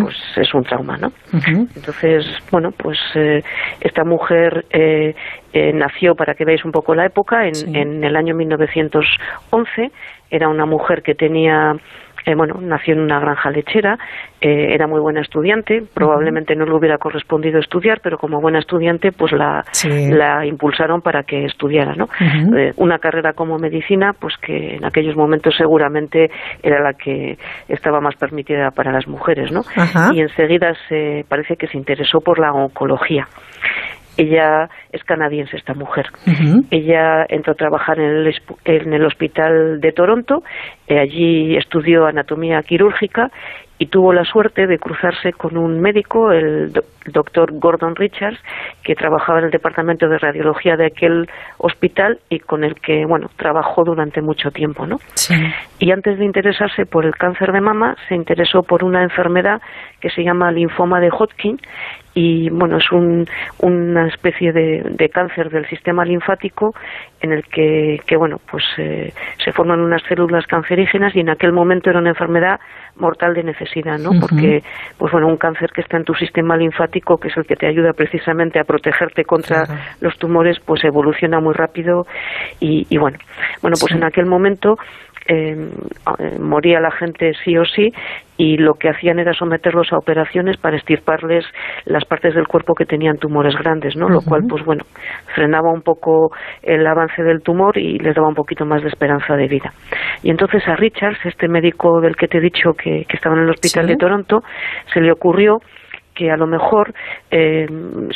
[0.00, 1.08] pues es un trauma, ¿no?
[1.32, 3.42] Entonces, bueno, pues eh,
[3.80, 5.14] esta mujer eh,
[5.74, 9.90] nació, para que veáis un poco la época, en, en el año 1911,
[10.30, 11.74] era una mujer que tenía
[12.30, 13.98] eh, bueno, nació en una granja lechera,
[14.40, 19.10] eh, era muy buena estudiante, probablemente no le hubiera correspondido estudiar, pero como buena estudiante,
[19.10, 22.08] pues la, la impulsaron para que estudiara, ¿no?
[22.56, 26.30] Eh, una carrera como medicina, pues que en aquellos momentos seguramente
[26.62, 27.36] era la que
[27.68, 29.62] estaba más permitida para las mujeres, ¿no?
[30.14, 33.26] Y enseguida se parece que se interesó por la oncología.
[34.16, 36.06] Ella es canadiense, esta mujer.
[36.70, 38.34] Ella entró a trabajar en el,
[38.64, 40.42] en el hospital de Toronto
[40.98, 43.30] allí estudió anatomía quirúrgica
[43.78, 46.70] y tuvo la suerte de cruzarse con un médico, el
[47.06, 48.38] doctor Gordon Richards,
[48.84, 51.26] que trabajaba en el departamento de radiología de aquel
[51.56, 54.96] hospital y con el que, bueno, trabajó durante mucho tiempo, ¿no?
[55.78, 59.62] Y antes de interesarse por el cáncer de mama, se interesó por una enfermedad
[59.98, 61.56] que se llama linfoma de Hodgkin
[62.14, 63.26] y bueno es un,
[63.60, 66.74] una especie de, de, cáncer del sistema linfático
[67.20, 69.12] en el que, que bueno pues eh,
[69.44, 72.58] se forman unas células cancerígenas y en aquel momento era una enfermedad
[72.96, 74.62] mortal de necesidad no porque
[74.98, 77.68] pues bueno un cáncer que está en tu sistema linfático que es el que te
[77.68, 79.64] ayuda precisamente a protegerte contra
[80.00, 82.06] los tumores pues evoluciona muy rápido
[82.58, 83.18] y, y bueno
[83.62, 84.76] bueno pues en aquel momento
[85.28, 85.54] eh,
[86.40, 87.92] moría la gente sí o sí
[88.36, 91.44] y lo que hacían era someterlos a operaciones para estirparles
[91.84, 94.08] las partes del cuerpo que tenían tumores grandes, ¿no?
[94.08, 94.84] Lo cual, pues bueno,
[95.34, 96.30] frenaba un poco
[96.62, 99.72] el avance del tumor y les daba un poquito más de esperanza de vida.
[100.22, 103.50] Y entonces a Richards, este médico del que te he dicho que, estaba en el
[103.50, 104.40] hospital de Toronto,
[104.92, 105.58] se le ocurrió
[106.20, 106.92] que a lo mejor
[107.30, 107.66] eh,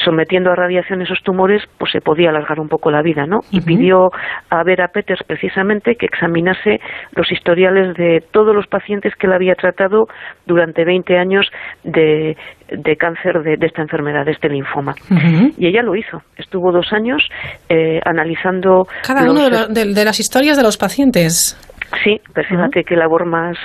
[0.04, 3.40] sometiendo a radiación esos tumores pues se podía alargar un poco la vida, ¿no?
[3.50, 4.10] Y pidió
[4.50, 6.80] a Vera Peters precisamente que examinase
[7.16, 10.04] los historiales de todos los pacientes que él había tratado
[10.44, 11.46] durante 20 años
[11.82, 12.36] de,
[12.98, 14.94] cáncer de, esta enfermedad, de este linfoma.
[15.56, 16.18] Y ella lo hizo.
[16.36, 17.26] Estuvo dos años
[17.70, 18.86] eh, analizando...
[19.06, 21.56] Cada uno de, las historias de los pacientes.
[22.02, 23.56] Sí, pero fíjate qué labor más,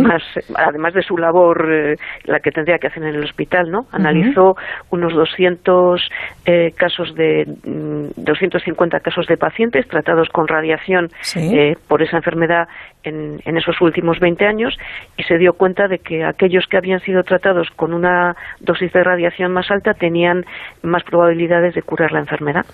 [0.00, 0.22] más,
[0.54, 3.86] además de su labor, eh, la que tendría que hacer en el hospital, ¿no?
[3.92, 4.56] Analizó
[4.90, 6.08] unos 200
[6.46, 12.68] eh, casos de, 250 mm, casos de pacientes tratados con radiación eh, por esa enfermedad
[13.04, 14.76] en, en, esos últimos 20 años
[15.16, 19.02] y se dio cuenta de que aquellos que habían sido tratados con una dosis de
[19.02, 20.44] radiación más alta tenían
[20.82, 22.66] más probabilidades de curar la enfermedad,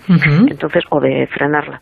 [0.48, 1.80] entonces o de frenarla.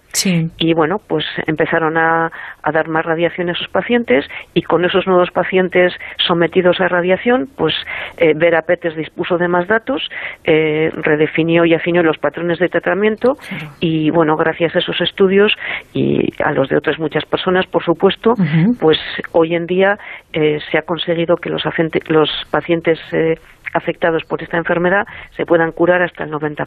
[0.58, 2.30] Y bueno, pues empezaron a,
[2.62, 4.24] a dar más radiación a esos pacientes
[4.54, 5.92] y con esos nuevos pacientes
[6.26, 7.74] sometidos a radiación, pues
[8.18, 10.08] eh, Vera Petes dispuso de más datos,
[10.44, 13.34] eh, redefinió y afinó los patrones de tratamiento
[13.80, 15.52] y bueno, gracias a esos estudios
[15.92, 18.34] y a los de otras muchas personas, por supuesto,
[18.78, 18.98] pues
[19.32, 19.98] hoy en día
[20.32, 21.62] eh, se ha conseguido que los,
[22.08, 23.34] los pacientes eh,
[23.76, 25.04] afectados por esta enfermedad
[25.36, 26.66] se puedan curar hasta el 90%.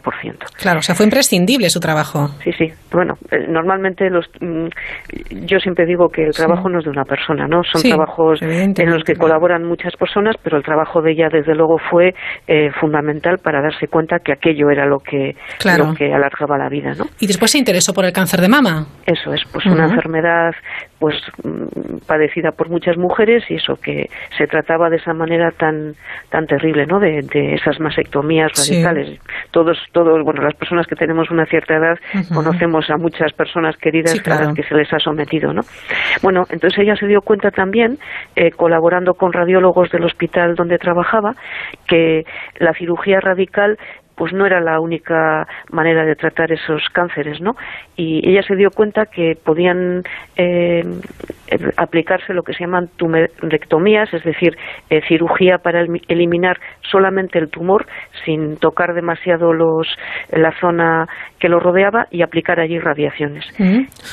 [0.60, 2.28] Claro, o sea, fue imprescindible su trabajo.
[2.44, 2.66] Sí, sí.
[2.92, 4.66] Bueno, eh, normalmente los, mm,
[5.46, 7.62] yo siempre digo que el trabajo no es de una persona, ¿no?
[7.64, 11.78] Son trabajos en los que colaboran muchas personas, pero el trabajo de ella, desde luego,
[11.90, 12.14] fue
[12.46, 15.34] eh, fundamental para darse cuenta que aquello era lo que,
[15.78, 17.06] lo que alargaba la vida, ¿no?
[17.18, 18.86] Y después se interesó por el cáncer de mama.
[19.06, 20.52] Eso es, pues una enfermedad
[21.00, 25.94] pues mm, padecida por muchas mujeres y eso que se trataba de esa manera tan
[26.28, 27.20] tan terrible no de,
[27.54, 29.18] esas mastectomías radicales.
[29.50, 31.98] Todos todos bueno las personas que tenemos una cierta edad
[32.32, 35.62] conocemos a muchas personas queridas a las que se les ha sometido no
[36.22, 37.98] bueno entonces ella se dio cuenta también
[38.36, 41.34] eh, colaborando con radiólogos del hospital donde trabajaba
[41.88, 42.24] que
[42.58, 43.78] la cirugía radical
[44.20, 47.56] pues no era la única manera de tratar esos cánceres, ¿no?
[47.96, 50.02] Y ella se dio cuenta que podían
[50.36, 50.82] eh,
[51.78, 54.58] aplicarse lo que se llaman tumerectomías, es decir,
[54.90, 57.86] eh, cirugía para eliminar solamente el tumor
[58.22, 59.88] sin tocar demasiado los,
[60.30, 61.06] la zona
[61.38, 63.46] que lo rodeaba y aplicar allí radiaciones.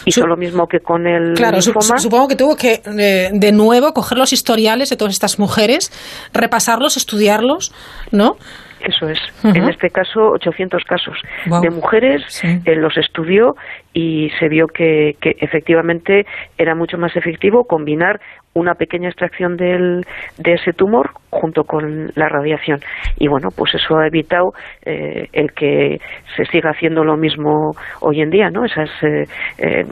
[0.06, 4.18] Hizo lo mismo que con el claro, supongo que tuvo que eh, de nuevo coger
[4.18, 5.92] los historiales de todas estas mujeres,
[6.34, 7.74] repasarlos, estudiarlos,
[8.14, 8.38] ¿no?
[8.80, 9.20] Eso es.
[9.44, 11.18] En este caso, 800 casos
[11.62, 12.44] de mujeres.
[12.44, 13.56] Él los estudió
[13.94, 16.26] y se vio que, que, efectivamente
[16.58, 18.20] era mucho más efectivo combinar
[18.58, 20.04] una pequeña extracción del,
[20.38, 22.80] de ese tumor junto con la radiación.
[23.18, 24.52] Y bueno, pues eso ha evitado
[24.86, 26.00] eh, el que
[26.36, 27.72] se siga haciendo lo mismo
[28.02, 28.66] hoy en día, ¿no?
[28.66, 29.26] Esas, eh,
[29.60, 29.86] eh,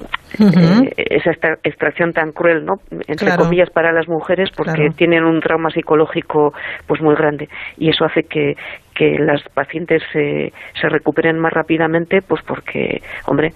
[0.98, 1.32] esa
[1.64, 2.76] extracción tan cruel, ¿no?
[3.08, 6.54] Entre comillas, para las mujeres porque tienen un trauma psicológico
[6.88, 7.48] pues muy grande.
[7.78, 8.56] Y eso hace que,
[8.96, 13.54] que las pacientes se, se recuperen más rápidamente, pues porque, hombre,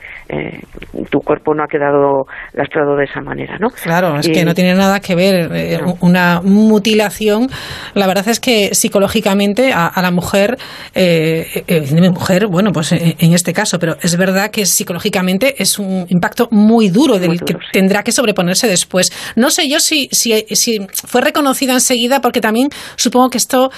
[1.09, 3.69] tu cuerpo no ha quedado lastrado de esa manera, ¿no?
[3.69, 7.47] Claro, es que no tiene nada que ver eh, una mutilación.
[7.93, 10.57] La verdad es que psicológicamente a, la mujer,
[10.93, 15.79] eh, eh mujer, bueno, pues eh, en, este caso, pero es verdad que psicológicamente es
[15.79, 19.11] un impacto muy duro del que tendrá que sobreponerse después.
[19.35, 23.71] No sé yo si, si, si fue reconocida enseguida, porque también supongo que esto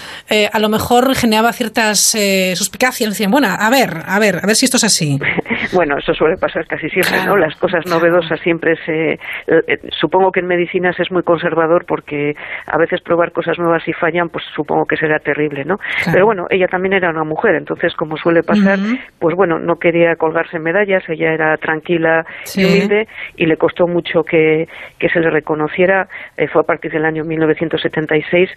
[0.52, 3.10] a lo mejor generaba ciertas eh, suspicacias.
[3.10, 5.20] Decían, bueno, a ver, a ver, a ver si esto es así.
[5.74, 7.38] bueno, eso suele pasar casi siempre, ¿no?
[7.38, 9.14] Las cosas novedosas siempre se...
[9.14, 12.34] Eh, supongo que en medicinas es muy conservador porque
[12.66, 15.78] a veces probar cosas nuevas y fallan, pues supongo que será terrible, ¿no?
[16.12, 18.80] Pero bueno, ella también era una mujer, entonces como suele pasar,
[19.20, 22.24] pues bueno, no quería colgarse medallas, ella era tranquila
[22.56, 24.68] y humilde y le costó mucho que,
[25.00, 26.08] que se le reconociera.
[26.38, 28.50] Eh, fue a partir del año 1976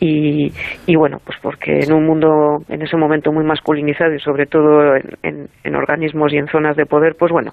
[0.00, 0.52] y,
[0.86, 2.28] y bueno, pues porque en un mundo
[2.68, 6.86] en ese momento muy masculinizado y sobre todo en, en, organismos y en zonas de
[6.86, 7.52] poder, pues bueno,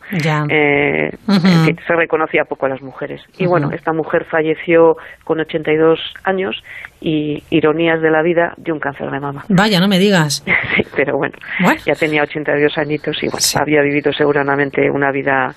[0.49, 3.21] eh, se reconocía poco a las mujeres.
[3.37, 6.63] Y bueno, esta mujer falleció con 82 años
[7.01, 9.45] y ironías de la vida de un cáncer de mama.
[9.49, 10.43] Vaya, no me digas.
[10.75, 11.35] sí, pero bueno,
[11.85, 15.53] ya tenía 82 añitos y bueno, había vivido seguramente una vida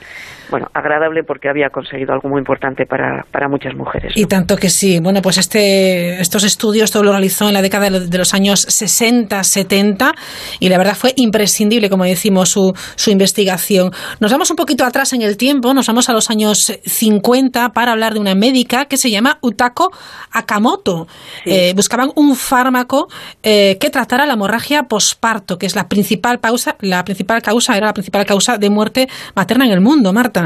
[0.52, 4.12] bueno, agradable porque había conseguido algo muy importante para, para muchas mujeres.
[4.14, 5.00] Y tanto que sí.
[5.00, 9.42] Bueno, pues este, estos estudios todo lo realizó en la década de los años 60,
[9.42, 10.12] 70
[10.60, 13.92] y la verdad fue imprescindible, como decimos, su, su investigación.
[14.20, 17.92] Nos vamos un poquito atrás en el tiempo, nos vamos a los años 50 para
[17.92, 19.90] hablar de una médica que se llama Utako
[20.32, 21.06] Akamoto.
[21.46, 23.08] Eh, buscaban un fármaco
[23.42, 27.86] eh, que tratara la hemorragia posparto, que es la principal causa, la principal causa, era
[27.86, 30.41] la principal causa de muerte materna en el mundo, Marta.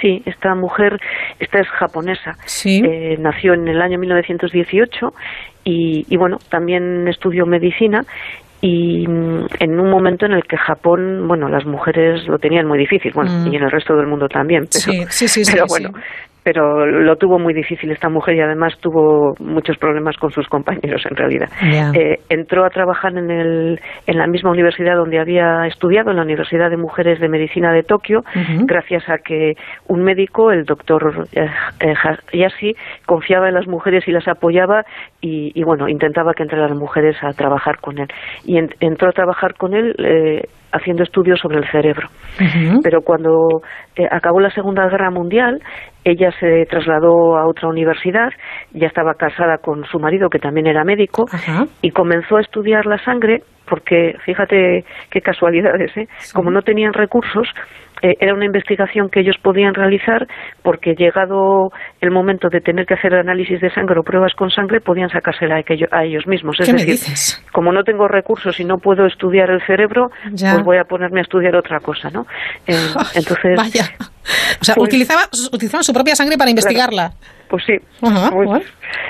[0.00, 0.98] Sí, esta mujer,
[1.38, 2.32] esta es japonesa.
[2.84, 5.14] Eh, nació en el año 1918
[5.64, 8.02] y, y bueno, también estudió medicina
[8.60, 12.78] y mm, en un momento en el que Japón, bueno, las mujeres lo tenían muy
[12.78, 13.52] difícil, bueno, mm.
[13.52, 15.90] y en el resto del mundo también, pero, sí, sí, sí, pero bueno,
[16.44, 21.02] pero lo tuvo muy difícil esta mujer y además tuvo muchos problemas con sus compañeros
[21.10, 21.48] en realidad.
[21.94, 26.22] Eh, entró a trabajar en, el, en la misma universidad donde había estudiado, en la
[26.22, 28.20] Universidad de Mujeres de Medicina de Tokio,
[28.66, 29.54] gracias a que
[29.88, 31.46] un médico, el doctor eh,
[31.80, 31.94] eh,
[32.30, 32.74] Hayashi,
[33.06, 34.82] confiaba en las mujeres y las apoyaba
[35.22, 38.08] y, bueno, intentaba que entraran las mujeres a trabajar con él.
[38.44, 39.94] Y entró a trabajar con él
[40.70, 42.08] haciendo estudios sobre el cerebro.
[42.82, 43.62] Pero cuando
[44.10, 45.62] acabó la Segunda Guerra Mundial,
[46.04, 48.30] ella se trasladó a otra universidad,
[48.72, 51.24] ya estaba casada con su marido, que también era médico,
[51.82, 56.06] y comenzó a estudiar la sangre, porque fíjate qué casualidades, ¿eh?
[56.34, 57.48] como no tenían recursos,
[58.02, 60.26] eh, era una investigación que ellos podían realizar
[60.62, 61.70] porque llegado
[62.02, 65.62] el momento de tener que hacer análisis de sangre o pruebas con sangre, podían sacársela
[65.90, 66.60] a, ellos mismos.
[66.60, 70.84] Es decir, como no tengo recursos y no puedo estudiar el cerebro, pues voy a
[70.84, 72.26] ponerme a estudiar otra cosa, ¿no?
[72.66, 72.74] Eh,
[73.14, 73.56] entonces...
[73.56, 73.84] Vaya.
[74.60, 74.94] O sea, pues
[75.52, 77.12] utilizaban su propia sangre para investigarla.
[77.48, 78.64] Pues sí, pues,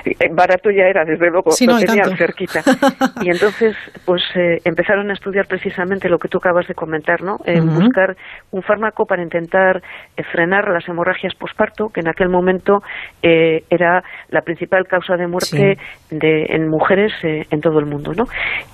[0.05, 2.61] eh, barato ya era, desde luego, lo tenían cerquita.
[3.23, 3.75] Y entonces,
[4.05, 7.37] pues eh, empezaron a estudiar precisamente lo que tú acabas de comentar, ¿no?
[7.39, 8.17] Buscar
[8.51, 9.79] un fármaco para intentar
[10.17, 12.81] eh, frenar las hemorragias posparto, que en aquel momento
[13.23, 15.79] era la principal causa de muerte
[16.11, 18.25] de, en mujeres en todo el mundo, ¿no?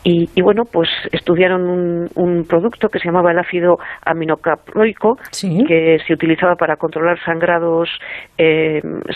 [0.02, 6.12] Y, bueno, pues estudiaron un, un, producto que se llamaba el ácido aminocaproico, que se
[6.12, 7.88] utilizaba para controlar sangrados,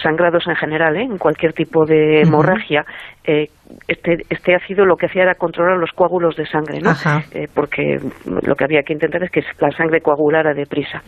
[0.03, 1.03] sangrados en general, ¿eh?
[1.03, 2.85] en cualquier tipo de hemorragia,
[3.27, 3.47] eh,
[3.89, 6.91] este, este ácido lo que hacía era controlar los coágulos de sangre, ¿no?
[7.33, 11.03] Eh, porque lo que había que intentar es que la sangre coagulara deprisa.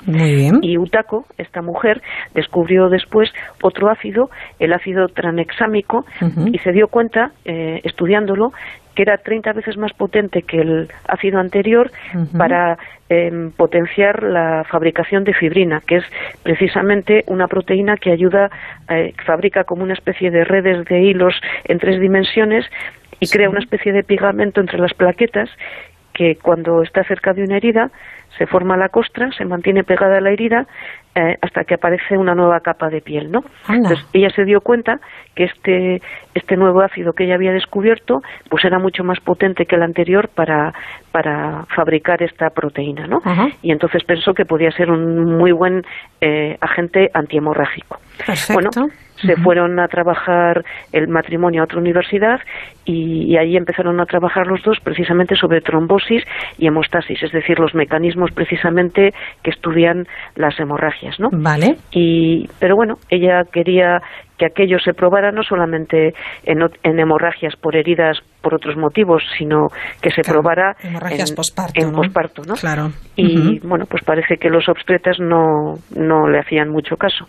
[0.63, 2.01] Y Utako, esta mujer,
[2.35, 3.31] descubrió después
[3.63, 6.05] otro ácido, el ácido tranexámico,
[6.53, 8.51] y se dio cuenta, estudiándolo,
[8.97, 11.93] que era 30 veces más potente que el ácido anterior
[12.37, 12.79] para
[13.09, 16.05] em, potenciar la fabricación de fibrina, que es
[16.43, 18.51] precisamente una proteína que ayuda,
[18.89, 21.35] eh, fabrica como una especie de redes de hilos
[21.67, 22.65] en tres dimensiones
[23.21, 25.51] y crea una especie de pegamento entre las plaquetas
[26.13, 27.91] que cuando está cerca de una herida
[28.39, 30.67] se forma la costra, se mantiene pegada a la herida
[31.15, 33.41] eh, hasta que aparece una nueva capa de piel, ¿no?
[33.69, 34.97] Entonces ella se dio cuenta
[35.35, 36.03] que este
[36.35, 38.19] este nuevo ácido que ella había descubierto,
[38.51, 40.73] pues era mucho más potente que el anterior para
[41.13, 43.21] para fabricar esta proteína, ¿no?
[43.63, 45.83] Y entonces pensó que podía ser un muy buen
[46.21, 47.97] eh, agente antihemorrágico.
[48.53, 48.69] Bueno,
[49.17, 52.39] se fueron a trabajar el matrimonio a otra universidad
[52.87, 56.23] y, y, ahí empezaron a trabajar los dos precisamente sobre trombosis
[56.59, 60.05] y hemostasis, es decir, los mecanismos precisamente que estudian
[60.37, 61.29] las hemorragias, ¿no?
[61.33, 61.77] Vale.
[61.91, 64.01] Y, pero bueno, ella quería
[64.39, 66.13] que aquello se probara no solamente
[66.45, 69.69] en, en, hemorragias por heridas por otros motivos, sino
[70.01, 72.55] que se probara en, posparto, ¿no?
[72.55, 72.91] Claro.
[73.17, 77.25] Y bueno, pues parece que los obstetras no, no le hacían mucho caso.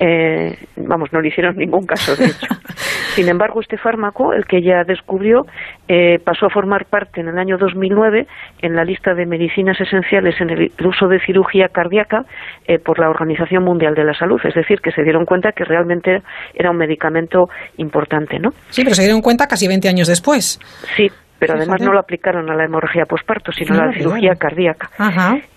[0.00, 2.46] Eh, vamos, no le hicieron ningún caso, de hecho.
[3.14, 5.46] Sin embargo, este fármaco, el que ella descubrió,
[5.88, 8.26] eh, pasó a formar parte en el año 2009
[8.62, 12.24] en la lista de medicinas esenciales en el uso de cirugía cardíaca
[12.66, 14.40] eh, por la Organización Mundial de la Salud.
[14.44, 16.22] Es decir, que se dieron cuenta que realmente
[16.54, 18.50] era un medicamento importante, ¿no?
[18.70, 20.58] Sí, pero se dieron cuenta casi 20 años después.
[20.96, 24.90] Sí, pero además no lo aplicaron a la hemorragia posparto, sino a la cirugía cardíaca.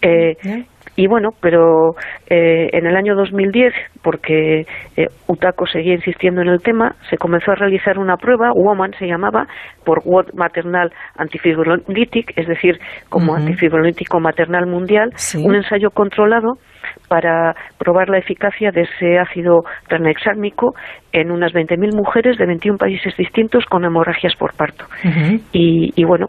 [0.02, 0.66] Eh,
[0.96, 1.96] y bueno, pero
[2.30, 4.66] eh, en el año 2010, porque
[4.96, 9.08] eh, Utaco seguía insistiendo en el tema, se comenzó a realizar una prueba, WOMAN se
[9.08, 9.48] llamaba,
[9.84, 12.80] por World Maternal Antifibrinolytic, es decir,
[13.10, 15.10] como antifibrolítico maternal mundial,
[15.44, 16.54] un ensayo controlado
[17.08, 20.74] para probar la eficacia de ese ácido tranexámico
[21.12, 24.86] en unas 20.000 mujeres de 21 países distintos con hemorragias por parto.
[25.52, 26.28] y, y, bueno,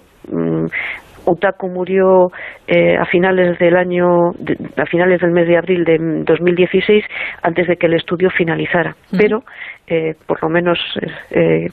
[1.26, 2.28] Utaku murió
[2.66, 4.30] eh, a finales del año,
[4.76, 7.04] a finales del mes de abril de 2016,
[7.42, 8.94] antes de que el estudio finalizara.
[9.16, 9.44] Pero,
[9.86, 10.78] eh, por lo menos,
[11.30, 11.68] eh,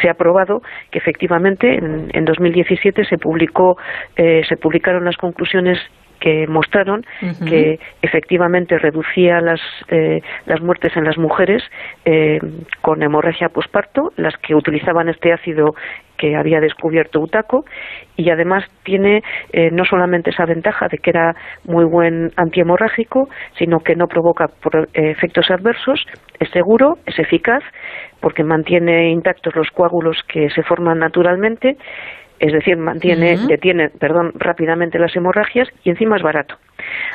[0.00, 0.60] se ha probado
[0.90, 3.76] que efectivamente en, en 2017 se publicó,
[4.16, 5.78] se publicaron las conclusiones
[6.20, 7.04] que mostraron
[7.46, 11.62] que efectivamente reducía las, eh, las muertes en las mujeres
[12.04, 12.38] eh,
[12.80, 15.74] con hemorragia posparto, las que utilizaban este ácido
[16.16, 17.64] que había descubierto Utaco
[18.16, 19.22] y además tiene
[19.52, 21.34] eh, no solamente esa ventaja de que era
[21.64, 23.28] muy buen antihemorrágico,
[23.58, 24.46] sino que no provoca
[24.92, 26.04] efectos adversos,
[26.38, 27.62] es seguro, es eficaz,
[28.20, 31.76] porque mantiene intactos los coágulos que se forman naturalmente
[32.38, 36.56] es decir, mantiene, detiene, perdón, rápidamente las hemorragias y encima es barato.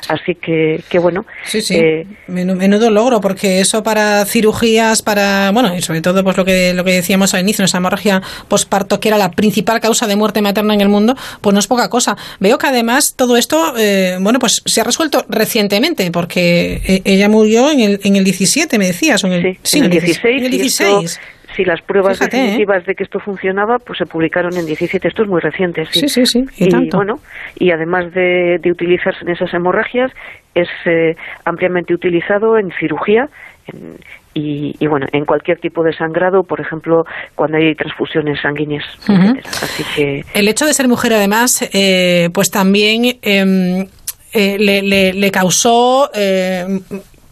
[0.08, 1.26] Así que, que bueno.
[1.44, 1.76] Sí, sí.
[1.76, 6.74] Eh, menudo logro, porque eso para cirugías, para, bueno, y sobre todo pues lo que,
[6.74, 10.42] lo que decíamos al inicio, esa hemorragia posparto, que era la principal causa de muerte
[10.42, 12.18] materna en el mundo, pues no es poca cosa.
[12.40, 17.30] Veo que además todo esto, eh, bueno, pues se ha resuelto recientemente, porque eh, ella
[17.30, 19.24] murió en el, en el 17, me decías.
[19.24, 20.26] En el, sí, en el 16.
[20.26, 21.20] En el 16
[21.56, 22.26] si las pruebas ¿eh?
[22.26, 25.08] definitivas de que esto funcionaba, pues se publicaron en 17.
[25.08, 26.08] Esto es muy reciente, sí.
[26.08, 27.16] Sí, sí, Y, bueno,
[27.58, 30.12] y además de, utilizarse en esas hemorragias,
[30.56, 31.16] es eh,
[31.46, 33.28] ampliamente utilizado en cirugía
[34.34, 37.04] y, bueno, en cualquier tipo de sangrado, por ejemplo,
[37.36, 38.84] cuando hay transfusiones sanguíneas.
[39.08, 43.86] Así que el hecho de ser mujer, además, eh, pues también em,
[44.34, 46.10] le, le, le, causó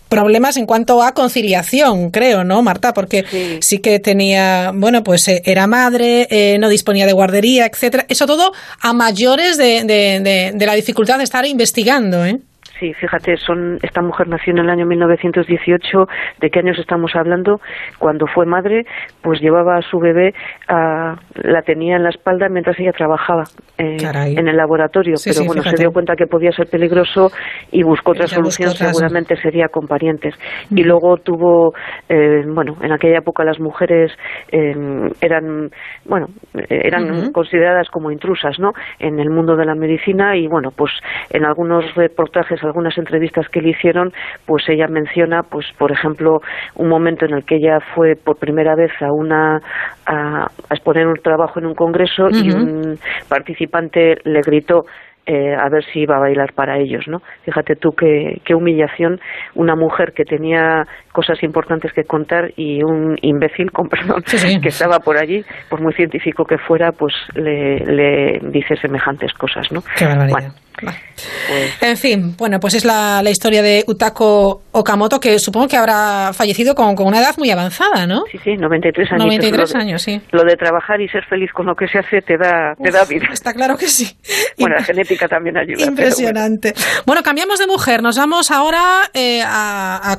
[0.09, 2.93] problemas en cuanto a conciliación, creo, ¿no, Marta?
[2.93, 8.05] Porque sí, que tenía, bueno, pues eh, era madre, eh, no disponía de guardería, etcétera.
[8.09, 12.39] Eso todo a mayores de, de, de la dificultad de estar investigando, ¿eh?
[12.79, 16.05] Sí, fíjate, son, esta mujer nació en el año 1918.
[16.39, 17.59] ¿De qué años estamos hablando?
[17.97, 18.83] Cuando fue madre,
[19.21, 20.33] pues llevaba a su bebé,
[20.69, 23.43] a, la tenía en la espalda mientras ella trabajaba
[23.77, 23.97] eh,
[24.37, 25.15] en el laboratorio.
[25.25, 27.31] pero bueno, se dio cuenta que podía ser peligroso
[27.71, 30.35] y buscó otra solución, seguramente sería con parientes.
[30.71, 31.73] Y luego tuvo,
[32.07, 34.11] eh, bueno, en aquella época las mujeres
[34.53, 34.73] eh,
[35.19, 35.69] eran,
[36.05, 36.27] bueno,
[36.69, 38.71] eran consideradas como intrusas, ¿no?
[38.99, 40.91] En el mundo de la medicina y bueno, pues
[41.31, 44.11] en algunos reportajes algunas entrevistas que le hicieron,
[44.45, 46.39] pues ella menciona, pues por ejemplo,
[46.75, 49.59] un momento en el que ella fue por primera vez a una
[50.05, 52.97] a, exponer un trabajo en un congreso y un
[53.27, 54.83] participante le gritó
[55.25, 57.19] eh, a ver si iba a bailar para ellos, ¿no?
[57.43, 59.19] Fíjate tú qué, qué humillación
[59.53, 64.99] una mujer que tenía cosas importantes que contar y un imbécil, con perdón, que estaba
[64.99, 69.81] por allí, por muy científico que fuera, pues le, le dice semejantes cosas, ¿no?
[69.97, 70.53] Qué barbaridad.
[70.81, 75.77] Pues en fin, bueno, pues es la, la, historia de Utako Okamoto, que supongo que
[75.77, 78.23] habrá fallecido con, con, una edad muy avanzada, ¿no?
[78.31, 79.25] Sí, sí, 93 años.
[79.25, 80.21] 93 años, sí.
[80.31, 83.03] Lo de trabajar y ser feliz con lo que se hace te da, te da
[83.05, 83.27] vida.
[83.31, 84.17] Está claro que sí.
[84.59, 85.85] Bueno, la genética también ayuda.
[85.85, 86.73] Impresionante.
[87.05, 87.23] Bueno.
[87.23, 88.03] cambiamos de mujer.
[88.03, 90.17] Nos vamos ahora eh, a,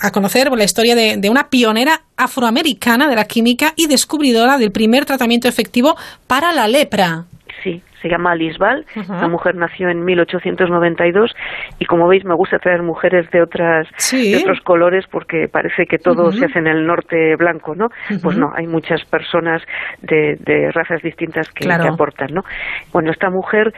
[0.00, 0.23] a, conocer
[0.56, 5.48] la historia de, de una pionera afroamericana de la química y descubridora del primer tratamiento
[5.48, 5.96] efectivo
[6.26, 7.24] para la lepra
[8.04, 8.84] se llama Lisbal.
[9.08, 11.34] La mujer nació en 1892
[11.78, 15.96] y como veis me gusta traer mujeres de otras de otros colores porque parece que
[15.96, 17.88] todo se hace en el norte blanco, ¿no?
[18.22, 19.62] Pues no, hay muchas personas
[20.02, 22.42] de, de razas distintas que, que, aportan, ¿no?
[22.92, 23.72] Bueno, esta mujer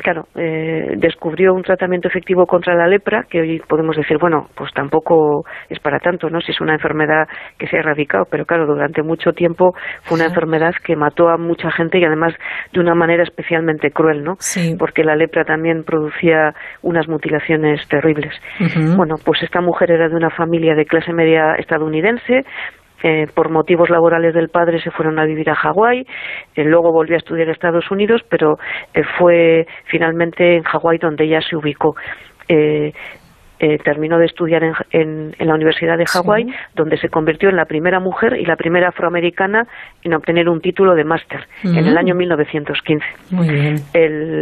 [0.00, 4.72] claro, eh, descubrió un tratamiento efectivo contra la lepra, que hoy podemos decir, bueno, pues
[4.72, 6.40] tampoco es para tanto, ¿no?
[6.40, 7.26] Si es una enfermedad
[7.58, 11.36] que se ha erradicado, pero claro, durante mucho tiempo fue una enfermedad que mató a
[11.36, 12.34] mucha gente y además
[12.72, 14.36] de una manera especialmente cruel, ¿no?
[14.78, 18.34] Porque la lepra también producía unas mutilaciones terribles.
[18.96, 22.44] Bueno, pues esta mujer era de una familia de clase media estadounidense,
[23.02, 26.06] eh, por motivos laborales del padre se fueron a vivir a Hawái,
[26.54, 28.58] eh, luego volvió a estudiar en Estados Unidos, pero
[28.94, 31.94] eh, fue finalmente en Hawái donde ella se ubicó.
[33.84, 38.36] terminó de estudiar en, la Universidad de Hawái, donde se convirtió en la primera mujer
[38.36, 39.66] y la primera afroamericana
[40.02, 43.06] en obtener un título de máster en el año 1915.
[43.30, 43.76] Muy bien.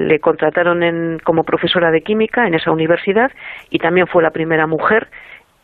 [0.09, 3.31] le contrataron como profesora de química en esa universidad
[3.69, 5.09] y también fue la primera mujer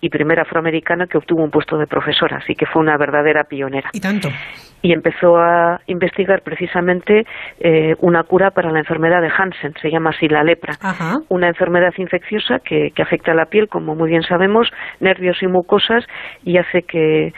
[0.01, 3.89] y primera afroamericana que obtuvo un puesto de profesora, así que fue una verdadera pionera.
[3.93, 4.29] Y tanto.
[4.83, 7.25] Y empezó a investigar precisamente
[7.59, 11.15] eh, una cura para la enfermedad de Hansen, se llama así la lepra, Ajá.
[11.31, 14.69] una enfermedad infecciosa que, que afecta a la piel, como muy bien sabemos,
[15.01, 16.05] nervios y mucosas
[16.45, 17.31] y hace que,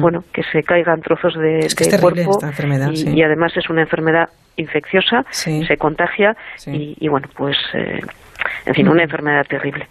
[0.00, 3.12] bueno, que se caigan trozos de, Es que de es cuerpo esta enfermedad, y, sí.
[3.14, 5.64] y además es una enfermedad infecciosa, Sí.
[5.64, 6.70] se contagia Sí.
[6.98, 7.98] y, y, bueno, pues eh,
[8.66, 9.86] en fin, una enfermedad terrible.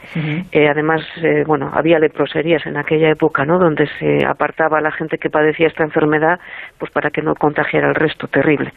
[0.51, 3.59] Eh, además, eh, bueno, había leproserías en aquella época, ¿no?
[3.59, 6.39] Donde se apartaba a la gente que padecía esta enfermedad,
[6.77, 8.73] pues para que no contagiara el resto, terrible.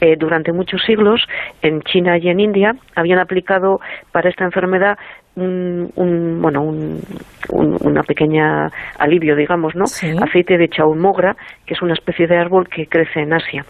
[0.00, 1.26] Eh, durante muchos siglos,
[1.62, 3.80] en China y en India, habían aplicado
[4.12, 4.98] para esta enfermedad
[5.36, 7.00] un, un, bueno, un,
[7.50, 9.86] un- una pequeña alivio, digamos, ¿no?
[9.86, 10.14] Sí.
[10.20, 11.36] Aceite de chaulmogra,
[11.66, 13.64] que es una especie de árbol que crece en Asia.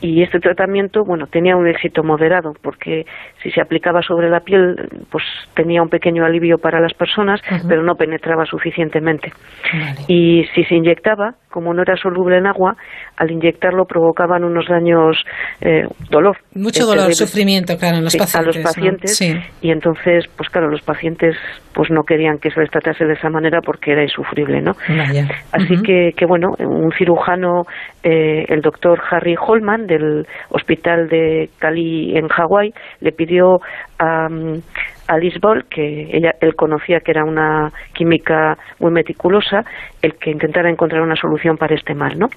[0.00, 3.06] Y este tratamiento, bueno, tenía un éxito moderado, porque
[3.42, 4.76] si se aplicaba sobre la piel,
[5.10, 5.24] pues
[5.54, 9.32] tenía un pequeño alivio para las personas, pero no penetraba suficientemente.
[9.72, 10.00] Vale.
[10.08, 12.74] Y si se inyectaba, como no era soluble en agua,
[13.16, 15.16] al inyectarlo provocaban unos daños,
[15.60, 16.36] eh, dolor.
[16.56, 17.14] Mucho eh, dolor, terrible.
[17.14, 18.42] sufrimiento, claro, en los Sí, pacientes.
[18.42, 18.62] a los ¿no?
[18.64, 19.32] pacientes Sí.
[19.62, 21.36] y entonces pues claro los pacientes
[21.72, 25.28] pues no querían que se les tratase de esa manera porque era insufrible no Vaya.
[25.52, 27.62] así que bueno un cirujano
[28.02, 33.58] eh, el doctor Harry Holman del hospital de Cali en Hawái le pidió
[33.98, 34.60] a mm,
[35.06, 39.64] a Liz Ball, que ella, él conocía que era una química muy meticulosa,
[40.02, 42.28] el que intentara encontrar una solución para este mal, ¿no?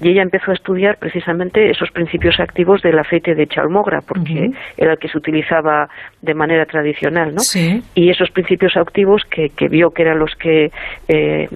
[0.00, 4.92] Y ella empezó a estudiar precisamente esos principios activos del aceite de chalmogra, porque era
[4.92, 5.88] el que se utilizaba
[6.22, 7.40] de manera tradicional, ¿no?
[7.40, 7.82] Sí.
[7.94, 10.70] y esos principios activos que, que vio que eran los que
[11.08, 11.48] eh,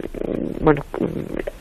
[0.61, 0.82] bueno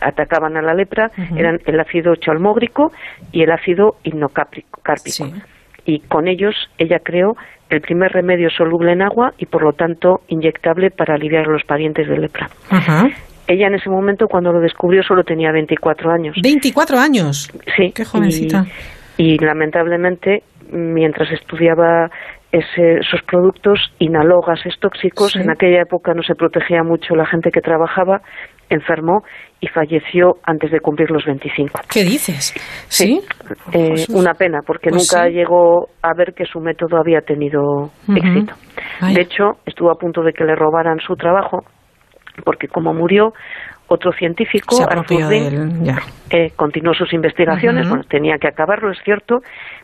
[0.02, 2.92] atacaban a la lepra eran el ácido chalmógrico
[3.32, 5.57] y el ácido hipnocárpico Sí.
[5.88, 7.34] Y con ellos ella creó
[7.72, 11.64] el primer remedio soluble en agua y por lo tanto inyectable para aliviar a los
[11.64, 12.48] parientes de lepra.
[12.70, 13.08] Ajá.
[13.48, 16.36] Ella en ese momento cuando lo descubrió solo tenía 24 años.
[16.44, 17.50] 24 años.
[17.76, 17.92] Sí.
[17.96, 18.66] Qué jovencita.
[19.18, 22.10] Y, y lamentablemente, mientras estudiaba
[22.52, 25.32] ese- esos productos, inhaló gases tóxicos.
[25.32, 25.40] Sí.
[25.40, 28.22] En aquella época no se protegía mucho la gente que trabajaba,
[28.70, 29.22] enfermó
[29.60, 31.80] y falleció antes de cumplir los 25.
[31.92, 32.54] ¿Qué dices?
[32.88, 33.22] ¿Sí?
[33.74, 34.16] Eh, Jesús.
[34.16, 35.34] una pena, porque Pues nunca sí.
[35.34, 38.54] llegó a ver que su método había tenido éxito.
[39.14, 41.60] De hecho, estuvo a punto de que le robaran su trabajo,
[42.44, 43.32] porque como murió
[43.90, 45.82] otro científico, Arthur él.
[46.30, 49.38] Eh, continuó sus investigaciones, bueno, tenía que acabarlo, es cierto,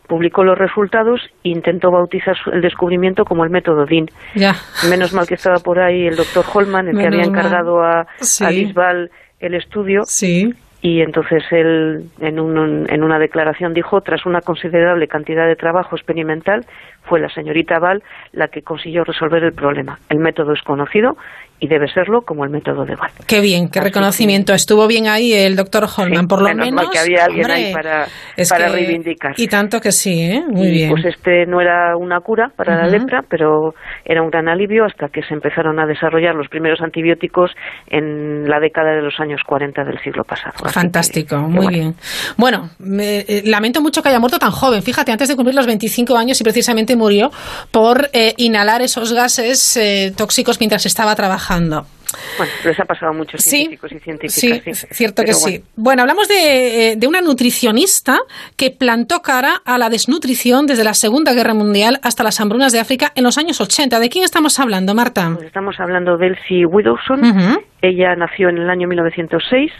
[0.06, 4.06] publicó los resultados e intentó bautizar el descubrimiento como el método DIN.
[4.34, 4.54] Ya.
[4.90, 8.44] Menos mal que estaba por ahí el doctor Holman, el que había encargado a, Sí.
[8.44, 8.50] a
[9.40, 10.52] el estudio, Sí.
[10.82, 15.96] y entonces él en, un- en una declaración dijo, tras una considerable cantidad de trabajo
[15.96, 16.64] experimental,
[17.04, 18.02] fue la señorita Val
[18.32, 19.98] la que consiguió resolver el problema.
[20.10, 21.16] El método es conocido
[21.60, 23.10] y debe serlo como el método de Val.
[23.26, 24.52] Qué bien, qué reconocimiento.
[24.52, 27.72] Estuvo bien ahí el doctor Holman, Sí, por lo menos que había alguien hombre, ahí
[27.72, 28.06] para,
[28.36, 29.32] es para que- reivindicar.
[29.36, 30.42] Y tanto que sí, ¿eh?
[30.46, 30.90] Muy y bien.
[30.90, 33.72] pues este no era una cura para la lepra, pero
[34.04, 37.50] era un gran alivio hasta que se empezaron a desarrollar los primeros antibióticos
[37.88, 40.54] en la década de los años 40 del siglo pasado.
[40.64, 41.70] Así Fantástico, que- muy bueno.
[41.70, 41.94] bien.
[42.36, 44.82] Bueno, me- eh, lamento mucho que haya muerto tan joven.
[44.82, 47.30] Fíjate, antes de cumplir los 25 años y precisamente murió
[47.70, 49.78] por eh, inhalar esos gases
[50.16, 51.43] tóxicos mientras estaba trabajando.
[52.38, 54.62] Bueno, les ha pasado a muchos Sí, científicos y científicas.
[54.62, 54.86] Sí, sí.
[54.92, 55.62] cierto que sí.
[55.74, 58.18] Bueno, hablamos de, eh, de una nutricionista
[58.56, 62.78] que plantó cara a la desnutrición desde la Segunda Guerra Mundial hasta las hambrunas de
[62.78, 63.98] África en los años 80.
[63.98, 65.32] ¿De quién estamos hablando, Marta?
[65.34, 67.20] Pues estamos hablando de Elsie Widowson.
[67.82, 69.72] Ella nació en el año 1906.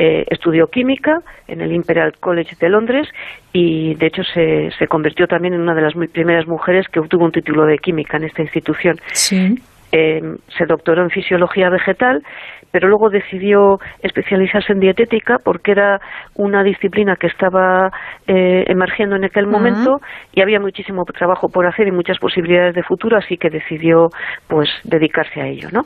[0.00, 3.08] eh, estudió química en el Imperial College de Londres
[3.52, 7.00] y de hecho se, se convirtió también en una de las muy primeras mujeres que
[7.00, 9.00] obtuvo un título de química en esta institución.
[9.12, 9.56] Sí.
[9.92, 10.20] Eh,
[10.56, 12.22] se doctoró en fisiología vegetal,
[12.70, 16.00] pero luego decidió especializarse en dietética porque era
[16.34, 17.90] una disciplina que estaba
[18.26, 20.00] eh, emergiendo en aquel momento
[20.32, 24.08] y había muchísimo trabajo por hacer y muchas posibilidades de futuro, así que decidió
[24.46, 25.82] pues dedicarse a ello, ¿no?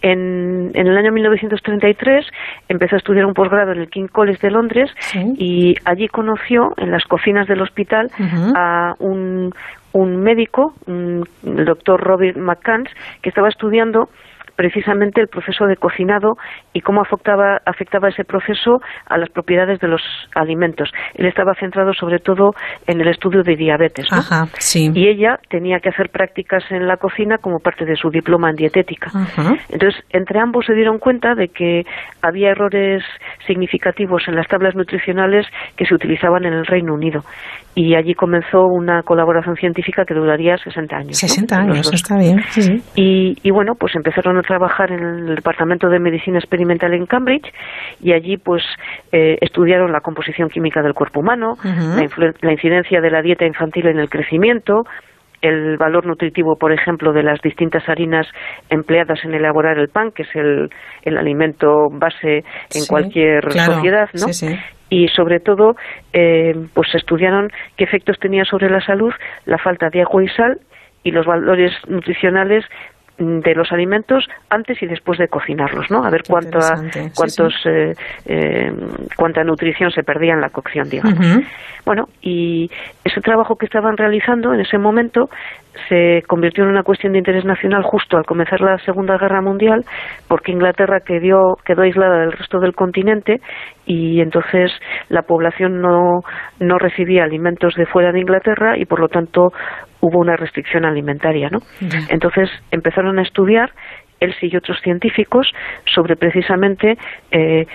[0.00, 2.24] En, en el año 1933
[2.68, 4.90] empezó a estudiar un posgrado en el King College de Londres
[5.36, 8.08] y allí conoció en las cocinas del hospital
[8.54, 9.52] a un,
[9.92, 12.84] un médico, un- el doctor Robert McCann,
[13.22, 14.08] que estaba estudiando
[14.56, 16.32] precisamente el proceso de cocinado
[16.72, 20.02] y cómo afectaba, afectaba ese proceso a las propiedades de los
[20.34, 20.90] alimentos.
[21.14, 22.50] Él estaba centrado sobre todo
[22.88, 24.06] en el estudio de diabetes.
[24.10, 24.18] ¿no?
[24.18, 24.90] Ajá, sí.
[24.92, 28.56] Y ella tenía que hacer prácticas en la cocina como parte de su diploma en
[28.56, 29.12] dietética.
[29.14, 29.54] Ajá.
[29.70, 31.84] Entonces, entre ambos se dieron cuenta de que
[32.20, 33.04] había errores
[33.46, 35.46] significativos en las tablas nutricionales
[35.76, 37.20] que se utilizaban en el Reino Unido.
[37.78, 41.16] Y allí comenzó una colaboración científica que duraría 60 años.
[41.16, 42.40] 60 años, está bien.
[42.96, 47.46] Y, y, bueno, pues empezaron a trabajar en el Departamento de Medicina Experimental en Cambridge
[48.02, 48.64] y allí pues
[49.12, 53.86] eh, estudiaron la composición química del cuerpo humano, la, la incidencia de la dieta infantil
[53.86, 54.82] en el crecimiento,
[55.42, 58.26] el valor nutritivo, por ejemplo, de las distintas harinas
[58.70, 60.68] empleadas en elaborar el pan, que es el,
[61.02, 62.44] el alimento base
[62.74, 64.26] en cualquier sociedad, ¿no?
[64.90, 65.74] y sobre todo
[66.12, 69.12] eh, pues estudiaron qué efectos tenía sobre la salud
[69.44, 70.60] la falta de agua y sal
[71.02, 72.64] y los valores nutricionales
[73.18, 76.04] de los alimentos antes y después de cocinarlos, ¿no?
[76.04, 76.76] A ver cuánta,
[77.16, 77.92] cuántos, eh,
[78.26, 78.70] eh,
[79.16, 81.18] cuánta nutrición se perdía en la cocción, digamos.
[81.84, 82.70] Bueno, y
[83.02, 85.30] ese trabajo que estaban realizando en ese momento
[85.88, 89.84] se convirtió en una cuestión de interés nacional justo al comenzar la Segunda Guerra Mundial,
[90.28, 93.40] porque Inglaterra quedó, quedó aislada del resto del continente
[93.86, 94.70] y entonces
[95.08, 96.20] la población no,
[96.60, 99.48] no recibía alimentos de fuera de Inglaterra y por lo tanto
[100.00, 101.48] hubo una restricción alimentaria.
[101.50, 101.60] ¿no?
[102.08, 103.70] Entonces empezaron a estudiar
[104.20, 105.48] él y otros científicos
[105.94, 106.98] sobre precisamente
[107.30, 107.66] eh,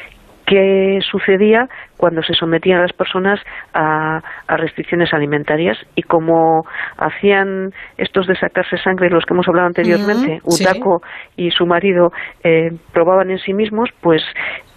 [0.46, 1.68] qué sucedía
[1.98, 3.40] cuando se sometían a las personas
[3.74, 6.66] a, restricciones alimentarias y como
[6.98, 11.02] hacían estos de sacarse sangre, los que hemos hablado anteriormente, Utako
[11.38, 12.12] y su marido
[12.44, 14.22] eh, probaban en sí mismos, pues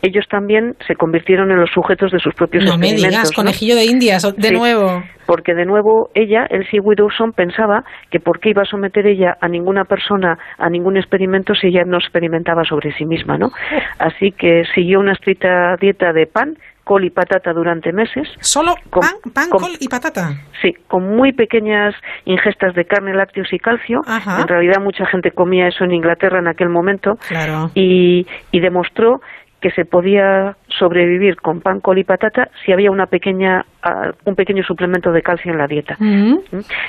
[0.06, 3.84] ellos también se convirtieron en los sujetos de sus propios no Me digas, conejillo de
[3.84, 5.02] indias, de nuevo.
[5.26, 9.48] Porque de nuevo ella, Elsie Widowson, pensaba que por qué iba a someter ella a
[9.48, 13.50] ninguna persona a ningún experimento si ella no experimentaba sobre sí misma, ¿no?
[13.98, 16.56] Así que siguió una estricta dieta de pan,
[16.86, 18.28] col y patata durante meses.
[18.38, 20.30] ¿Solo pan, pan col y patata?
[20.62, 24.02] Sí, con muy pequeñas ingestas de carne, lácteos y calcio.
[24.06, 27.14] En realidad mucha gente comía eso en Inglaterra en aquel momento.
[27.28, 27.72] Claro.
[27.74, 29.20] Y, y demostró
[29.66, 34.36] que se podía sobrevivir con pan, col y patata si había una pequeña, ah, un
[34.36, 35.96] pequeño suplemento de calcio en la dieta.
[35.98, 36.36] Mm.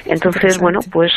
[0.05, 1.11] Entonces, bueno, pues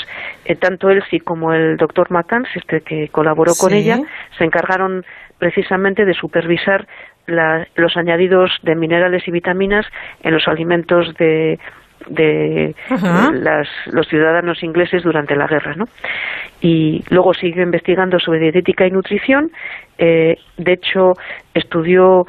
[0.46, 4.00] eh, tanto él sí como el doctor McCann, este que colaboró con ella,
[4.38, 5.04] se encargaron
[5.36, 6.86] precisamente de supervisar
[7.26, 9.84] los añadidos de minerales y vitaminas
[10.22, 11.58] en los alimentos de,
[12.08, 12.74] de
[13.86, 15.88] los ciudadanos ingleses durante la guerra, ¿no?
[16.60, 19.50] Y luego siguió investigando sobre dietética y nutrición.
[20.02, 21.12] Eh, de hecho,
[21.52, 22.24] estudió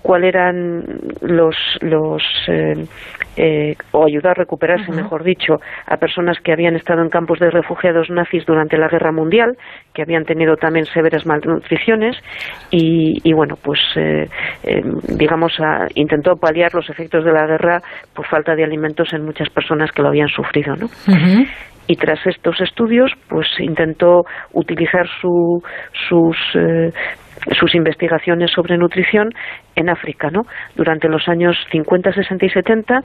[0.00, 0.82] cuáles eran
[1.20, 2.86] los, los eh,
[3.36, 5.56] eh, o ayudar a recuperarse, mejor dicho,
[5.86, 9.56] a personas que habían estado en campos de refugiados nazis durante la guerra mundial,
[9.94, 12.16] que habían tenido también severas malnutriciones
[12.70, 13.80] y, y bueno, pues
[15.08, 15.52] digamos,
[15.94, 17.80] intentó paliar los efectos de la guerra
[18.14, 20.86] por falta de alimentos en muchas personas que lo habían sufrido, ¿no?
[21.86, 25.62] Y tras estos estudios pues intentó utilizar su,
[26.08, 26.92] sus eh,
[27.58, 29.30] sus investigaciones sobre nutrición
[29.74, 30.42] en África, ¿no?
[30.76, 33.00] Durante los años 50, 60 y 70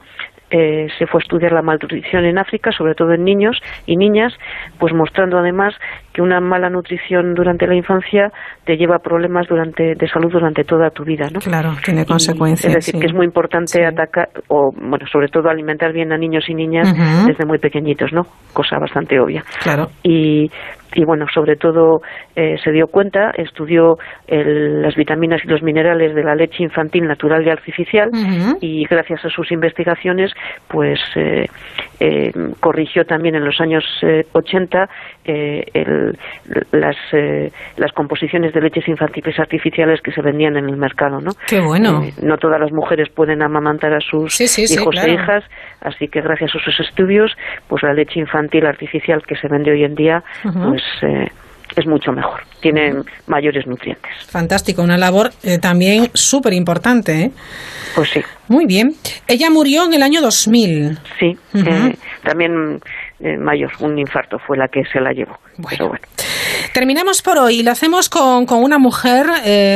[0.58, 4.32] eh, se fue a estudiar la malnutrición en África, sobre todo en niños y niñas,
[4.80, 5.74] pues mostrando además
[6.14, 8.32] que una mala nutrición durante la infancia
[8.64, 11.42] te lleva a problemas durante, de salud durante toda tu vida, ¿no?
[11.42, 12.74] Claro, tiene consecuencias.
[12.74, 16.46] es decir, que es muy importante atacar, o bueno, sobre todo alimentar bien a niños
[16.48, 16.88] y niñas
[17.28, 18.22] desde muy pequeñitos, ¿no?
[18.54, 19.44] Cosa bastante obvia.
[19.62, 19.88] Claro.
[20.04, 20.50] Y
[20.96, 22.00] y bueno, sobre todo
[22.36, 23.98] eh, se dio cuenta, estudió
[24.28, 28.10] las vitaminas y los minerales de la leche infantil natural y artificial
[28.62, 30.32] y gracias a sus investigaciones
[30.68, 31.46] pues eh,
[32.00, 33.84] eh, corrigió también en los años
[34.32, 34.90] 80
[36.72, 36.96] las,
[37.78, 41.32] las composiciones de leches infantiles artificiales que se vendían en el mercado, ¿no?
[41.48, 42.02] Qué bueno.
[42.22, 45.44] no todas las mujeres pueden amamantar a sus hijos e hijas,
[45.82, 47.32] así que gracias a sus estudios,
[47.68, 51.28] pues la leche infantil artificial que se vende hoy en día, pues eh,
[51.76, 52.94] es mucho mejor, tiene
[53.28, 54.12] mayores nutrientes.
[54.28, 57.22] Fantástico, una labor eh, también súper importante.
[57.24, 57.32] ¿eh?
[57.96, 58.22] Pues sí.
[58.48, 58.94] Muy bien.
[59.28, 61.00] Ella murió en el año 2000.
[61.20, 61.38] Sí,
[62.24, 62.80] también
[63.40, 65.38] mayor, un infarto fue la que se la llevó.
[65.58, 65.94] Bueno.
[66.74, 67.64] Terminamos por hoy.
[67.64, 69.26] Lo hacemos con, con una mujer,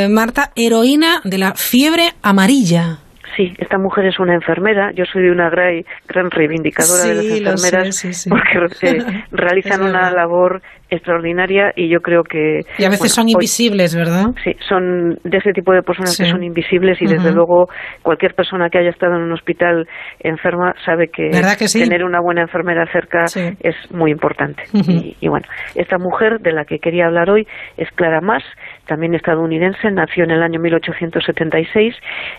[0.10, 3.00] Marta, heroína de la fiebre amarilla.
[3.40, 4.92] Sí, esta mujer es una enfermera.
[4.94, 8.98] Yo soy una gran, gran reivindicadora de las enfermeras porque
[9.32, 12.62] realizan una labor extraordinaria y yo creo que...
[12.78, 14.26] Y a veces son invisibles, ¿verdad?
[14.44, 17.70] Sí, son de ese tipo de personas que son invisibles y desde luego
[18.02, 19.88] cualquier persona que haya estado en un hospital
[20.20, 21.30] enferma sabe que,
[21.72, 23.24] tener una buena enfermera cerca
[23.62, 24.64] es muy importante.
[24.74, 27.48] y, y, bueno, esta mujer de la que quería hablar hoy
[27.78, 28.44] es Clara Mas,
[28.90, 31.96] también estadounidense, nació en el año 1876,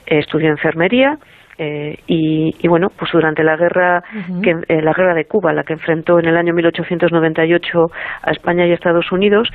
[0.07, 1.17] estudió enfermería,
[1.63, 4.03] Eh, y, bueno, pues durante la guerra,
[4.43, 7.87] que, eh, la guerra de Cuba, la que enfrentó en el año 1898
[8.23, 9.47] a España y Estados Unidos,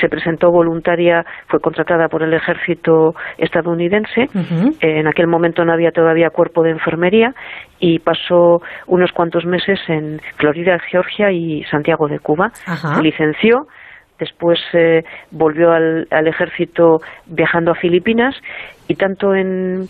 [0.00, 4.28] se presentó voluntaria, fue contratada por el ejército estadounidense.
[4.82, 7.34] en aquel momento no había todavía cuerpo de enfermería
[7.80, 12.50] y pasó unos cuantos meses en Florida, Georgia y Santiago de Cuba.
[12.50, 13.66] Se licenció
[14.18, 18.34] después eh, volvió al, ejército viajando a Filipinas
[18.88, 19.88] y tanto en,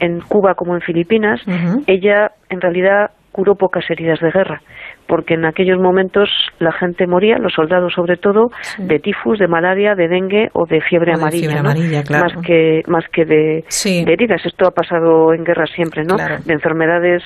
[0.00, 1.40] en Cuba como en Filipinas
[1.86, 4.60] ella en realidad curó pocas heridas de guerra
[5.08, 6.28] porque en aquellos momentos
[6.58, 10.80] la gente moría, los soldados sobre todo, de tifus, de malaria, de dengue o de
[10.82, 13.64] fiebre amarilla, más que más que de,
[14.06, 14.44] heridas.
[14.44, 16.16] Esto ha pasado en guerra siempre, ¿no?
[16.16, 17.22] De enfermedades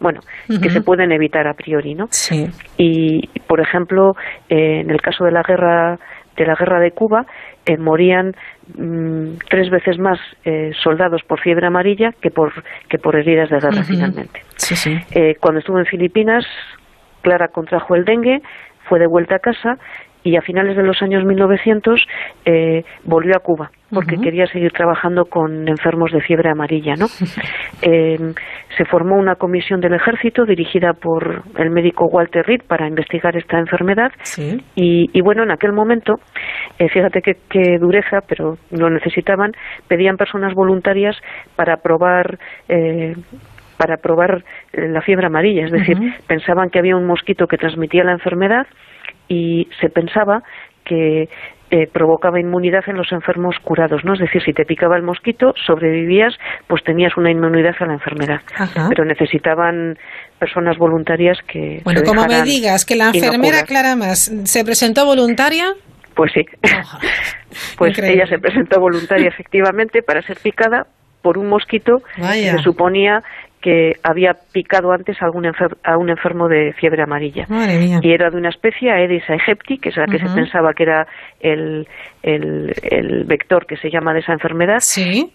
[0.00, 2.06] bueno, que se pueden evitar a priori, ¿no?
[2.10, 2.46] Sí.
[2.76, 4.12] Y, por ejemplo,
[4.48, 5.98] eh, en el caso de la guerra
[6.36, 7.24] de la guerra de Cuba,
[7.64, 8.32] eh, morían
[8.76, 12.52] mm, tres veces más eh, soldados por fiebre amarilla que por
[12.90, 14.42] que por heridas de guerra finalmente.
[14.56, 14.98] Sí, sí.
[15.40, 16.44] cuando estuvo en Filipinas,
[17.22, 18.40] Clara contrajo el dengue,
[18.86, 19.76] fue de vuelta a casa
[20.26, 22.04] y a finales de los años 1900
[22.44, 26.94] eh, volvió a Cuba porque quería seguir trabajando con enfermos de fiebre amarilla.
[26.96, 27.06] ¿no?
[27.82, 28.16] Eh,
[28.76, 33.58] se formó una comisión del ejército dirigida por el médico Walter Reed para investigar esta
[33.58, 34.10] enfermedad
[34.74, 36.14] y, bueno, en aquel momento,
[36.78, 39.52] eh, fíjate qué dureza, pero lo necesitaban,
[39.88, 41.16] pedían personas voluntarias
[41.54, 42.38] para probar
[43.76, 44.42] para probar
[44.72, 48.66] la fiebre amarilla, es decir, pensaban que había un mosquito que transmitía la enfermedad
[49.28, 50.42] y se pensaba
[50.84, 51.28] que
[51.68, 54.14] eh, provocaba inmunidad en los enfermos curados, ¿no?
[54.14, 56.32] Es decir, si te picaba el mosquito, sobrevivías,
[56.68, 58.40] pues tenías una inmunidad a la enfermedad.
[58.88, 59.98] Pero necesitaban
[60.38, 61.80] personas voluntarias que.
[61.82, 65.64] Bueno, como me digas que la enfermera Clara Más se presentó voluntaria.
[66.14, 66.42] Pues sí.
[67.78, 70.86] pues ella se presentó voluntaria efectivamente para ser picada
[71.20, 73.24] por un mosquito que se suponía
[73.60, 77.46] que había picado antes a, a un enfermo de fiebre amarilla.
[78.02, 81.06] Y era de una especie, Aedes aegypti, que es la que se pensaba que era
[81.40, 81.86] el,
[82.22, 84.78] el, vector que se llama de esa enfermedad.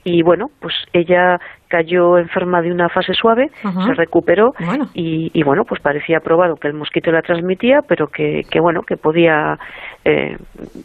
[0.04, 4.54] Y bueno, pues ella cayó enferma de una fase suave, se recuperó
[4.94, 8.98] Y, bueno, pues parecía probado que el mosquito la transmitía, pero que, que bueno, que
[8.98, 9.58] podía,
[10.04, 10.38] eh,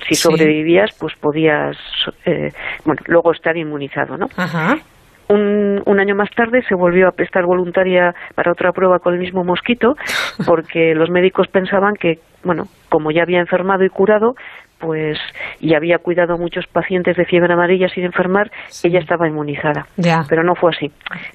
[0.08, 1.76] si sobrevivías, pues podías,
[2.24, 2.50] eh,
[2.84, 4.26] bueno, luego estar inmunizado, ¿no?
[5.28, 9.20] Un, un, año más tarde se volvió a prestar voluntaria para otra prueba con el
[9.20, 9.96] mismo mosquito,
[10.46, 14.36] porque los médicos pensaban que, bueno, como ya había enfermado y curado,
[14.78, 15.18] pues
[15.60, 18.50] y había cuidado a muchos pacientes de fiebre amarilla sin enfermar,
[18.84, 19.86] ella estaba inmunizada.
[20.28, 20.90] Pero no fue así.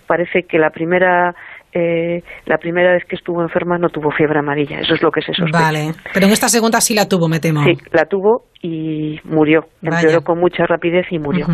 [0.08, 1.36] Parece que la primera
[1.74, 5.22] eh, la primera vez que estuvo enferma no tuvo fiebre amarilla, eso es lo que
[5.22, 5.60] se sospecha.
[5.60, 7.64] Vale, pero en esta segunda sí la tuvo, me temo.
[7.64, 11.48] Sí, la tuvo y murió, empeoró con mucha rapidez y murió.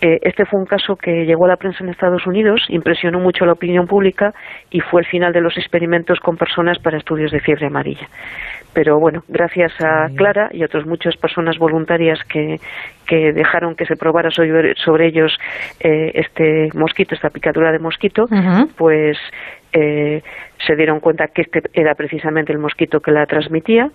[0.00, 3.44] Eh, este fue un caso que llegó a la prensa en Estados Unidos, impresionó mucho
[3.44, 4.32] a la opinión pública
[4.70, 8.08] y fue el final de los experimentos con personas para estudios de fiebre amarilla
[8.72, 12.58] pero bueno, gracias a Clara y a otras muchas personas voluntarias que,
[13.06, 15.36] que dejaron que se probara sobre, sobre ellos
[15.80, 18.26] eh, este mosquito, esta picadura de mosquito,
[18.76, 19.18] pues
[19.72, 20.22] eh,
[20.66, 23.90] se dieron cuenta que este era precisamente el mosquito que la transmitía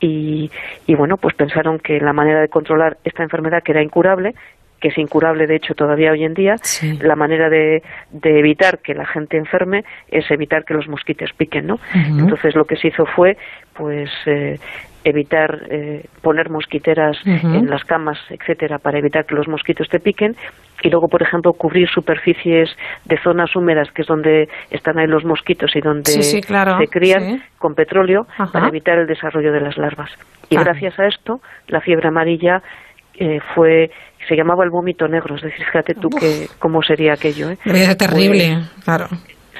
[0.00, 0.50] y,
[0.86, 4.34] y bueno, pues pensaron que la manera de controlar esta enfermedad que era incurable
[4.80, 6.56] que es incurable de hecho todavía hoy en día,
[7.00, 11.66] la manera de, de, evitar que la gente enferme es evitar que los mosquitos piquen,
[11.66, 11.78] ¿no?
[11.94, 13.36] Entonces lo que se hizo fue
[13.74, 14.58] pues eh,
[15.04, 20.36] evitar eh, poner mosquiteras en las camas, etcétera, para evitar que los mosquitos te piquen
[20.82, 22.70] y luego, por ejemplo, cubrir superficies
[23.04, 26.40] de zonas húmedas, que es donde están ahí los mosquitos y donde se
[26.90, 30.10] crían con petróleo para evitar el desarrollo de las larvas.
[30.48, 32.62] Y gracias a esto, la fiebre amarilla
[33.14, 33.90] eh, fue
[34.28, 37.50] se llamaba el vómito negro, es decir, fíjate tú que cómo sería aquello.
[37.50, 37.58] ¿eh?
[37.96, 39.06] terrible, pues, claro.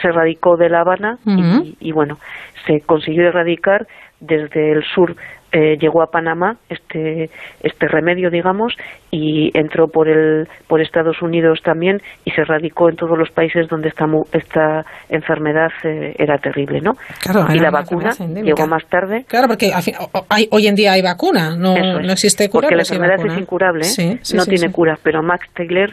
[0.01, 2.19] Se radicó de La Habana y, y, bueno,
[2.67, 3.87] se consiguió erradicar
[4.21, 5.15] desde el sur
[5.53, 7.29] eh, llegó a Panamá este
[7.61, 8.73] este remedio digamos
[9.11, 13.67] y entró por el por Estados Unidos también y se radicó en todos los países
[13.69, 16.93] donde esta esta enfermedad eh, era terrible no
[17.53, 18.11] y la vacuna
[18.45, 19.25] llegó más tarde.
[19.27, 19.73] Claro porque
[20.51, 24.21] hoy en día hay vacuna no, no existe cura porque la enfermedad es incurable ¿eh?
[24.37, 25.91] no tiene cura pero Max Taylor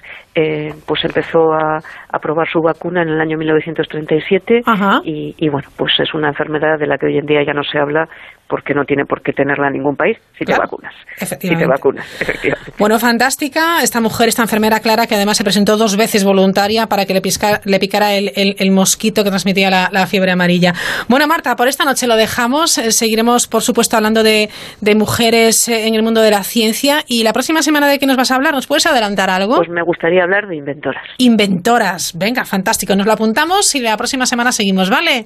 [0.85, 1.79] pues empezó a,
[2.09, 4.61] a, probar su vacuna en el año 1937
[5.03, 7.63] y, y bueno pues es una enfermedad de la que hoy en día ya no
[7.63, 8.07] se habla
[8.47, 10.93] porque no tiene por qué tener tenerla en ningún país si te vacunas.
[11.17, 12.73] Si te vacunas, efectivamente.
[12.77, 17.05] Bueno, fantástica esta mujer, esta enfermera Clara, que además se presentó dos veces voluntaria para
[17.05, 17.21] que le,
[17.65, 20.73] le picara el, mosquito que transmitía la, fiebre amarilla.
[21.07, 22.77] Bueno, Marta, por esta noche lo dejamos.
[22.77, 24.49] Eh, seguiremos, por supuesto, hablando de,
[24.81, 26.99] de mujeres eh, en el mundo de la ciencia.
[27.07, 29.57] Y la próxima semana de qué nos vas a hablar, ¿nos puedes adelantar algo?
[29.57, 31.03] Pues me gustaría hablar de inventoras.
[31.17, 32.13] Inventoras.
[32.17, 32.95] Venga, fantástico.
[32.95, 35.25] Nos lo apuntamos y la próxima semana seguimos, ¿vale?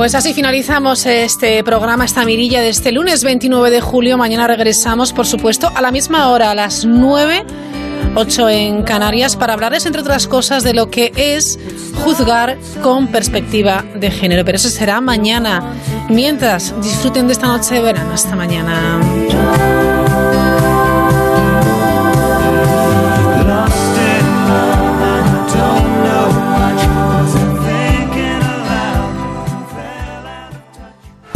[0.00, 4.16] Pues así finalizamos este programa, esta mirilla de este lunes 29 de julio.
[4.16, 7.44] Mañana regresamos, por supuesto, a la misma hora, a las 9,
[8.14, 11.58] 8 en Canarias, para hablarles, entre otras cosas, de lo que es
[12.02, 14.42] juzgar con perspectiva de género.
[14.42, 15.74] Pero eso será mañana.
[16.08, 18.14] Mientras, disfruten de esta noche de verano.
[18.14, 19.02] Hasta mañana.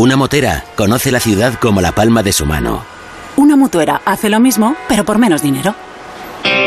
[0.04, 2.82] Una motera conoce la ciudad como la palma de su mano.
[3.36, 5.74] Una mutuera hace lo mismo, pero por menos dinero.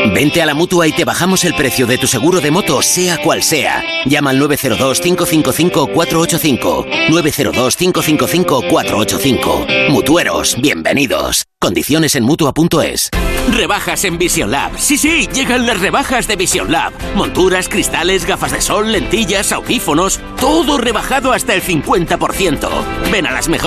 [0.06, 3.18] Vente a la mutua y te bajamos el precio de tu seguro de moto, sea
[3.18, 3.84] cual sea.
[4.06, 7.10] Llama al 902-555-485.
[7.10, 9.90] 902-555-485.
[9.90, 11.44] Mutueros, bienvenidos.
[11.60, 13.10] Condiciones en mutua.es.
[13.50, 14.78] Rebajas en Vision Lab.
[14.78, 16.92] Sí, sí, llegan las rebajas de Vision Lab.
[17.16, 20.20] Monturas, cristales, gafas de sol, lentillas, audífonos.
[20.38, 22.68] Todo rebajado hasta el 50%.
[23.10, 23.48] Ven a las mejores